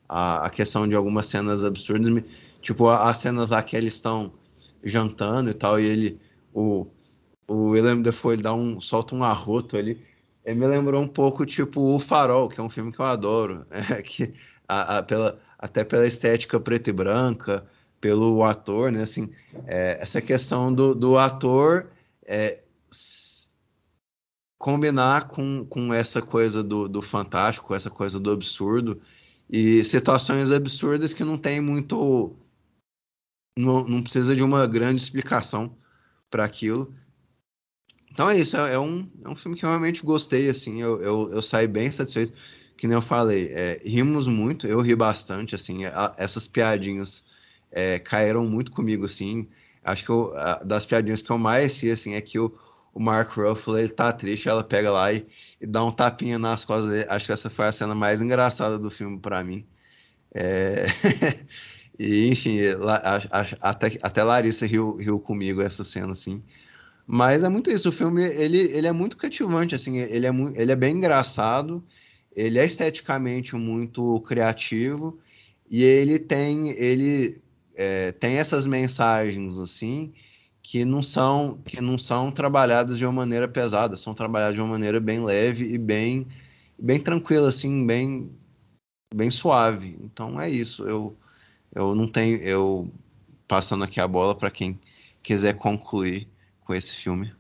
a, 0.09 0.47
a 0.47 0.51
questão 0.51 0.89
de 0.89 0.95
algumas 0.95 1.27
cenas 1.27 1.65
absurdas, 1.65 2.23
tipo, 2.63 2.89
as 2.89 3.19
cenas 3.19 3.51
lá 3.51 3.63
que 3.63 3.77
eles 3.77 3.95
estão 3.95 4.33
jantando 4.83 5.51
e 5.51 5.55
tal, 5.55 5.79
e 5.79 5.85
ele, 5.85 6.21
o, 6.55 6.87
o 7.47 7.71
Willem 7.71 8.03
Dafoe 8.03 8.35
ele 8.35 8.43
dá 8.43 8.55
um, 8.55 8.81
solta 8.81 9.15
um 9.15 9.25
arroto 9.25 9.77
ali. 9.77 10.05
Ele 10.45 10.61
me 10.61 10.67
lembrou 10.67 11.01
um 11.03 11.09
pouco, 11.09 11.47
tipo, 11.47 11.81
O 11.81 11.99
Farol, 11.99 12.49
que 12.49 12.61
é 12.61 12.63
um 12.63 12.71
filme 12.71 12.93
que 12.93 13.01
eu 13.01 13.07
adoro. 13.07 13.67
É, 13.71 14.03
que, 14.03 14.35
a, 14.69 14.99
a, 14.99 15.03
pela, 15.03 15.41
até 15.59 15.85
pela 15.85 16.07
estética 16.07 16.59
preta 16.59 16.91
e 16.91 16.93
branca, 16.93 17.67
pelo 18.01 18.43
ator, 18.43 18.91
né? 18.91 19.03
Assim, 19.03 19.33
é, 19.67 19.99
essa 20.01 20.21
questão 20.21 20.73
do, 20.73 20.95
do 20.95 21.19
ator 21.19 21.89
é, 22.27 22.61
combinar 24.59 25.27
com, 25.27 25.65
com 25.67 25.93
essa 25.93 26.23
coisa 26.23 26.63
do, 26.63 26.89
do 26.89 27.03
fantástico, 27.03 27.75
essa 27.75 27.91
coisa 27.91 28.21
do 28.21 28.31
absurdo, 28.31 29.03
e 29.51 29.85
situações 29.85 30.51
absurdas 30.51 31.13
que 31.13 31.25
não 31.25 31.37
tem 31.37 31.61
muito. 31.61 32.37
Não, 33.59 33.85
não 33.87 34.03
precisa 34.03 34.35
de 34.35 34.43
uma 34.43 34.67
grande 34.67 35.03
explicação 35.03 35.77
para 36.31 36.45
aquilo. 36.45 36.95
Então 38.13 38.29
é 38.29 38.39
isso, 38.39 38.57
é, 38.59 38.75
é, 38.75 38.79
um, 38.79 39.09
é 39.25 39.29
um 39.29 39.35
filme 39.35 39.57
que 39.57 39.65
eu 39.65 39.71
realmente 39.71 40.03
gostei, 40.05 40.49
assim, 40.51 40.83
eu, 40.83 41.03
eu, 41.03 41.33
eu 41.33 41.43
saí 41.43 41.67
bem 41.67 41.91
satisfeito, 41.91 42.35
que 42.77 42.87
nem 42.87 42.95
eu 42.95 43.03
falei, 43.03 43.49
é, 43.53 43.81
rimos 43.85 44.27
muito, 44.27 44.67
eu 44.67 44.81
ri 44.81 44.95
bastante, 44.95 45.55
assim, 45.55 45.87
a, 45.87 46.15
essas 46.19 46.47
piadinhas 46.47 47.25
é, 47.71 47.99
caíram 47.99 48.47
muito 48.47 48.71
comigo, 48.71 49.07
assim, 49.07 49.49
acho 49.83 50.05
que 50.05 50.11
eu, 50.11 50.37
a, 50.37 50.57
das 50.63 50.85
piadinhas 50.85 51.23
que 51.23 51.31
eu 51.31 51.39
mais 51.39 51.73
sei, 51.73 51.91
assim, 51.91 52.15
é 52.15 52.21
que 52.21 52.39
o, 52.39 52.53
o 52.93 53.01
Mark 53.01 53.33
Ruffalo, 53.33 53.79
ele 53.79 53.89
tá 53.89 54.13
triste, 54.13 54.47
ela 54.47 54.63
pega 54.63 54.93
lá 54.93 55.11
e, 55.11 55.27
e, 55.59 55.67
dá 55.67 55.83
um 55.83 55.91
tapinha 55.91 56.39
nas 56.39 56.67
costas 56.67 56.91
dele, 56.91 57.07
acho 57.09 57.25
que 57.25 57.33
essa 57.33 57.49
foi 57.49 57.67
a 57.67 57.73
cena 57.73 57.95
mais 57.95 58.21
engraçada 58.21 58.79
do 58.79 58.91
filme 58.91 59.19
para 59.19 59.43
mim, 59.43 59.65
é... 60.35 60.87
e 61.99 62.29
enfim, 62.29 62.59
a, 62.87 63.71
até, 63.71 63.99
até 64.03 64.23
Larissa 64.23 64.67
riu, 64.67 64.97
riu 64.97 65.19
comigo 65.19 65.63
essa 65.63 65.83
cena, 65.83 66.13
assim, 66.13 66.43
mas 67.15 67.45
é 67.45 67.49
muito 67.51 67.71
isso, 67.71 67.91
o 67.91 67.93
filme 67.93 68.25
ele, 68.25 68.59
ele 68.59 68.87
é 68.87 68.93
muito 68.93 69.19
cativante, 69.19 69.75
assim, 69.75 69.99
ele 69.99 70.27
é, 70.27 70.31
ele 70.57 70.73
é 70.73 70.77
bem 70.77 70.97
engraçado, 70.97 71.85
ele 72.35 72.59
é 72.59 72.65
esteticamente 72.65 73.55
muito 73.55 74.19
criativo 74.23 75.19
e 75.71 75.83
ele 75.85 76.19
tem 76.19 76.71
ele 76.71 77.43
é, 77.75 78.13
tem 78.13 78.39
essas 78.39 78.67
mensagens 78.67 79.59
assim 79.59 80.15
que 80.63 80.87
não 80.87 81.03
são 81.03 81.59
que 81.65 81.83
não 81.83 81.99
são 81.99 82.31
trabalhadas 82.33 82.97
de 82.97 83.05
uma 83.05 83.13
maneira 83.13 83.47
pesada, 83.47 83.95
são 83.97 84.15
trabalhadas 84.15 84.55
de 84.55 84.63
uma 84.63 84.71
maneira 84.71 84.99
bem 84.99 85.23
leve 85.23 85.67
e 85.67 85.77
bem 85.77 86.27
bem 86.79 86.99
tranquila 87.01 87.51
assim, 87.51 87.87
bem 87.87 88.31
bem 89.15 89.31
suave. 89.31 89.99
Então 90.03 90.41
é 90.41 90.49
isso. 90.51 90.85
Eu 90.89 91.15
eu 91.75 91.95
não 91.95 92.09
tenho 92.09 92.39
eu 92.43 92.91
passando 93.49 93.85
aqui 93.85 94.01
a 94.01 94.09
bola 94.09 94.35
para 94.37 94.51
quem 94.51 94.81
quiser 95.23 95.57
concluir 95.57 96.32
com 96.73 96.75
esse 96.75 96.95
filme? 96.95 97.35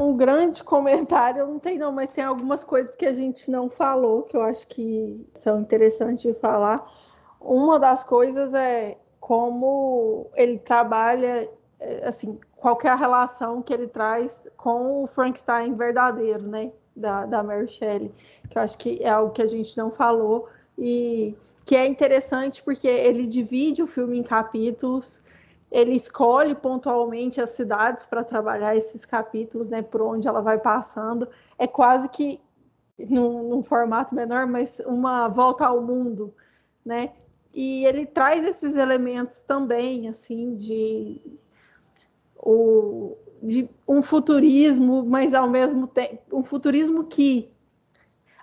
Um 0.00 0.16
grande 0.16 0.64
comentário, 0.64 1.46
não 1.46 1.60
tem 1.60 1.78
não, 1.78 1.92
mas 1.92 2.10
tem 2.10 2.24
algumas 2.24 2.64
coisas 2.64 2.96
que 2.96 3.06
a 3.06 3.12
gente 3.12 3.48
não 3.50 3.70
falou 3.70 4.22
que 4.22 4.36
eu 4.36 4.42
acho 4.42 4.66
que 4.66 5.24
são 5.34 5.60
interessantes 5.60 6.22
de 6.22 6.34
falar. 6.34 6.84
Uma 7.40 7.78
das 7.78 8.02
coisas 8.02 8.52
é 8.52 8.98
como 9.20 10.28
ele 10.34 10.58
trabalha, 10.58 11.48
é, 11.78 12.08
assim, 12.08 12.38
qual 12.56 12.76
é 12.82 12.94
relação 12.96 13.62
que 13.62 13.72
ele 13.72 13.86
traz 13.86 14.42
com 14.56 15.04
o 15.04 15.06
Frankenstein 15.06 15.74
verdadeiro, 15.74 16.42
né, 16.42 16.72
da, 16.96 17.26
da 17.26 17.42
Mary 17.42 17.68
Shelley, 17.68 18.12
que 18.50 18.58
eu 18.58 18.62
acho 18.62 18.76
que 18.78 18.98
é 19.02 19.10
algo 19.10 19.32
que 19.32 19.42
a 19.42 19.46
gente 19.46 19.76
não 19.76 19.90
falou 19.90 20.48
e 20.76 21.36
que 21.64 21.76
é 21.76 21.86
interessante 21.86 22.62
porque 22.62 22.88
ele 22.88 23.26
divide 23.26 23.82
o 23.82 23.86
filme 23.86 24.18
em 24.18 24.22
capítulos 24.22 25.22
ele 25.74 25.90
escolhe 25.90 26.54
pontualmente 26.54 27.40
as 27.40 27.50
cidades 27.50 28.06
para 28.06 28.22
trabalhar 28.22 28.76
esses 28.76 29.04
capítulos, 29.04 29.68
né, 29.68 29.82
por 29.82 30.02
onde 30.02 30.28
ela 30.28 30.40
vai 30.40 30.56
passando. 30.56 31.28
É 31.58 31.66
quase 31.66 32.08
que 32.08 32.40
num, 32.96 33.48
num, 33.48 33.62
formato 33.64 34.14
menor, 34.14 34.46
mas 34.46 34.78
uma 34.86 35.26
volta 35.26 35.66
ao 35.66 35.82
mundo, 35.82 36.32
né? 36.86 37.12
E 37.52 37.84
ele 37.84 38.06
traz 38.06 38.44
esses 38.44 38.76
elementos 38.76 39.42
também, 39.42 40.06
assim, 40.06 40.54
de, 40.54 41.20
o, 42.36 43.16
de 43.42 43.68
um 43.86 44.00
futurismo, 44.00 45.04
mas 45.04 45.34
ao 45.34 45.50
mesmo 45.50 45.88
tempo 45.88 46.22
um 46.32 46.44
futurismo 46.44 47.02
que 47.02 47.50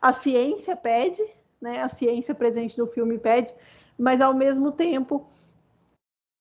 a 0.01 0.11
ciência 0.11 0.75
pede, 0.75 1.23
né? 1.61 1.81
A 1.81 1.87
ciência 1.87 2.35
presente 2.35 2.77
no 2.77 2.87
filme 2.87 3.17
pede, 3.17 3.55
mas 3.97 4.19
ao 4.19 4.33
mesmo 4.33 4.69
tempo 4.69 5.29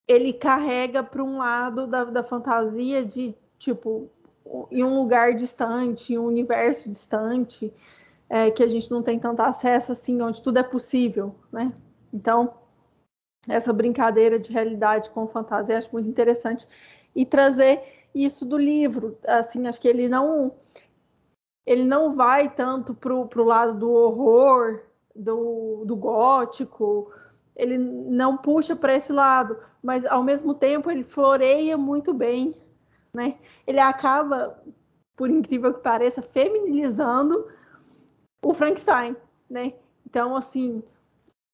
ele 0.07 0.33
carrega 0.33 1.03
para 1.03 1.23
um 1.23 1.37
lado 1.37 1.87
da, 1.87 2.03
da 2.03 2.23
fantasia 2.23 3.05
de 3.05 3.35
tipo 3.57 4.09
em 4.71 4.83
um 4.83 4.99
lugar 4.99 5.33
distante, 5.33 6.13
em 6.13 6.17
um 6.17 6.25
universo 6.25 6.89
distante, 6.89 7.73
é, 8.29 8.49
que 8.49 8.63
a 8.63 8.67
gente 8.67 8.89
não 8.91 9.03
tem 9.03 9.19
tanto 9.19 9.41
acesso 9.41 9.91
assim, 9.91 10.21
onde 10.21 10.41
tudo 10.41 10.57
é 10.57 10.63
possível, 10.63 11.35
né? 11.51 11.71
Então, 12.11 12.53
essa 13.47 13.71
brincadeira 13.71 14.39
de 14.39 14.51
realidade 14.51 15.09
com 15.09 15.27
fantasia, 15.27 15.77
acho 15.77 15.91
muito 15.91 16.09
interessante 16.09 16.67
e 17.15 17.25
trazer 17.25 17.81
isso 18.13 18.45
do 18.45 18.57
livro, 18.57 19.17
assim, 19.25 19.67
acho 19.67 19.81
que 19.81 19.87
ele 19.87 20.09
não 20.09 20.53
ele 21.65 21.83
não 21.83 22.13
vai 22.13 22.49
tanto 22.49 22.93
para 22.93 23.13
o 23.13 23.43
lado 23.43 23.77
do 23.77 23.91
horror, 23.91 24.81
do, 25.15 25.83
do 25.85 25.95
gótico, 25.95 27.11
ele 27.55 27.77
não 27.77 28.37
puxa 28.37 28.75
para 28.75 28.95
esse 28.95 29.11
lado, 29.11 29.57
mas 29.83 30.05
ao 30.05 30.23
mesmo 30.23 30.53
tempo 30.53 30.89
ele 30.89 31.03
floreia 31.03 31.77
muito 31.77 32.13
bem, 32.13 32.55
né? 33.13 33.37
Ele 33.67 33.79
acaba, 33.79 34.61
por 35.15 35.29
incrível 35.29 35.73
que 35.73 35.81
pareça, 35.81 36.21
feminilizando 36.21 37.47
o 38.43 38.53
Frankenstein, 38.53 39.15
né? 39.49 39.73
Então, 40.05 40.35
assim, 40.35 40.83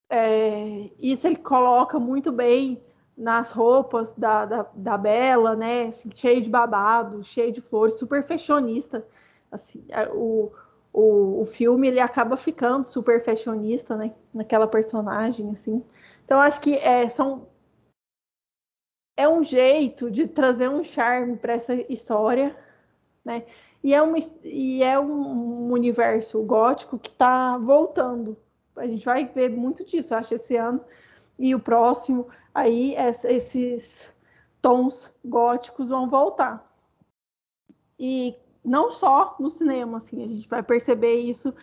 é, 0.09 0.89
isso 0.99 1.27
ele 1.27 1.35
coloca 1.35 1.99
muito 1.99 2.31
bem 2.31 2.81
nas 3.17 3.51
roupas 3.51 4.15
da, 4.15 4.45
da, 4.45 4.65
da 4.75 4.97
Bela, 4.97 5.55
né? 5.55 5.87
Assim, 5.87 6.09
cheio 6.11 6.41
de 6.41 6.49
babado, 6.49 7.23
cheio 7.23 7.51
de 7.51 7.61
flores, 7.61 7.95
super 7.95 8.25
fashionista. 8.25 9.05
Assim, 9.51 9.85
o, 10.13 10.51
o, 10.97 11.41
o 11.43 11.45
filme 11.45 11.87
ele 11.87 11.99
acaba 11.99 12.35
ficando 12.35 12.83
super 12.83 13.23
fashionista, 13.23 13.95
né? 13.95 14.15
Naquela 14.33 14.67
personagem, 14.67 15.51
assim. 15.51 15.85
Então, 16.25 16.39
acho 16.39 16.59
que 16.59 16.73
é, 16.73 17.07
são 17.07 17.47
é 19.15 19.29
um 19.29 19.43
jeito 19.43 20.09
de 20.09 20.27
trazer 20.27 20.67
um 20.69 20.83
charme 20.83 21.37
para 21.37 21.53
essa 21.53 21.75
história, 21.91 22.57
né? 23.23 23.45
E 23.83 23.93
é, 23.93 24.01
uma, 24.01 24.17
e 24.43 24.81
é 24.81 24.99
um 24.99 25.71
universo 25.71 26.41
gótico 26.41 26.97
que 26.97 27.09
está 27.09 27.59
voltando. 27.59 28.35
A 28.75 28.87
gente 28.87 29.05
vai 29.05 29.23
ver 29.23 29.51
muito 29.51 29.85
disso, 29.85 30.15
acho, 30.15 30.33
esse 30.33 30.55
ano 30.55 30.83
e 31.37 31.53
o 31.53 31.59
próximo. 31.59 32.27
Aí 32.55 32.95
esses 33.25 34.11
tons 34.63 35.13
góticos 35.23 35.89
vão 35.89 36.09
voltar. 36.09 36.65
E 37.99 38.35
não 38.67 38.91
só 38.91 39.35
no 39.39 39.49
cinema, 39.49 39.97
assim, 39.97 40.23
a 40.23 40.27
gente 40.27 40.47
vai 40.47 40.61
perceber 40.61 41.15
isso 41.15 41.53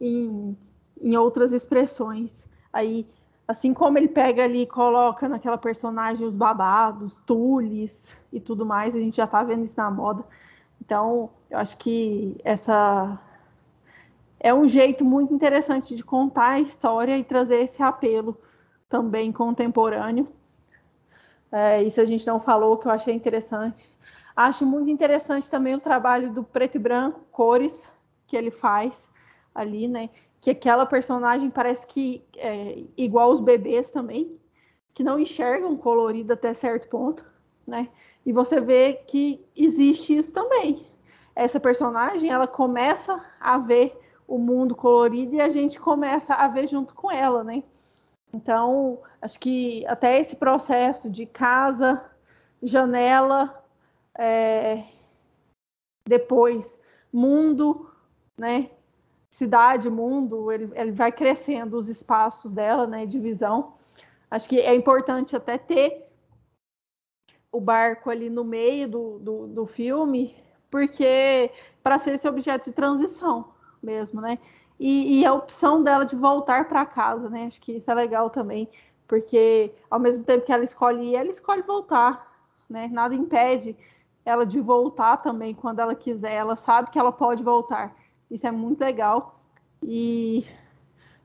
em, 0.00 0.56
em 1.00 1.16
outras 1.16 1.52
expressões. 1.52 2.46
Aí 2.72 3.06
Assim 3.46 3.74
como 3.74 3.98
ele 3.98 4.08
pega 4.08 4.44
ali 4.44 4.62
e 4.62 4.66
coloca 4.66 5.28
naquela 5.28 5.58
personagem 5.58 6.26
os 6.26 6.34
babados, 6.34 7.20
tules 7.26 8.16
e 8.32 8.40
tudo 8.40 8.64
mais, 8.64 8.94
a 8.94 8.98
gente 8.98 9.16
já 9.16 9.26
tá 9.26 9.42
vendo 9.42 9.64
isso 9.64 9.76
na 9.76 9.90
moda. 9.90 10.24
Então, 10.80 11.28
eu 11.50 11.58
acho 11.58 11.76
que 11.76 12.36
essa 12.44 13.18
é 14.40 14.54
um 14.54 14.66
jeito 14.66 15.04
muito 15.04 15.34
interessante 15.34 15.94
de 15.94 16.02
contar 16.02 16.52
a 16.52 16.60
história 16.60 17.18
e 17.18 17.24
trazer 17.24 17.56
esse 17.56 17.82
apelo 17.82 18.36
também 18.88 19.32
contemporâneo. 19.32 20.28
É, 21.50 21.82
isso 21.82 22.00
a 22.00 22.04
gente 22.04 22.26
não 22.26 22.40
falou, 22.40 22.78
que 22.78 22.86
eu 22.86 22.92
achei 22.92 23.14
interessante. 23.14 23.90
Acho 24.34 24.66
muito 24.66 24.90
interessante 24.90 25.50
também 25.50 25.74
o 25.74 25.80
trabalho 25.80 26.32
do 26.32 26.42
preto 26.42 26.76
e 26.76 26.78
branco, 26.78 27.20
cores 27.30 27.88
que 28.26 28.36
ele 28.36 28.50
faz 28.50 29.10
ali, 29.54 29.86
né? 29.88 30.08
que 30.42 30.50
aquela 30.50 30.84
personagem 30.84 31.48
parece 31.48 31.86
que 31.86 32.22
é 32.36 32.84
igual 32.96 33.30
os 33.30 33.38
bebês 33.38 33.92
também, 33.92 34.36
que 34.92 35.04
não 35.04 35.18
enxergam 35.18 35.76
colorido 35.76 36.32
até 36.32 36.52
certo 36.52 36.88
ponto, 36.88 37.24
né? 37.64 37.88
E 38.26 38.32
você 38.32 38.60
vê 38.60 38.94
que 39.06 39.46
existe 39.56 40.16
isso 40.16 40.32
também. 40.32 40.84
Essa 41.34 41.60
personagem, 41.60 42.28
ela 42.28 42.48
começa 42.48 43.24
a 43.40 43.56
ver 43.56 43.96
o 44.26 44.36
mundo 44.36 44.74
colorido 44.74 45.36
e 45.36 45.40
a 45.40 45.48
gente 45.48 45.80
começa 45.80 46.34
a 46.34 46.48
ver 46.48 46.66
junto 46.66 46.92
com 46.92 47.08
ela, 47.08 47.44
né? 47.44 47.62
Então, 48.34 48.98
acho 49.20 49.38
que 49.38 49.86
até 49.86 50.18
esse 50.18 50.36
processo 50.36 51.08
de 51.08 51.24
casa, 51.24 52.04
janela, 52.60 53.61
é, 54.18 54.84
depois 56.06 56.78
mundo, 57.12 57.90
né? 58.36 58.70
cidade, 59.32 59.88
mundo, 59.88 60.52
ele, 60.52 60.70
ele 60.74 60.92
vai 60.92 61.10
crescendo 61.10 61.78
os 61.78 61.88
espaços 61.88 62.52
dela, 62.52 62.86
né, 62.86 63.06
de 63.06 63.18
visão. 63.18 63.72
Acho 64.30 64.46
que 64.46 64.60
é 64.60 64.74
importante 64.74 65.34
até 65.34 65.56
ter 65.56 66.06
o 67.50 67.58
barco 67.58 68.10
ali 68.10 68.28
no 68.28 68.44
meio 68.44 68.86
do, 68.86 69.18
do, 69.18 69.46
do 69.46 69.66
filme, 69.66 70.36
porque 70.70 71.50
para 71.82 71.98
ser 71.98 72.12
esse 72.14 72.28
objeto 72.28 72.66
de 72.66 72.72
transição 72.72 73.52
mesmo, 73.82 74.20
né? 74.20 74.38
E, 74.78 75.20
e 75.20 75.26
a 75.26 75.32
opção 75.32 75.82
dela 75.82 76.04
de 76.04 76.16
voltar 76.16 76.68
para 76.68 76.84
casa, 76.84 77.30
né? 77.30 77.46
Acho 77.46 77.60
que 77.60 77.72
isso 77.72 77.90
é 77.90 77.94
legal 77.94 78.28
também, 78.28 78.68
porque 79.06 79.74
ao 79.90 79.98
mesmo 79.98 80.24
tempo 80.24 80.44
que 80.44 80.52
ela 80.52 80.64
escolhe 80.64 81.10
ir, 81.10 81.16
ela 81.16 81.30
escolhe 81.30 81.62
voltar, 81.62 82.30
né? 82.68 82.88
Nada 82.92 83.14
impede 83.14 83.76
ela 84.24 84.46
de 84.46 84.60
voltar 84.60 85.16
também 85.18 85.54
quando 85.54 85.80
ela 85.80 85.94
quiser. 85.94 86.34
Ela 86.34 86.56
sabe 86.56 86.90
que 86.90 86.98
ela 86.98 87.12
pode 87.12 87.42
voltar. 87.42 87.96
Isso 88.30 88.46
é 88.46 88.50
muito 88.50 88.80
legal. 88.80 89.40
E, 89.82 90.44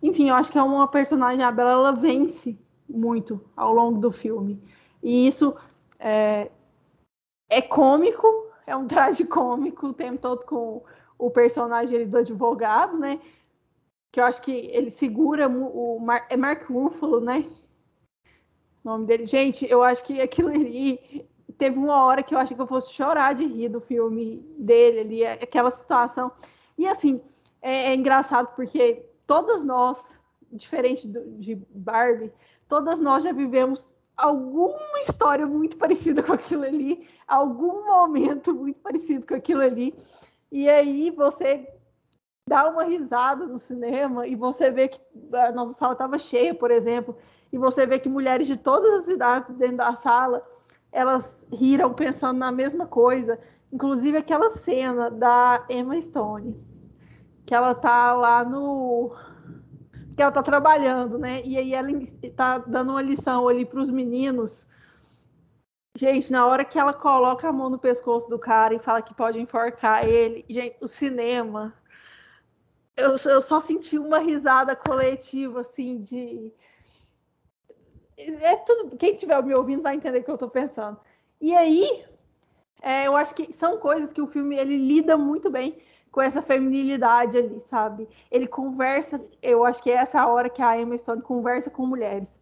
enfim, 0.02 0.30
eu 0.30 0.36
acho 0.36 0.52
que 0.52 0.58
é 0.58 0.64
uma 0.64 0.88
personagem, 0.88 1.44
a 1.44 1.52
Bela, 1.52 1.72
ela 1.72 1.92
vence 1.92 2.60
muito 2.90 3.42
ao 3.56 3.74
longo 3.74 4.00
do 4.00 4.12
filme. 4.12 4.62
E 5.04 5.28
isso 5.28 5.56
é, 6.00 6.52
é 7.50 7.62
cômico, 7.62 8.28
é 8.66 8.76
um 8.76 8.88
traje 8.88 9.26
cômico 9.26 9.88
o 9.88 9.94
tempo 9.94 10.20
todo 10.20 10.46
com 10.46 10.84
o 11.18 11.30
personagem 11.30 12.08
do 12.08 12.18
advogado, 12.18 12.98
né? 12.98 13.20
Que 14.12 14.20
eu 14.20 14.26
acho 14.26 14.42
que 14.42 14.52
ele 14.52 14.90
segura 14.90 15.48
o 15.48 16.00
Mar 16.00 16.26
é 16.30 16.38
Mark 16.38 16.64
Ruffalo, 16.70 17.20
né? 17.20 17.46
O 18.84 18.90
nome 18.90 19.06
dele. 19.06 19.26
Gente, 19.26 19.70
eu 19.70 19.84
acho 19.84 20.04
que 20.04 20.22
aquilo 20.22 20.50
ali 20.50 21.28
teve 21.54 21.78
uma 21.78 22.04
hora 22.06 22.24
que 22.24 22.36
eu 22.36 22.40
achei 22.40 22.56
que 22.56 22.62
eu 22.62 22.68
fosse 22.68 22.94
chorar 22.94 23.34
de 23.34 23.46
rir 23.46 23.70
do 23.70 23.82
filme 23.82 24.42
dele 24.58 25.00
ali, 25.00 25.26
aquela 25.26 25.72
situação. 25.72 26.32
E 26.78 26.88
assim, 26.88 27.22
é, 27.62 27.92
é 27.92 27.96
engraçado 27.96 28.54
porque 28.56 29.06
todas 29.26 29.64
nós, 29.64 30.20
diferente 30.52 31.08
do, 31.08 31.38
de 31.38 31.56
Barbie, 31.70 32.32
todas 32.68 33.00
nós 33.00 33.24
já 33.24 33.32
vivemos 33.32 34.00
alguma 34.16 35.02
história 35.02 35.46
muito 35.46 35.78
parecida 35.78 36.24
com 36.24 36.34
aquilo 36.34 36.64
ali, 36.64 37.08
algum 37.28 37.86
momento 37.86 38.54
muito 38.54 38.80
parecido 38.80 39.26
com 39.26 39.36
aquilo 39.36 39.62
ali. 39.62 39.96
E 40.52 40.68
aí 40.70 41.12
você 41.12 41.68
dá 42.48 42.70
uma 42.70 42.86
risada 42.86 43.46
no 43.46 43.60
cinema 43.60 44.26
e 44.26 44.36
você 44.36 44.72
vê 44.72 44.88
que 44.88 45.00
a 45.34 45.52
nossa 45.52 45.74
sala 45.74 45.94
estava 45.94 46.18
cheia, 46.18 46.56
por 46.56 46.72
exemplo, 46.72 47.18
e 47.52 47.58
você 47.58 47.86
vê 47.86 48.00
que 48.00 48.08
mulheres 48.08 48.48
de 48.48 48.56
todas 48.56 48.90
as 49.02 49.08
idades 49.10 49.54
dentro 49.56 49.78
da 49.78 49.94
sala, 49.96 50.44
elas 50.92 51.46
riram 51.52 51.94
pensando 51.94 52.40
na 52.40 52.52
mesma 52.52 52.86
coisa. 52.86 53.40
Inclusive 53.72 54.18
aquela 54.18 54.50
cena 54.50 55.10
da 55.12 55.66
Emma 55.70 56.00
Stone, 56.02 56.56
que 57.46 57.54
ela 57.54 57.76
tá 57.76 58.14
lá 58.14 58.44
no. 58.46 59.16
que 60.16 60.22
ela 60.22 60.32
tá 60.32 60.42
trabalhando, 60.42 61.18
né? 61.18 61.42
E 61.44 61.58
aí 61.58 61.74
ela 61.74 61.90
tá 62.36 62.60
dando 62.60 62.92
uma 62.92 63.02
lição 63.02 63.48
ali 63.48 63.66
para 63.66 63.82
os 63.82 63.90
meninos. 63.90 64.68
Gente, 65.98 66.32
na 66.32 66.46
hora 66.46 66.64
que 66.64 66.78
ela 66.78 66.94
coloca 66.94 67.50
a 67.50 67.52
mão 67.52 67.72
no 67.72 67.80
pescoço 67.80 68.30
do 68.30 68.38
cara 68.38 68.76
e 68.76 68.80
fala 68.80 69.02
que 69.02 69.16
pode 69.16 69.40
enforcar 69.40 70.08
ele, 70.08 70.46
gente, 70.48 70.78
o 70.80 70.88
cinema. 70.88 71.74
Eu, 72.96 73.16
eu 73.26 73.42
só 73.42 73.60
senti 73.60 73.98
uma 73.98 74.20
risada 74.20 74.76
coletiva, 74.76 75.62
assim, 75.62 76.00
de. 76.00 76.54
É 78.18 78.56
tudo. 78.58 78.98
Quem 78.98 79.14
estiver 79.14 79.42
me 79.44 79.54
ouvindo 79.54 79.84
vai 79.84 79.96
entender 79.96 80.20
o 80.20 80.24
que 80.24 80.32
eu 80.32 80.36
estou 80.36 80.50
pensando. 80.50 81.00
E 81.40 81.56
aí, 81.56 82.06
é, 82.82 83.08
eu 83.08 83.16
acho 83.16 83.36
que 83.36 83.54
são 83.54 83.78
coisas 83.78 84.12
que 84.14 84.22
o 84.22 84.28
filme 84.28 84.58
ele 84.58 84.78
lida 84.78 85.18
muito 85.18 85.50
bem 85.50 85.78
com 86.12 86.22
essa 86.22 86.42
feminilidade 86.42 87.38
ali, 87.38 87.60
sabe? 87.60 88.08
Ele 88.32 88.48
conversa, 88.48 89.24
eu 89.42 89.64
acho 89.66 89.82
que 89.84 89.92
é 89.92 89.96
essa 89.96 90.26
hora 90.28 90.50
que 90.50 90.62
a 90.62 90.80
Emma 90.80 90.98
Stone 90.98 91.22
conversa 91.22 91.70
com 91.70 91.86
mulheres. 91.86 92.40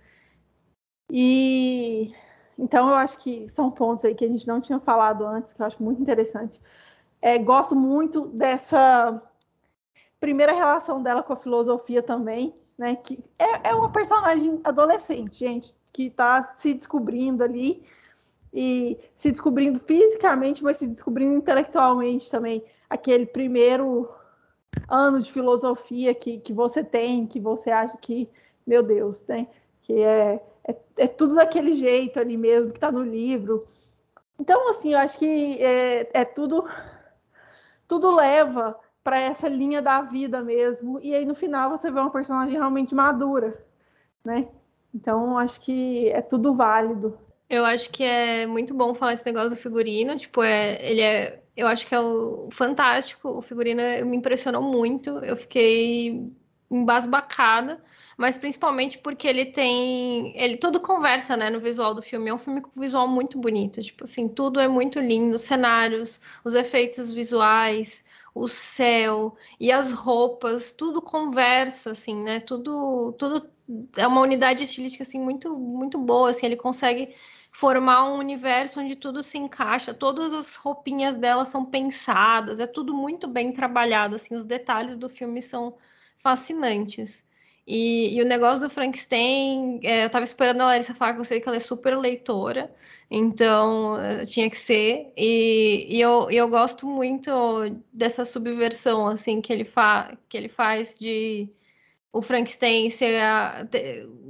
E 1.12 2.14
então 2.58 2.90
eu 2.90 2.96
acho 2.96 3.20
que 3.20 3.48
são 3.50 3.70
pontos 3.72 4.06
aí 4.06 4.16
que 4.16 4.26
a 4.26 4.28
gente 4.28 4.48
não 4.48 4.62
tinha 4.62 4.80
falado 4.80 5.26
antes, 5.26 5.54
que 5.54 5.62
eu 5.62 5.66
acho 5.66 5.84
muito 5.84 6.02
interessante. 6.02 6.62
É, 7.22 7.38
gosto 7.38 7.76
muito 7.76 8.28
dessa 8.28 9.22
primeira 10.20 10.54
relação 10.54 11.02
dela 11.02 11.24
com 11.24 11.34
a 11.34 11.38
filosofia 11.38 12.02
também, 12.02 12.56
né? 12.78 12.96
Que 12.96 13.24
é, 13.40 13.70
é 13.70 13.76
uma 13.76 13.92
personagem 13.92 14.60
adolescente, 14.64 15.40
gente, 15.40 15.76
que 15.94 16.08
está 16.08 16.42
se 16.42 16.74
descobrindo 16.74 17.44
ali 17.44 17.84
e 18.54 18.98
se 19.14 19.32
descobrindo 19.32 19.80
fisicamente, 19.80 20.64
mas 20.64 20.78
se 20.78 20.88
descobrindo 20.88 21.36
intelectualmente 21.36 22.30
também. 22.30 22.64
Aquele 22.90 23.26
primeiro 23.26 24.10
ano 24.90 25.22
de 25.22 25.32
filosofia 25.32 26.14
que, 26.14 26.40
que 26.40 26.54
você 26.54 26.84
tem, 26.84 27.26
que 27.26 27.40
você 27.40 27.72
acha 27.72 27.98
que, 27.98 28.30
meu 28.66 28.84
Deus, 28.84 29.26
né? 29.28 29.48
que 29.86 30.02
é, 30.02 30.42
é, 30.68 30.76
é 30.98 31.08
tudo 31.08 31.36
daquele 31.36 31.74
jeito 31.74 32.20
ali 32.20 32.38
mesmo, 32.38 32.72
que 32.72 32.78
está 32.78 32.92
no 32.92 33.04
livro. 33.04 33.66
Então, 34.40 34.70
assim, 34.70 34.94
eu 34.94 35.00
acho 35.00 35.18
que 35.18 35.64
é, 35.64 36.22
é 36.22 36.26
tudo, 36.26 36.68
tudo 37.88 38.16
leva 38.16 38.78
para 39.06 39.20
essa 39.20 39.48
linha 39.48 39.84
da 39.84 40.02
vida 40.02 40.42
mesmo. 40.42 41.00
E 41.00 41.14
aí, 41.14 41.26
no 41.26 41.36
final, 41.36 41.70
você 41.70 41.92
vê 41.92 42.00
uma 42.00 42.10
personagem 42.10 42.56
realmente 42.56 42.96
madura, 42.96 43.64
né? 44.24 44.48
Então, 44.92 45.38
acho 45.38 45.62
que 45.62 46.10
é 46.10 46.24
tudo 46.24 46.56
válido. 46.56 47.16
Eu 47.48 47.64
acho 47.64 47.92
que 47.92 48.04
é 48.04 48.48
muito 48.48 48.74
bom 48.74 48.96
falar 48.96 49.14
esse 49.14 49.24
negócio 49.24 49.52
do 49.52 49.56
figurino. 49.56 50.18
Tipo, 50.18 50.42
é, 50.42 50.84
ele 50.84 51.02
é. 51.02 51.44
Eu 51.56 51.68
acho 51.68 51.86
que 51.86 51.94
é 51.94 52.00
o 52.00 52.50
fantástico. 52.52 53.30
O 53.30 53.44
figurino 53.44 53.82
me 54.08 54.18
impressionou 54.18 54.64
muito. 54.64 55.20
Eu 55.20 55.38
fiquei 55.38 56.32
embasbacada, 56.72 57.84
mas 58.18 58.40
principalmente 58.40 58.98
porque 58.98 59.28
ele 59.28 59.46
tem. 59.46 60.36
Ele 60.36 60.58
tudo 60.58 60.80
conversa, 60.80 61.38
né, 61.38 61.52
no 61.52 61.60
visual 61.60 61.94
do 61.94 62.02
filme. 62.02 62.32
É 62.32 62.34
um 62.34 62.40
filme 62.40 62.62
com 62.62 62.72
visual 62.80 63.08
muito 63.08 63.38
bonito. 63.38 63.84
Tipo 63.84 64.06
assim, 64.06 64.28
tudo 64.28 64.60
é 64.60 64.68
muito 64.68 65.00
lindo. 65.00 65.36
Os 65.36 65.44
cenários, 65.44 66.20
os 66.44 66.56
efeitos 66.56 67.14
visuais, 67.14 68.05
o 68.36 68.48
céu 68.50 69.36
e 69.60 69.72
as 69.72 69.94
roupas, 69.94 70.74
tudo 70.74 71.02
conversa, 71.02 71.92
assim, 71.92 72.16
né? 72.24 72.40
Tudo, 72.42 73.14
tudo 73.14 73.50
é 73.98 74.08
uma 74.08 74.22
unidade 74.22 74.64
estilística 74.64 75.04
assim 75.04 75.20
muito, 75.22 75.58
muito 75.58 75.98
boa. 75.98 76.30
Assim, 76.32 76.46
ele 76.46 76.58
consegue 76.58 77.16
formar 77.52 78.06
um 78.12 78.18
universo 78.20 78.82
onde 78.82 78.96
tudo 78.98 79.24
se 79.24 79.38
encaixa, 79.38 79.94
todas 79.94 80.34
as 80.34 80.56
roupinhas 80.58 81.16
dela 81.18 81.46
são 81.46 81.66
pensadas, 81.66 82.60
é 82.60 82.68
tudo 82.68 82.94
muito 82.94 83.28
bem 83.30 83.54
trabalhado, 83.54 84.16
assim, 84.16 84.36
os 84.36 84.44
detalhes 84.44 84.98
do 84.98 85.08
filme 85.10 85.42
são 85.42 85.78
fascinantes. 86.18 87.25
E, 87.68 88.16
e 88.16 88.22
o 88.22 88.26
negócio 88.26 88.62
do 88.62 88.70
Frankenstein, 88.70 89.80
é, 89.84 90.06
eu 90.06 90.10
tava 90.10 90.24
esperando 90.24 90.62
a 90.62 90.66
Larissa 90.66 90.94
falar 90.94 91.16
que 91.16 91.20
eu 91.22 91.26
sei 91.26 91.42
que 91.42 91.48
ela 91.48 91.58
é 91.58 91.60
super 91.60 91.98
leitora, 91.98 92.72
então 93.10 94.00
eh, 94.00 94.26
tinha 94.26 94.50
que 94.50 94.58
ser. 94.58 95.12
E, 95.18 95.88
e 95.90 96.00
eu, 96.02 96.30
eu 96.30 96.48
gosto 96.48 96.88
muito 96.88 97.32
dessa 97.92 98.24
subversão, 98.24 99.08
assim, 99.08 99.42
que 99.42 99.52
ele, 99.52 99.64
fa 99.64 100.16
que 100.30 100.38
ele 100.38 100.50
faz 100.50 100.96
de 101.00 101.50
o 102.14 102.22
Frankenstein 102.22 102.90
ser 102.90 103.22
a, 103.22 103.68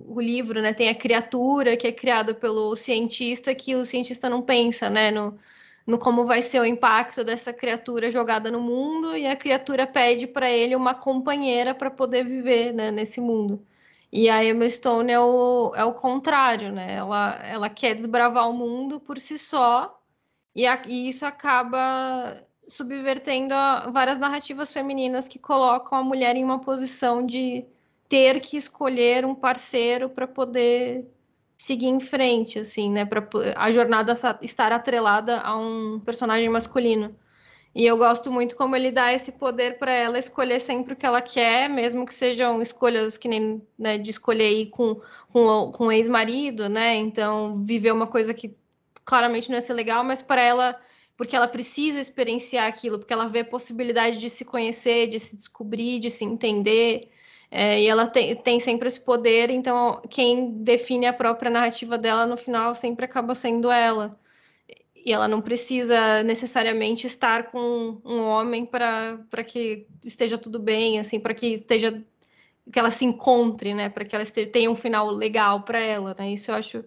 o 0.07 0.19
livro, 0.19 0.61
né, 0.61 0.73
tem 0.73 0.89
a 0.89 0.95
criatura 0.95 1.77
que 1.77 1.87
é 1.87 1.91
criada 1.91 2.33
pelo 2.33 2.75
cientista 2.75 3.53
que 3.53 3.75
o 3.75 3.85
cientista 3.85 4.29
não 4.29 4.41
pensa, 4.41 4.89
né, 4.89 5.11
no, 5.11 5.37
no 5.85 5.97
como 5.99 6.25
vai 6.25 6.41
ser 6.41 6.59
o 6.59 6.65
impacto 6.65 7.23
dessa 7.23 7.53
criatura 7.53 8.09
jogada 8.09 8.49
no 8.51 8.59
mundo 8.61 9.15
e 9.15 9.27
a 9.27 9.35
criatura 9.35 9.85
pede 9.85 10.27
para 10.27 10.49
ele 10.49 10.75
uma 10.75 10.95
companheira 10.95 11.75
para 11.75 11.91
poder 11.91 12.23
viver, 12.25 12.73
né, 12.73 12.91
nesse 12.91 13.21
mundo. 13.21 13.65
E 14.11 14.29
a 14.29 14.43
Emma 14.43 14.69
Stone 14.69 15.11
é 15.11 15.19
o, 15.19 15.73
é 15.75 15.83
o 15.83 15.93
contrário, 15.93 16.71
né? 16.71 16.95
Ela, 16.95 17.35
ela 17.43 17.69
quer 17.69 17.95
desbravar 17.95 18.49
o 18.49 18.53
mundo 18.53 18.99
por 18.99 19.19
si 19.19 19.37
só 19.37 20.01
e, 20.55 20.65
a, 20.65 20.81
e 20.87 21.09
isso 21.09 21.25
acaba 21.25 22.41
subvertendo 22.67 23.53
a, 23.53 23.89
várias 23.91 24.17
narrativas 24.17 24.71
femininas 24.73 25.27
que 25.27 25.37
colocam 25.39 25.97
a 25.97 26.03
mulher 26.03 26.35
em 26.35 26.43
uma 26.43 26.59
posição 26.59 27.25
de 27.25 27.65
ter 28.07 28.39
que 28.41 28.57
escolher 28.57 29.25
um 29.25 29.35
parceiro 29.35 30.09
para 30.09 30.27
poder 30.27 31.05
seguir 31.57 31.87
em 31.87 31.99
frente, 31.99 32.59
assim, 32.59 32.91
né? 32.91 33.05
Para 33.05 33.27
a 33.55 33.71
jornada 33.71 34.13
estar 34.41 34.71
atrelada 34.71 35.39
a 35.39 35.57
um 35.57 35.99
personagem 35.99 36.49
masculino. 36.49 37.15
E 37.75 37.85
eu 37.85 37.97
gosto 37.97 38.31
muito 38.31 38.55
como 38.55 38.75
ele 38.75 38.89
dá 38.89 39.11
esse 39.11 39.33
poder 39.33 39.77
para 39.77 39.91
ela 39.91 40.17
escolher 40.17 40.61
sempre 40.61 40.93
o 40.93 40.95
que 40.95 41.05
ela 41.05 41.21
quer, 41.21 41.69
mesmo 41.69 42.05
que 42.05 42.13
sejam 42.13 42.61
escolhas 42.61 43.17
que 43.17 43.27
nem 43.27 43.61
né, 43.77 43.97
de 43.97 44.09
escolher 44.09 44.49
ir 44.49 44.67
com, 44.67 45.01
com, 45.33 45.71
com 45.73 45.87
o 45.87 45.91
ex-marido, 45.91 46.69
né? 46.69 46.95
Então, 46.95 47.55
viver 47.65 47.91
uma 47.91 48.07
coisa 48.07 48.33
que 48.33 48.55
claramente 49.03 49.49
não 49.49 49.55
ia 49.55 49.61
ser 49.61 49.73
legal, 49.73 50.05
mas 50.05 50.21
para 50.21 50.41
ela, 50.41 50.79
porque 51.17 51.35
ela 51.35 51.49
precisa 51.49 51.99
experienciar 51.99 52.65
aquilo, 52.65 52.97
porque 52.97 53.13
ela 53.13 53.27
vê 53.27 53.39
a 53.39 53.45
possibilidade 53.45 54.19
de 54.19 54.29
se 54.29 54.45
conhecer, 54.45 55.07
de 55.07 55.19
se 55.19 55.35
descobrir, 55.35 55.99
de 55.99 56.09
se 56.09 56.23
entender. 56.23 57.11
É, 57.51 57.81
e 57.81 57.87
ela 57.87 58.07
tem, 58.07 58.35
tem 58.35 58.59
sempre 58.59 58.87
esse 58.87 58.99
poder, 58.99 59.49
então 59.49 60.01
quem 60.09 60.51
define 60.63 61.05
a 61.07 61.13
própria 61.13 61.49
narrativa 61.49 61.97
dela 61.97 62.25
no 62.25 62.37
final 62.37 62.73
sempre 62.73 63.05
acaba 63.05 63.35
sendo 63.35 63.71
ela. 63.71 64.11
E 64.95 65.13
ela 65.13 65.27
não 65.27 65.41
precisa 65.41 66.23
necessariamente 66.23 67.05
estar 67.05 67.51
com 67.51 68.01
um 68.03 68.21
homem 68.23 68.65
para 68.65 69.43
que 69.45 69.87
esteja 70.03 70.37
tudo 70.37 70.59
bem, 70.59 70.99
assim, 70.99 71.19
para 71.19 71.33
que 71.33 71.47
esteja 71.47 72.03
que 72.71 72.79
ela 72.79 72.91
se 72.91 73.05
encontre, 73.05 73.73
né, 73.73 73.89
para 73.89 74.03
que 74.05 74.15
ela 74.15 74.23
esteja, 74.23 74.49
tenha 74.49 74.71
um 74.71 74.75
final 74.75 75.09
legal 75.11 75.63
para 75.63 75.79
ela, 75.79 76.15
né? 76.17 76.33
Isso 76.33 76.49
eu 76.51 76.55
acho 76.55 76.83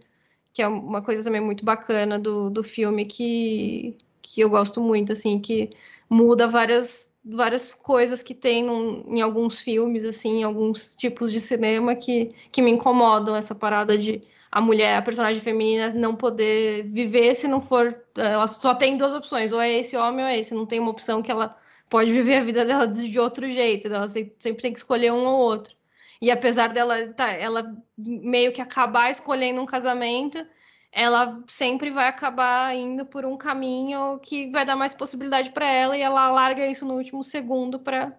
que 0.53 0.63
é 0.63 0.67
uma 0.69 1.03
coisa 1.03 1.23
também 1.23 1.41
muito 1.41 1.65
bacana 1.65 2.19
do, 2.19 2.51
do 2.51 2.65
filme 2.65 3.05
que, 3.05 3.97
que 4.21 4.41
eu 4.41 4.51
gosto 4.51 4.81
muito, 4.81 5.13
assim, 5.13 5.39
que 5.41 5.71
muda 6.11 6.49
várias 6.49 7.08
várias 7.29 7.75
coisas 7.75 8.23
que 8.23 8.35
tem 8.35 8.63
num, 8.63 9.05
em 9.07 9.21
alguns 9.21 9.61
filmes, 9.61 10.05
assim, 10.05 10.41
em 10.41 10.45
alguns 10.45 10.97
tipos 10.97 11.31
de 11.31 11.41
cinema 11.41 11.95
que, 11.95 12.29
que 12.51 12.63
me 12.63 12.71
incomodam, 12.71 13.37
essa 13.37 13.55
parada 13.55 13.99
de 13.99 14.21
a 14.51 14.61
mulher, 14.61 14.97
a 14.97 15.03
personagem 15.03 15.43
feminina, 15.43 15.91
não 15.91 16.17
poder 16.17 16.85
viver 16.85 17.35
se 17.35 17.47
não 17.47 17.61
for. 17.61 18.03
Ela 18.17 18.47
só 18.47 18.75
tem 18.75 18.97
duas 18.97 19.13
opções, 19.13 19.53
ou 19.53 19.61
é 19.61 19.71
esse 19.71 19.97
homem 19.97 20.25
ou 20.25 20.31
é 20.31 20.39
esse, 20.39 20.55
não 20.55 20.67
tem 20.67 20.81
uma 20.81 20.91
opção 20.91 21.23
que 21.23 21.31
ela 21.31 21.57
pode 21.91 22.13
viver 22.13 22.37
a 22.37 22.45
vida 22.45 22.65
dela 22.65 22.87
de 22.87 23.19
outro 23.19 23.51
jeito, 23.51 23.89
ela 23.89 24.07
sempre 24.09 24.63
tem 24.63 24.73
que 24.73 24.79
escolher 24.79 25.13
um 25.13 25.25
ou 25.27 25.39
outro. 25.39 25.75
E 26.21 26.31
apesar 26.31 26.69
dela 26.73 27.13
tá, 27.13 27.31
ela 27.31 27.77
meio 27.97 28.53
que 28.53 28.61
acabar 28.61 29.11
escolhendo 29.11 29.61
um 29.61 29.67
casamento, 29.67 30.45
ela 30.91 31.43
sempre 31.47 31.91
vai 31.91 32.09
acabar 32.09 32.75
indo 32.75 33.05
por 33.05 33.25
um 33.25 33.37
caminho 33.37 34.19
que 34.21 34.51
vai 34.51 34.65
dar 34.65 34.77
mais 34.77 34.95
possibilidade 34.95 35.51
para 35.51 35.67
ela 35.67 35.97
e 35.97 36.01
ela 36.01 36.31
larga 36.31 36.67
isso 36.67 36.87
no 36.87 36.95
último 36.95 37.23
segundo 37.23 37.79
para 37.79 38.17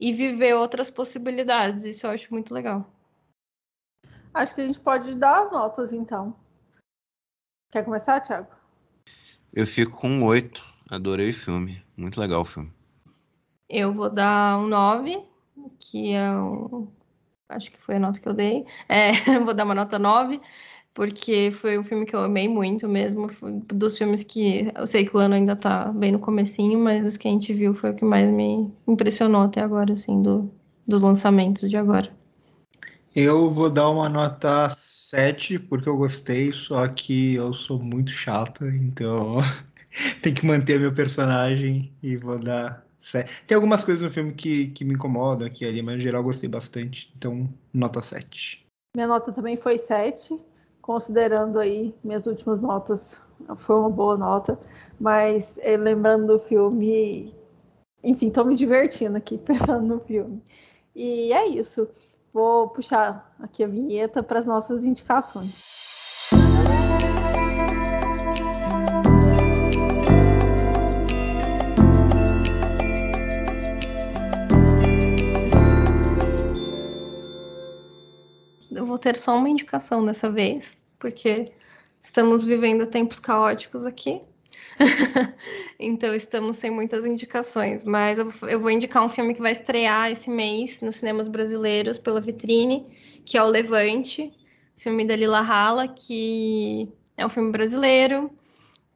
ir 0.00 0.12
viver 0.12 0.54
outras 0.54 0.90
possibilidades. 0.90 1.84
Isso 1.84 2.06
eu 2.06 2.10
acho 2.10 2.28
muito 2.30 2.52
legal. 2.52 2.92
Acho 4.34 4.54
que 4.54 4.60
a 4.60 4.66
gente 4.66 4.80
pode 4.80 5.16
dar 5.16 5.42
as 5.42 5.52
notas 5.52 5.92
então. 5.92 6.34
Quer 7.70 7.84
começar, 7.84 8.20
Thiago? 8.20 8.48
Eu 9.52 9.66
fico 9.66 9.98
com 9.98 10.08
um 10.08 10.24
8. 10.24 10.62
Adorei 10.90 11.30
o 11.30 11.34
filme. 11.34 11.82
Muito 11.96 12.20
legal 12.20 12.42
o 12.42 12.44
filme. 12.44 12.72
Eu 13.68 13.92
vou 13.92 14.08
dar 14.08 14.58
um 14.58 14.66
9, 14.66 15.22
que 15.78 16.12
é 16.12 16.32
o... 16.32 16.88
Acho 17.48 17.70
que 17.72 17.80
foi 17.80 17.96
a 17.96 18.00
nota 18.00 18.20
que 18.20 18.28
eu 18.28 18.34
dei. 18.34 18.66
É, 18.88 19.12
vou 19.40 19.54
dar 19.54 19.64
uma 19.64 19.74
nota 19.74 19.98
9 19.98 20.40
porque 20.94 21.50
foi 21.52 21.78
um 21.78 21.84
filme 21.84 22.04
que 22.04 22.14
eu 22.16 22.20
amei 22.20 22.48
muito 22.48 22.88
mesmo, 22.88 23.28
dos 23.72 23.96
filmes 23.96 24.24
que 24.24 24.72
eu 24.74 24.86
sei 24.86 25.04
que 25.06 25.16
o 25.16 25.20
ano 25.20 25.34
ainda 25.34 25.54
tá 25.54 25.92
bem 25.92 26.12
no 26.12 26.18
comecinho, 26.18 26.78
mas 26.78 27.04
os 27.04 27.16
que 27.16 27.28
a 27.28 27.30
gente 27.30 27.54
viu 27.54 27.72
foi 27.72 27.90
o 27.90 27.94
que 27.94 28.04
mais 28.04 28.28
me 28.30 28.68
impressionou 28.86 29.42
até 29.42 29.60
agora, 29.60 29.92
assim, 29.92 30.20
do, 30.20 30.50
dos 30.86 31.00
lançamentos 31.00 31.70
de 31.70 31.76
agora. 31.76 32.10
Eu 33.14 33.52
vou 33.52 33.70
dar 33.70 33.88
uma 33.88 34.08
nota 34.08 34.74
7, 35.10 35.58
porque 35.58 35.88
eu 35.88 35.96
gostei, 35.96 36.52
só 36.52 36.86
que 36.88 37.34
eu 37.34 37.52
sou 37.52 37.78
muito 37.78 38.10
chata, 38.10 38.66
então 38.66 39.36
tem 40.22 40.34
que 40.34 40.44
manter 40.44 40.78
meu 40.80 40.92
personagem 40.92 41.92
e 42.02 42.16
vou 42.16 42.38
dar 42.38 42.84
7. 43.00 43.44
Tem 43.46 43.54
algumas 43.54 43.84
coisas 43.84 44.02
no 44.02 44.10
filme 44.10 44.34
que, 44.34 44.68
que 44.68 44.84
me 44.84 44.94
incomodam 44.94 45.46
aqui 45.46 45.64
ali, 45.64 45.80
mas 45.80 45.94
no 45.94 46.00
geral 46.00 46.22
gostei 46.22 46.48
bastante, 46.48 47.12
então 47.16 47.48
nota 47.72 48.02
7. 48.02 48.66
Minha 48.94 49.06
nota 49.06 49.32
também 49.32 49.56
foi 49.56 49.78
7 49.78 50.36
considerando 50.88 51.58
aí 51.58 51.94
minhas 52.02 52.26
últimas 52.26 52.62
notas, 52.62 53.20
foi 53.58 53.76
uma 53.76 53.90
boa 53.90 54.16
nota, 54.16 54.58
mas 54.98 55.58
eh, 55.58 55.76
lembrando 55.76 56.26
do 56.26 56.38
filme, 56.38 57.34
enfim, 58.02 58.28
estou 58.28 58.46
me 58.46 58.54
divertindo 58.54 59.18
aqui 59.18 59.36
pensando 59.44 59.86
no 59.86 60.00
filme. 60.00 60.42
E 60.96 61.30
é 61.30 61.46
isso. 61.46 61.86
Vou 62.32 62.70
puxar 62.70 63.36
aqui 63.38 63.62
a 63.62 63.66
vinheta 63.66 64.22
para 64.22 64.38
as 64.38 64.46
nossas 64.46 64.82
indicações. 64.82 65.97
Vou 78.88 78.98
ter 78.98 79.16
só 79.16 79.36
uma 79.36 79.48
indicação 79.48 80.04
dessa 80.04 80.30
vez, 80.30 80.76
porque 80.98 81.44
estamos 82.00 82.44
vivendo 82.44 82.86
tempos 82.86 83.20
caóticos 83.20 83.86
aqui. 83.86 84.20
então 85.78 86.14
estamos 86.14 86.56
sem 86.56 86.70
muitas 86.70 87.04
indicações, 87.04 87.84
mas 87.84 88.18
eu, 88.18 88.60
vou 88.60 88.70
indicar 88.70 89.04
um 89.04 89.08
filme 89.08 89.34
que 89.34 89.40
vai 89.40 89.52
estrear 89.52 90.10
esse 90.10 90.30
mês 90.30 90.80
nos 90.80 90.96
cinemas 90.96 91.28
brasileiros 91.28 91.98
pela 91.98 92.20
Vitrine, 92.20 92.86
que 93.24 93.36
é 93.36 93.42
o 93.42 93.46
Levante, 93.46 94.32
filme 94.76 95.04
da 95.04 95.14
Lila 95.14 95.40
Hala, 95.40 95.88
que 95.88 96.88
é 97.16 97.26
um 97.26 97.28
filme 97.28 97.50
brasileiro, 97.52 98.30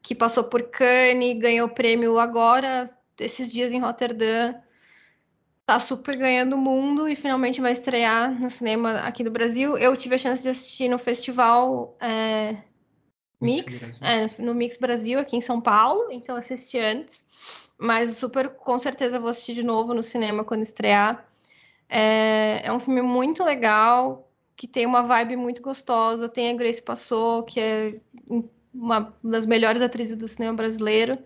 que 0.01 0.15
passou 0.15 0.45
por 0.45 0.63
Cannes, 0.65 1.39
ganhou 1.39 1.69
prêmio 1.69 2.19
agora, 2.19 2.85
esses 3.21 3.53
dias 3.53 3.73
em 3.73 3.81
Roterdã, 3.81 4.55
tá 5.73 5.79
super 5.79 6.17
ganhando 6.17 6.55
o 6.55 6.59
mundo 6.59 7.09
e 7.09 7.17
finalmente 7.17 7.61
vai 7.61 7.73
estrear 7.73 8.39
no 8.39 8.51
cinema 8.51 9.01
aqui 9.01 9.25
do 9.25 9.31
Brasil. 9.31 9.79
Eu 9.79 9.97
tive 9.97 10.17
a 10.17 10.19
chance 10.19 10.43
de 10.43 10.51
assistir 10.51 10.87
no 10.87 10.99
festival 10.99 11.97
é, 11.99 12.57
Mix, 13.41 13.91
é, 14.03 14.27
no 14.39 14.55
Mix 14.55 14.77
Brasil, 14.77 15.19
aqui 15.19 15.35
em 15.35 15.41
São 15.41 15.63
Paulo, 15.63 16.09
então 16.11 16.37
assisti 16.37 16.79
antes. 16.79 17.25
Mas 17.79 18.17
super, 18.19 18.51
com 18.51 18.79
certeza, 18.79 19.19
vou 19.19 19.31
assistir 19.31 19.55
de 19.55 19.63
novo 19.63 19.95
no 19.95 20.03
cinema 20.03 20.45
quando 20.45 20.61
estrear. 20.61 21.27
É, 21.89 22.61
é 22.65 22.73
um 22.73 22.79
filme 22.79 23.01
muito 23.01 23.43
legal, 23.43 24.31
que 24.55 24.69
tem 24.69 24.85
uma 24.85 25.03
vibe 25.03 25.37
muito 25.37 25.63
gostosa. 25.63 26.29
Tem 26.29 26.51
a 26.51 26.55
Grace 26.55 26.83
Passou, 26.83 27.45
que 27.45 27.59
é 27.59 27.95
uma 28.75 29.15
das 29.25 29.47
melhores 29.47 29.81
atrizes 29.81 30.17
do 30.17 30.29
cinema 30.29 30.53
brasileiro. 30.53 31.19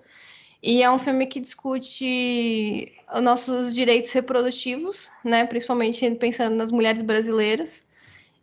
E 0.62 0.82
é 0.82 0.90
um 0.90 0.98
filme 0.98 1.26
que 1.26 1.40
discute 1.40 2.92
os 3.14 3.22
nossos 3.22 3.74
direitos 3.74 4.10
reprodutivos, 4.12 5.10
né? 5.24 5.46
Principalmente 5.46 6.10
pensando 6.12 6.56
nas 6.56 6.72
mulheres 6.72 7.02
brasileiras. 7.02 7.86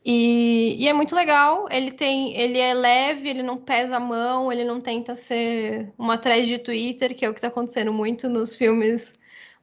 E, 0.05 0.75
e, 0.79 0.87
é 0.87 0.93
muito 0.93 1.15
legal. 1.15 1.67
Ele 1.71 1.91
tem, 1.91 2.35
ele 2.35 2.59
é 2.59 2.73
leve, 2.73 3.29
ele 3.29 3.43
não 3.43 3.57
pesa 3.57 3.97
a 3.97 3.99
mão, 3.99 4.51
ele 4.51 4.65
não 4.65 4.81
tenta 4.81 5.15
ser 5.15 5.91
uma 5.97 6.17
thread 6.17 6.47
de 6.47 6.57
Twitter, 6.57 7.15
que 7.15 7.25
é 7.25 7.29
o 7.29 7.33
que 7.33 7.39
está 7.39 7.47
acontecendo 7.47 7.91
muito 7.93 8.29
nos 8.29 8.55
filmes 8.55 9.13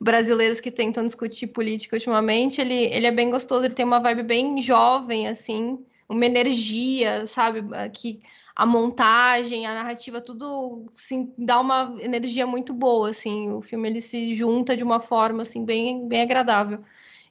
brasileiros 0.00 0.60
que 0.60 0.70
tentam 0.70 1.04
discutir 1.04 1.48
política 1.48 1.96
ultimamente. 1.96 2.60
Ele, 2.60 2.74
ele 2.74 3.06
é 3.06 3.12
bem 3.12 3.30
gostoso, 3.30 3.66
ele 3.66 3.74
tem 3.74 3.84
uma 3.84 4.00
vibe 4.00 4.22
bem 4.22 4.60
jovem, 4.62 5.28
assim, 5.28 5.78
uma 6.08 6.24
energia, 6.24 7.26
sabe? 7.26 7.62
Que 7.92 8.20
a 8.60 8.66
montagem, 8.66 9.64
a 9.66 9.72
narrativa, 9.72 10.20
tudo 10.20 10.84
assim, 10.94 11.32
dá 11.38 11.58
uma 11.58 11.96
energia 11.98 12.46
muito 12.46 12.74
boa, 12.74 13.08
assim. 13.08 13.50
O 13.50 13.62
filme 13.62 13.88
ele 13.88 14.02
se 14.02 14.34
junta 14.34 14.76
de 14.76 14.84
uma 14.84 15.00
forma 15.00 15.40
assim 15.40 15.64
bem, 15.64 16.06
bem 16.06 16.20
agradável. 16.20 16.84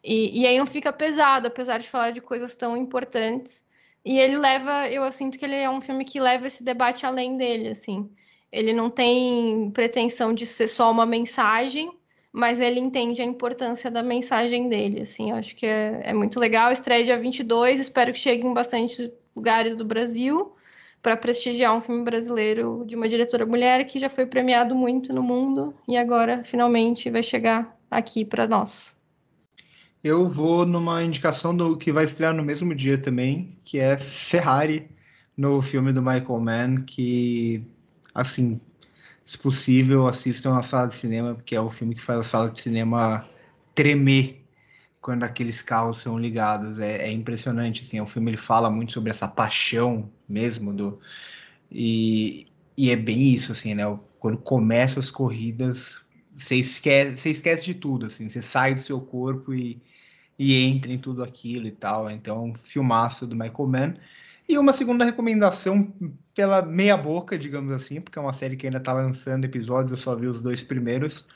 E, 0.03 0.41
e 0.41 0.47
aí 0.47 0.57
não 0.57 0.65
fica 0.65 0.91
pesado, 0.91 1.47
apesar 1.47 1.77
de 1.77 1.87
falar 1.87 2.09
de 2.09 2.19
coisas 2.19 2.55
tão 2.55 2.75
importantes. 2.75 3.63
E 4.03 4.19
ele 4.19 4.39
leva, 4.39 4.89
eu 4.89 5.11
sinto 5.11 5.37
que 5.37 5.45
ele 5.45 5.53
é 5.53 5.69
um 5.69 5.79
filme 5.79 6.03
que 6.03 6.19
leva 6.19 6.47
esse 6.47 6.63
debate 6.63 7.05
além 7.05 7.37
dele, 7.37 7.67
assim. 7.67 8.09
Ele 8.51 8.73
não 8.73 8.89
tem 8.89 9.69
pretensão 9.69 10.33
de 10.33 10.47
ser 10.47 10.67
só 10.67 10.89
uma 10.89 11.05
mensagem, 11.05 11.91
mas 12.31 12.59
ele 12.59 12.79
entende 12.79 13.21
a 13.21 13.25
importância 13.25 13.91
da 13.91 14.01
mensagem 14.01 14.67
dele, 14.67 15.01
assim. 15.01 15.29
Eu 15.29 15.35
acho 15.35 15.55
que 15.55 15.67
é, 15.67 16.01
é 16.05 16.13
muito 16.13 16.39
legal. 16.39 16.71
Estreia 16.71 17.03
dia 17.03 17.19
22, 17.19 17.79
espero 17.79 18.11
que 18.11 18.17
chegue 18.17 18.47
em 18.47 18.53
bastante 18.53 19.13
lugares 19.35 19.75
do 19.75 19.85
Brasil 19.85 20.55
para 21.01 21.15
prestigiar 21.15 21.75
um 21.75 21.81
filme 21.81 22.03
brasileiro 22.03 22.83
de 22.85 22.95
uma 22.95 23.07
diretora 23.07 23.45
mulher 23.45 23.85
que 23.85 23.99
já 23.99 24.09
foi 24.09 24.25
premiado 24.25 24.75
muito 24.75 25.13
no 25.13 25.23
mundo 25.23 25.73
e 25.87 25.97
agora 25.97 26.43
finalmente 26.43 27.09
vai 27.09 27.23
chegar 27.23 27.77
aqui 27.89 28.25
para 28.25 28.47
nós. 28.47 28.97
Eu 30.03 30.29
vou 30.29 30.65
numa 30.65 31.03
indicação 31.03 31.55
do 31.55 31.77
que 31.77 31.91
vai 31.91 32.05
estrear 32.05 32.33
no 32.33 32.43
mesmo 32.43 32.73
dia 32.73 32.97
também, 32.97 33.57
que 33.63 33.79
é 33.79 33.97
Ferrari, 33.97 34.89
no 35.35 35.61
filme 35.61 35.91
do 35.91 36.01
Michael 36.01 36.39
Mann, 36.39 36.75
que 36.85 37.63
assim, 38.13 38.59
se 39.25 39.37
possível, 39.37 40.07
assistam 40.07 40.53
na 40.53 40.61
sala 40.61 40.87
de 40.87 40.95
cinema, 40.95 41.35
porque 41.35 41.55
é 41.55 41.61
o 41.61 41.69
filme 41.69 41.95
que 41.95 42.01
faz 42.01 42.19
a 42.19 42.23
sala 42.23 42.49
de 42.49 42.61
cinema 42.61 43.27
tremer 43.75 44.38
quando 45.01 45.23
aqueles 45.23 45.61
carros 45.61 45.99
são 46.01 46.17
ligados. 46.19 46.79
É, 46.79 47.07
é 47.07 47.11
impressionante, 47.11 47.83
assim, 47.83 47.99
o 48.01 48.07
filme 48.07 48.31
ele 48.31 48.37
fala 48.37 48.69
muito 48.69 48.93
sobre 48.93 49.09
essa 49.11 49.27
paixão 49.27 50.11
mesmo 50.27 50.73
do 50.73 50.99
e, 51.71 52.47
e 52.77 52.89
é 52.91 52.95
bem 52.95 53.33
isso, 53.33 53.51
assim, 53.51 53.73
né? 53.73 53.83
Quando 54.19 54.37
começa 54.37 54.99
as 54.99 55.09
corridas, 55.11 55.99
você 56.35 56.55
esquece, 56.55 57.17
você 57.17 57.29
esquece 57.29 57.65
de 57.65 57.73
tudo, 57.75 58.05
assim, 58.07 58.29
você 58.29 58.41
sai 58.41 58.73
do 58.73 58.81
seu 58.81 58.99
corpo 59.01 59.53
e, 59.53 59.81
e 60.37 60.55
entra 60.55 60.91
em 60.91 60.97
tudo 60.99 61.23
aquilo 61.23 61.67
e 61.67 61.71
tal. 61.71 62.09
Então, 62.09 62.53
filmaço 62.63 63.27
do 63.27 63.35
Michael 63.35 63.67
Mann. 63.67 63.93
E 64.47 64.57
uma 64.57 64.73
segunda 64.73 65.05
recomendação 65.05 65.93
pela 66.33 66.61
meia 66.63 66.97
boca, 66.97 67.37
digamos 67.37 67.71
assim, 67.71 68.01
porque 68.01 68.17
é 68.17 68.21
uma 68.21 68.33
série 68.33 68.57
que 68.57 68.65
ainda 68.65 68.79
está 68.79 68.93
lançando 68.93 69.45
episódios, 69.45 69.91
eu 69.91 69.97
só 69.97 70.15
vi 70.15 70.27
os 70.27 70.41
dois 70.41 70.61
primeiros. 70.63 71.27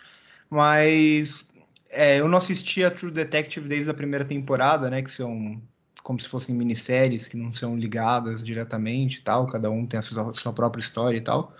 Mas 0.49 1.45
é, 1.93 2.19
eu 2.19 2.27
não 2.27 2.37
assisti 2.37 2.83
a 2.83 2.91
True 2.91 3.11
Detective 3.11 3.67
desde 3.67 3.89
a 3.89 3.93
primeira 3.93 4.25
temporada, 4.25 4.89
né? 4.89 5.01
Que 5.01 5.11
são 5.11 5.61
como 6.03 6.19
se 6.19 6.27
fossem 6.27 6.53
minisséries 6.53 7.27
que 7.27 7.37
não 7.37 7.53
são 7.53 7.77
ligadas 7.77 8.43
diretamente 8.43 9.19
e 9.19 9.21
tal, 9.21 9.47
cada 9.47 9.71
um 9.71 9.85
tem 9.85 9.99
a 9.99 10.03
sua, 10.03 10.29
a 10.29 10.33
sua 10.33 10.53
própria 10.53 10.81
história 10.81 11.17
e 11.17 11.21
tal. 11.21 11.55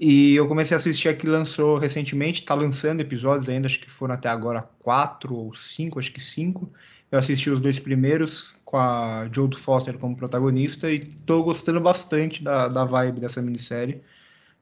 E 0.00 0.34
eu 0.34 0.46
comecei 0.48 0.76
a 0.76 0.78
assistir 0.78 1.08
a 1.08 1.14
que 1.14 1.26
lançou 1.26 1.78
recentemente, 1.78 2.44
tá 2.44 2.54
lançando 2.54 3.00
episódios 3.00 3.48
ainda, 3.48 3.66
acho 3.66 3.80
que 3.80 3.90
foram 3.90 4.14
até 4.14 4.28
agora 4.28 4.62
quatro 4.80 5.34
ou 5.34 5.54
cinco, 5.54 5.98
acho 5.98 6.12
que 6.12 6.20
cinco. 6.20 6.70
Eu 7.10 7.18
assisti 7.18 7.50
os 7.50 7.60
dois 7.60 7.78
primeiros 7.78 8.54
com 8.64 8.76
a 8.76 9.28
Jodie 9.32 9.58
Foster 9.58 9.96
como 9.98 10.16
protagonista 10.16 10.90
e 10.90 11.00
tô 11.00 11.42
gostando 11.42 11.80
bastante 11.80 12.42
da, 12.44 12.68
da 12.68 12.84
vibe 12.84 13.20
dessa 13.20 13.40
minissérie. 13.42 14.02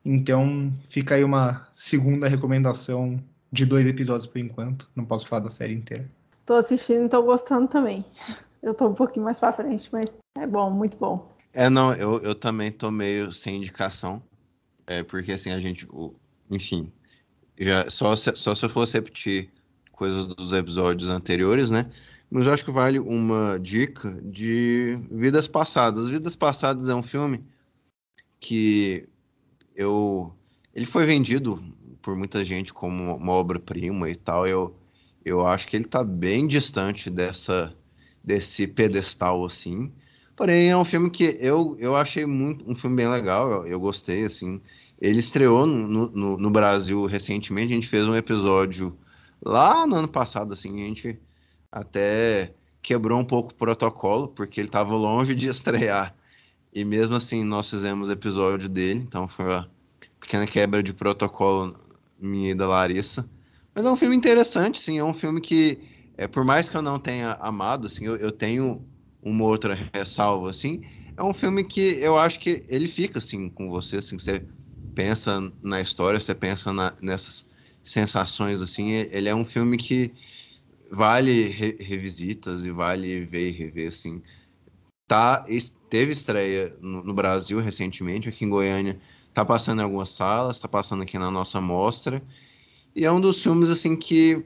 Então 0.04 0.72
fica 0.88 1.16
aí 1.16 1.24
uma 1.24 1.68
segunda 1.74 2.28
recomendação 2.28 3.22
de 3.52 3.64
dois 3.64 3.86
episódios 3.86 4.26
por 4.26 4.38
enquanto. 4.38 4.90
Não 4.94 5.04
posso 5.04 5.26
falar 5.26 5.44
da 5.44 5.50
série 5.50 5.74
inteira. 5.74 6.08
Tô 6.44 6.54
assistindo 6.54 7.06
e 7.06 7.08
tô 7.08 7.22
gostando 7.22 7.68
também. 7.68 8.04
Eu 8.62 8.74
tô 8.74 8.88
um 8.88 8.94
pouquinho 8.94 9.24
mais 9.24 9.38
pra 9.38 9.52
frente, 9.52 9.88
mas 9.92 10.12
é 10.38 10.46
bom, 10.46 10.70
muito 10.70 10.96
bom. 10.96 11.32
É, 11.52 11.70
não, 11.70 11.92
eu, 11.94 12.20
eu 12.20 12.34
também 12.34 12.70
tô 12.70 12.90
meio 12.90 13.32
sem 13.32 13.56
indicação. 13.56 14.22
É, 14.86 15.02
porque 15.02 15.32
assim, 15.32 15.50
a 15.50 15.58
gente. 15.58 15.86
O, 15.90 16.14
enfim. 16.50 16.92
Já, 17.58 17.88
só, 17.88 18.14
se, 18.14 18.34
só 18.36 18.54
se 18.54 18.64
eu 18.64 18.68
fosse 18.68 18.92
repetir 18.94 19.50
coisas 19.90 20.24
dos 20.26 20.52
episódios 20.52 21.08
anteriores, 21.08 21.70
né? 21.70 21.90
Mas 22.30 22.46
eu 22.46 22.52
acho 22.52 22.64
que 22.64 22.70
vale 22.70 22.98
uma 22.98 23.58
dica 23.58 24.12
de 24.22 24.98
Vidas 25.10 25.48
Passadas. 25.48 26.08
Vidas 26.08 26.36
Passadas 26.36 26.88
é 26.88 26.94
um 26.94 27.02
filme 27.02 27.44
que 28.38 29.08
eu. 29.74 30.32
Ele 30.74 30.86
foi 30.86 31.04
vendido 31.04 31.62
por 32.06 32.14
muita 32.14 32.44
gente 32.44 32.72
como 32.72 33.16
uma 33.16 33.32
obra-prima 33.32 34.08
e 34.08 34.14
tal. 34.14 34.46
Eu, 34.46 34.76
eu 35.24 35.44
acho 35.44 35.66
que 35.66 35.76
ele 35.76 35.86
está 35.86 36.04
bem 36.04 36.46
distante 36.46 37.10
dessa, 37.10 37.74
desse 38.22 38.64
pedestal, 38.64 39.44
assim. 39.44 39.92
Porém, 40.36 40.70
é 40.70 40.76
um 40.76 40.84
filme 40.84 41.10
que 41.10 41.36
eu, 41.40 41.76
eu 41.80 41.96
achei 41.96 42.24
muito 42.24 42.70
um 42.70 42.76
filme 42.76 42.94
bem 42.94 43.08
legal, 43.08 43.50
eu, 43.50 43.66
eu 43.66 43.80
gostei, 43.80 44.24
assim. 44.24 44.62
Ele 45.00 45.18
estreou 45.18 45.66
no, 45.66 46.08
no, 46.08 46.36
no, 46.36 46.50
Brasil 46.50 47.06
recentemente, 47.06 47.72
a 47.72 47.74
gente 47.74 47.88
fez 47.88 48.06
um 48.06 48.14
episódio 48.14 48.96
lá 49.44 49.84
no 49.84 49.96
ano 49.96 50.08
passado, 50.08 50.52
assim, 50.52 50.84
a 50.84 50.86
gente 50.86 51.18
até 51.72 52.54
quebrou 52.80 53.18
um 53.18 53.24
pouco 53.24 53.50
o 53.50 53.54
protocolo, 53.54 54.28
porque 54.28 54.60
ele 54.60 54.68
estava 54.68 54.94
longe 54.94 55.34
de 55.34 55.48
estrear. 55.50 56.14
E 56.72 56.84
mesmo 56.84 57.16
assim, 57.16 57.42
nós 57.42 57.68
fizemos 57.68 58.10
episódio 58.10 58.68
dele, 58.68 59.00
então 59.00 59.26
foi 59.26 59.44
uma 59.46 59.70
pequena 60.20 60.46
quebra 60.46 60.84
de 60.84 60.92
protocolo 60.92 61.85
minha 62.18 62.50
e 62.52 62.54
da 62.54 62.66
Larissa. 62.66 63.28
Mas 63.74 63.84
é 63.84 63.90
um 63.90 63.96
filme 63.96 64.16
interessante, 64.16 64.78
sim. 64.80 64.98
É 64.98 65.04
um 65.04 65.14
filme 65.14 65.40
que, 65.40 65.86
é, 66.16 66.26
por 66.26 66.44
mais 66.44 66.68
que 66.68 66.76
eu 66.76 66.82
não 66.82 66.98
tenha 66.98 67.32
amado, 67.34 67.86
assim, 67.86 68.06
eu, 68.06 68.16
eu 68.16 68.32
tenho 68.32 68.86
uma 69.20 69.44
outra 69.44 69.76
ressalva, 69.92 70.50
assim. 70.50 70.80
É 71.16 71.22
um 71.22 71.34
filme 71.34 71.64
que 71.64 71.80
eu 71.80 72.18
acho 72.18 72.40
que 72.40 72.64
ele 72.68 72.88
fica, 72.88 73.18
assim, 73.18 73.48
com 73.50 73.68
você, 73.68 73.98
assim, 73.98 74.18
você 74.18 74.46
pensa 74.94 75.52
na 75.62 75.80
história, 75.80 76.18
você 76.20 76.34
pensa 76.34 76.72
na, 76.72 76.94
nessas 77.02 77.46
sensações, 77.82 78.60
assim. 78.62 78.92
Ele 78.92 79.28
é 79.28 79.34
um 79.34 79.44
filme 79.44 79.76
que 79.76 80.14
vale 80.90 81.48
re, 81.48 81.76
revisitas 81.80 82.64
e 82.64 82.70
vale 82.70 83.24
ver 83.26 83.48
e 83.48 83.52
rever, 83.52 83.88
assim. 83.88 84.22
Tá, 85.06 85.46
teve 85.88 86.12
estreia 86.12 86.76
no, 86.80 87.02
no 87.04 87.14
Brasil 87.14 87.60
recentemente, 87.60 88.28
aqui 88.28 88.44
em 88.44 88.48
Goiânia 88.48 89.00
Tá 89.36 89.44
passando 89.44 89.80
em 89.80 89.84
algumas 89.84 90.08
salas, 90.08 90.58
tá 90.58 90.66
passando 90.66 91.02
aqui 91.02 91.18
na 91.18 91.30
nossa 91.30 91.60
mostra. 91.60 92.22
E 92.94 93.04
é 93.04 93.12
um 93.12 93.20
dos 93.20 93.42
filmes, 93.42 93.68
assim, 93.68 93.94
que 93.94 94.42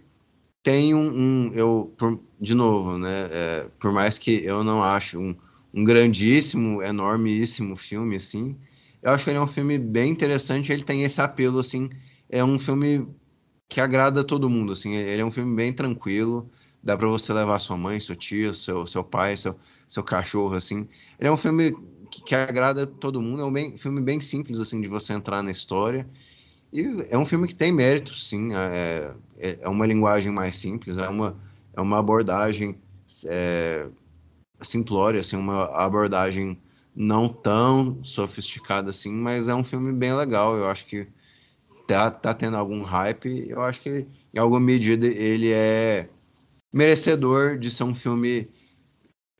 tem 0.64 0.94
um... 0.94 1.48
um 1.48 1.52
eu, 1.54 1.94
por, 1.96 2.20
de 2.40 2.56
novo, 2.56 2.98
né? 2.98 3.28
É, 3.30 3.68
por 3.78 3.92
mais 3.92 4.18
que 4.18 4.42
eu 4.44 4.64
não 4.64 4.82
ache 4.82 5.16
um, 5.16 5.36
um 5.72 5.84
grandíssimo, 5.84 6.82
enormíssimo 6.82 7.76
filme, 7.76 8.16
assim, 8.16 8.58
eu 9.00 9.12
acho 9.12 9.22
que 9.22 9.30
ele 9.30 9.38
é 9.38 9.42
um 9.42 9.46
filme 9.46 9.78
bem 9.78 10.10
interessante. 10.10 10.72
Ele 10.72 10.82
tem 10.82 11.04
esse 11.04 11.20
apelo, 11.20 11.60
assim, 11.60 11.88
é 12.28 12.42
um 12.42 12.58
filme 12.58 13.06
que 13.68 13.80
agrada 13.80 14.24
todo 14.24 14.50
mundo, 14.50 14.72
assim. 14.72 14.94
Ele 14.96 15.22
é 15.22 15.24
um 15.24 15.30
filme 15.30 15.54
bem 15.54 15.72
tranquilo, 15.72 16.50
dá 16.82 16.96
para 16.96 17.06
você 17.06 17.32
levar 17.32 17.60
sua 17.60 17.76
mãe, 17.76 18.00
seu 18.00 18.16
tio, 18.16 18.56
seu, 18.56 18.88
seu 18.88 19.04
pai, 19.04 19.36
seu, 19.36 19.56
seu 19.88 20.02
cachorro, 20.02 20.56
assim. 20.56 20.88
Ele 21.18 21.28
é 21.28 21.32
um 21.32 21.36
filme 21.36 21.76
que, 22.10 22.22
que 22.22 22.34
agrada 22.34 22.86
todo 22.86 23.22
mundo. 23.22 23.42
É 23.42 23.44
um 23.44 23.52
bem, 23.52 23.78
filme 23.78 24.00
bem 24.00 24.20
simples, 24.20 24.58
assim, 24.58 24.80
de 24.80 24.88
você 24.88 25.12
entrar 25.12 25.42
na 25.42 25.50
história. 25.50 26.06
E 26.72 26.84
é 27.08 27.18
um 27.18 27.26
filme 27.26 27.48
que 27.48 27.54
tem 27.54 27.72
mérito, 27.72 28.14
sim. 28.14 28.54
É, 28.54 29.12
é, 29.38 29.58
é 29.62 29.68
uma 29.68 29.86
linguagem 29.86 30.30
mais 30.32 30.58
simples, 30.58 30.98
é 30.98 31.08
uma, 31.08 31.36
é 31.74 31.80
uma 31.80 31.98
abordagem 31.98 32.76
é, 33.26 33.86
simplória, 34.60 35.20
assim, 35.20 35.36
uma 35.36 35.64
abordagem 35.66 36.58
não 36.94 37.28
tão 37.28 38.02
sofisticada 38.02 38.90
assim, 38.90 39.12
mas 39.12 39.48
é 39.48 39.54
um 39.54 39.64
filme 39.64 39.92
bem 39.92 40.14
legal. 40.14 40.56
Eu 40.56 40.68
acho 40.68 40.86
que 40.86 41.06
tá, 41.86 42.10
tá 42.10 42.34
tendo 42.34 42.56
algum 42.56 42.82
hype. 42.82 43.48
Eu 43.48 43.62
acho 43.62 43.80
que, 43.80 44.06
em 44.34 44.38
alguma 44.38 44.60
medida, 44.60 45.06
ele 45.06 45.50
é 45.52 46.08
merecedor 46.72 47.58
de 47.58 47.70
ser 47.70 47.84
um 47.84 47.94
filme 47.94 48.48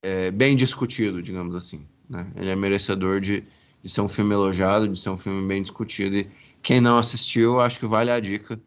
é, 0.03 0.31
bem 0.31 0.57
discutido, 0.57 1.23
digamos 1.23 1.55
assim. 1.55 1.87
Né? 2.11 2.27
Ele 2.35 2.51
é 2.51 2.57
merecedor 2.57 3.21
de, 3.21 3.45
de 3.83 3.89
ser 3.89 4.01
um 4.01 4.09
filme 4.09 4.35
elogiado, 4.35 4.89
de 4.89 4.99
ser 4.99 5.11
um 5.11 5.17
filme 5.17 5.47
bem 5.47 5.63
discutido. 5.63 6.17
E 6.17 6.31
quem 6.61 6.81
não 6.81 6.99
assistiu, 6.99 7.61
acho 7.61 7.79
que 7.79 7.87
vale 7.87 8.11
a 8.11 8.19
dica. 8.19 8.61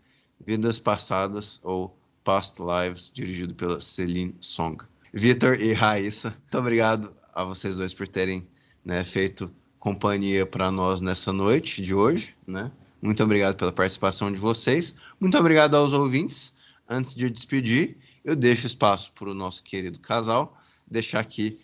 Vidas 0.46 0.80
Passadas 0.80 1.60
ou 1.64 1.98
Past 2.24 2.58
Lives, 2.62 3.12
dirigido 3.14 3.54
pela 3.54 3.80
Celine 3.80 4.36
Song. 4.40 4.84
Vitor 5.14 5.62
e 5.62 5.74
Raíssa, 5.74 6.30
muito 6.30 6.58
obrigado 6.58 7.14
a 7.34 7.44
vocês 7.44 7.76
dois 7.76 7.94
por 7.94 8.08
terem 8.08 8.48
né, 8.84 9.06
feito 9.06 9.52
companhia 9.80 10.46
para 10.46 10.72
nós 10.72 11.02
nessa 11.02 11.32
noite 11.34 11.82
de 11.82 11.94
hoje, 11.94 12.36
né? 12.48 12.72
Muito 13.02 13.22
obrigado 13.22 13.58
pela 13.58 13.72
participação 13.72 14.32
de 14.32 14.40
vocês. 14.40 14.96
Muito 15.20 15.38
obrigado 15.38 15.76
aos 15.76 15.92
ouvintes. 15.92 16.54
Antes 16.88 17.14
de 17.14 17.26
eu 17.26 17.30
despedir, 17.30 17.98
eu 18.24 18.34
deixo 18.34 18.66
espaço 18.66 19.12
para 19.14 19.30
o 19.30 19.34
nosso 19.34 19.62
querido 19.62 20.00
casal 20.00 20.58
deixar 20.90 21.20
aqui 21.20 21.60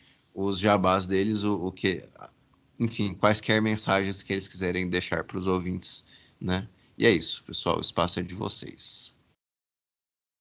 os 0.46 0.58
jabás 0.58 1.06
deles, 1.06 1.44
o, 1.44 1.68
o 1.68 1.72
que, 1.72 2.04
enfim, 2.80 3.14
quaisquer 3.14 3.62
mensagens 3.62 4.24
que 4.24 4.32
eles 4.34 4.48
quiserem 4.48 4.90
deixar 4.90 5.24
para 5.24 5.38
os 5.38 5.48
ouvintes, 5.48 6.06
né? 6.40 6.68
E 6.98 7.06
é 7.06 7.12
isso, 7.12 7.44
pessoal. 7.44 7.78
O 7.78 7.82
espaço 7.82 8.20
é 8.20 8.24
de 8.24 8.34
vocês. 8.34 9.14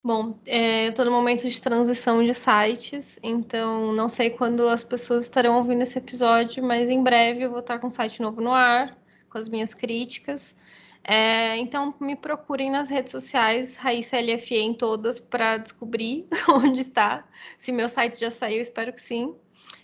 Bom, 0.01 0.39
é, 0.45 0.85
eu 0.85 0.91
estou 0.91 1.03
no 1.03 1.11
momento 1.11 1.47
de 1.47 1.61
transição 1.61 2.23
de 2.23 2.33
sites, 2.33 3.19
então 3.21 3.91
não 3.91 4.07
sei 4.07 4.29
quando 4.29 4.67
as 4.69 4.81
pessoas 4.81 5.23
estarão 5.23 5.57
ouvindo 5.57 5.81
esse 5.81 5.97
episódio, 5.97 6.63
mas 6.63 6.89
em 6.89 7.03
breve 7.03 7.41
eu 7.43 7.49
vou 7.49 7.59
estar 7.59 7.79
com 7.79 7.87
um 7.87 7.91
site 7.91 8.21
novo 8.21 8.39
no 8.39 8.53
ar, 8.53 8.97
com 9.29 9.37
as 9.37 9.49
minhas 9.49 9.73
críticas. 9.73 10.55
É, 11.03 11.57
então 11.57 11.93
me 11.99 12.15
procurem 12.15 12.71
nas 12.71 12.89
redes 12.89 13.11
sociais, 13.11 13.75
Raíssa 13.75 14.17
LFE 14.21 14.55
em 14.55 14.73
todas, 14.73 15.19
para 15.19 15.57
descobrir 15.57 16.25
onde 16.47 16.79
está. 16.79 17.27
Se 17.57 17.71
meu 17.73 17.89
site 17.89 18.17
já 18.19 18.29
saiu, 18.29 18.61
espero 18.61 18.93
que 18.93 19.01
sim. 19.01 19.35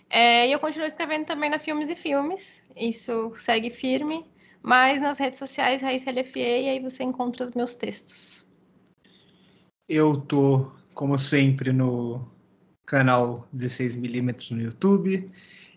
É, 0.08 0.48
e 0.48 0.52
eu 0.52 0.58
continuo 0.58 0.86
escrevendo 0.86 1.26
também 1.26 1.50
na 1.50 1.58
Filmes 1.58 1.90
e 1.90 1.96
Filmes, 1.96 2.62
isso 2.76 3.32
segue 3.34 3.70
firme. 3.70 4.24
Mas 4.62 5.00
nas 5.00 5.18
redes 5.18 5.38
sociais, 5.38 5.80
Raíssa 5.80 6.10
LFE, 6.10 6.40
e 6.40 6.68
aí 6.68 6.80
você 6.80 7.04
encontra 7.04 7.44
os 7.44 7.52
meus 7.52 7.76
textos. 7.76 8.44
Eu 9.88 10.20
tô, 10.20 10.72
como 10.92 11.16
sempre, 11.16 11.72
no 11.72 12.26
canal 12.84 13.48
16mm 13.54 14.50
no 14.50 14.60
YouTube, 14.60 15.30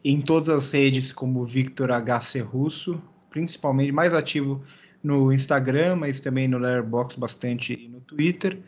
em 0.04 0.20
todas 0.20 0.50
as 0.50 0.72
redes 0.72 1.14
como 1.14 1.46
Victor 1.46 1.90
HC 1.92 2.40
Russo, 2.40 3.00
principalmente 3.30 3.92
mais 3.92 4.12
ativo 4.12 4.64
no 5.04 5.32
Instagram, 5.32 5.98
mas 5.98 6.20
também 6.20 6.48
no 6.48 6.58
Letterboxd 6.58 7.20
bastante 7.20 7.74
e 7.74 7.88
no 7.88 8.02
Twitter, 8.02 8.60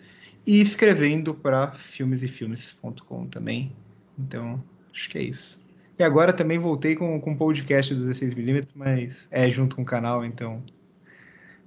e 0.46 0.62
escrevendo 0.62 1.34
para 1.34 1.72
filmesefilmes.com 1.72 3.26
também. 3.26 3.76
Então, 4.20 4.64
acho 4.94 5.10
que 5.10 5.18
é 5.18 5.24
isso. 5.24 5.60
E 5.98 6.04
agora 6.04 6.34
também 6.34 6.58
voltei 6.58 6.96
com 6.96 7.18
o 7.18 7.38
podcast 7.38 7.94
do 7.94 8.06
16mm, 8.06 8.72
mas 8.76 9.28
é 9.30 9.50
junto 9.50 9.76
com 9.76 9.84
o 9.84 9.86
canal, 9.86 10.26
então 10.26 10.64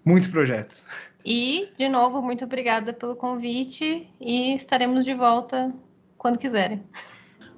muitos 0.04 0.28
projetos. 0.28 0.84
E, 1.24 1.68
de 1.78 1.88
novo, 1.88 2.20
muito 2.20 2.44
obrigada 2.44 2.92
pelo 2.92 3.16
convite 3.16 4.08
e 4.20 4.54
estaremos 4.54 5.04
de 5.04 5.14
volta 5.14 5.72
quando 6.18 6.38
quiserem. 6.38 6.82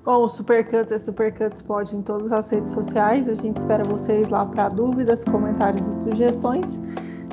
Bom, 0.04 0.22
o 0.22 0.28
Supercuts 0.28 0.92
é 0.92 0.98
Supercuts 0.98 1.62
pode 1.62 1.96
em 1.96 2.00
todas 2.00 2.30
as 2.30 2.48
redes 2.48 2.72
sociais. 2.72 3.28
A 3.28 3.34
gente 3.34 3.56
espera 3.56 3.82
vocês 3.82 4.28
lá 4.28 4.46
para 4.46 4.68
dúvidas, 4.68 5.24
comentários 5.24 5.88
e 5.88 6.02
sugestões. 6.04 6.80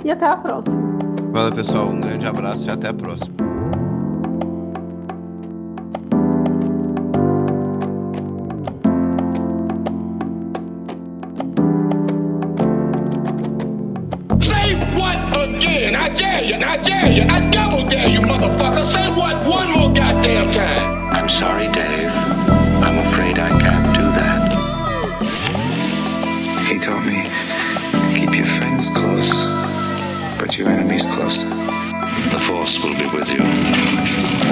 E 0.04 0.10
até 0.10 0.26
a 0.26 0.38
próxima. 0.38 0.82
Valeu, 1.32 1.54
pessoal. 1.54 1.90
Um 1.90 2.02
grande 2.02 2.26
abraço 2.26 2.68
e 2.68 2.72
até 2.72 2.88
a 2.88 2.94
próxima. 2.94 3.53
you. 17.14 17.24
I 17.24 17.50
double 17.52 17.88
dare 17.88 18.10
you, 18.10 18.20
motherfucker. 18.20 18.86
Say 18.86 19.08
what 19.16 19.46
one 19.48 19.72
more 19.72 19.94
goddamn 19.94 20.46
time. 20.46 21.14
I'm 21.14 21.30
sorry, 21.30 21.68
Dave. 21.68 22.10
I'm 22.86 22.98
afraid 23.08 23.38
I 23.40 23.50
can't 23.50 23.96
do 23.96 24.06
that. 24.20 24.44
He 26.68 26.80
taught 26.80 27.06
me 27.06 27.24
keep 28.16 28.36
your 28.36 28.46
friends 28.46 28.90
close, 28.90 29.48
but 30.40 30.58
your 30.58 30.70
enemies 30.70 31.06
closer. 31.06 31.48
The 32.32 32.40
force 32.40 32.84
will 32.84 32.98
be 32.98 33.06
with 33.06 33.30
you. 33.32 34.43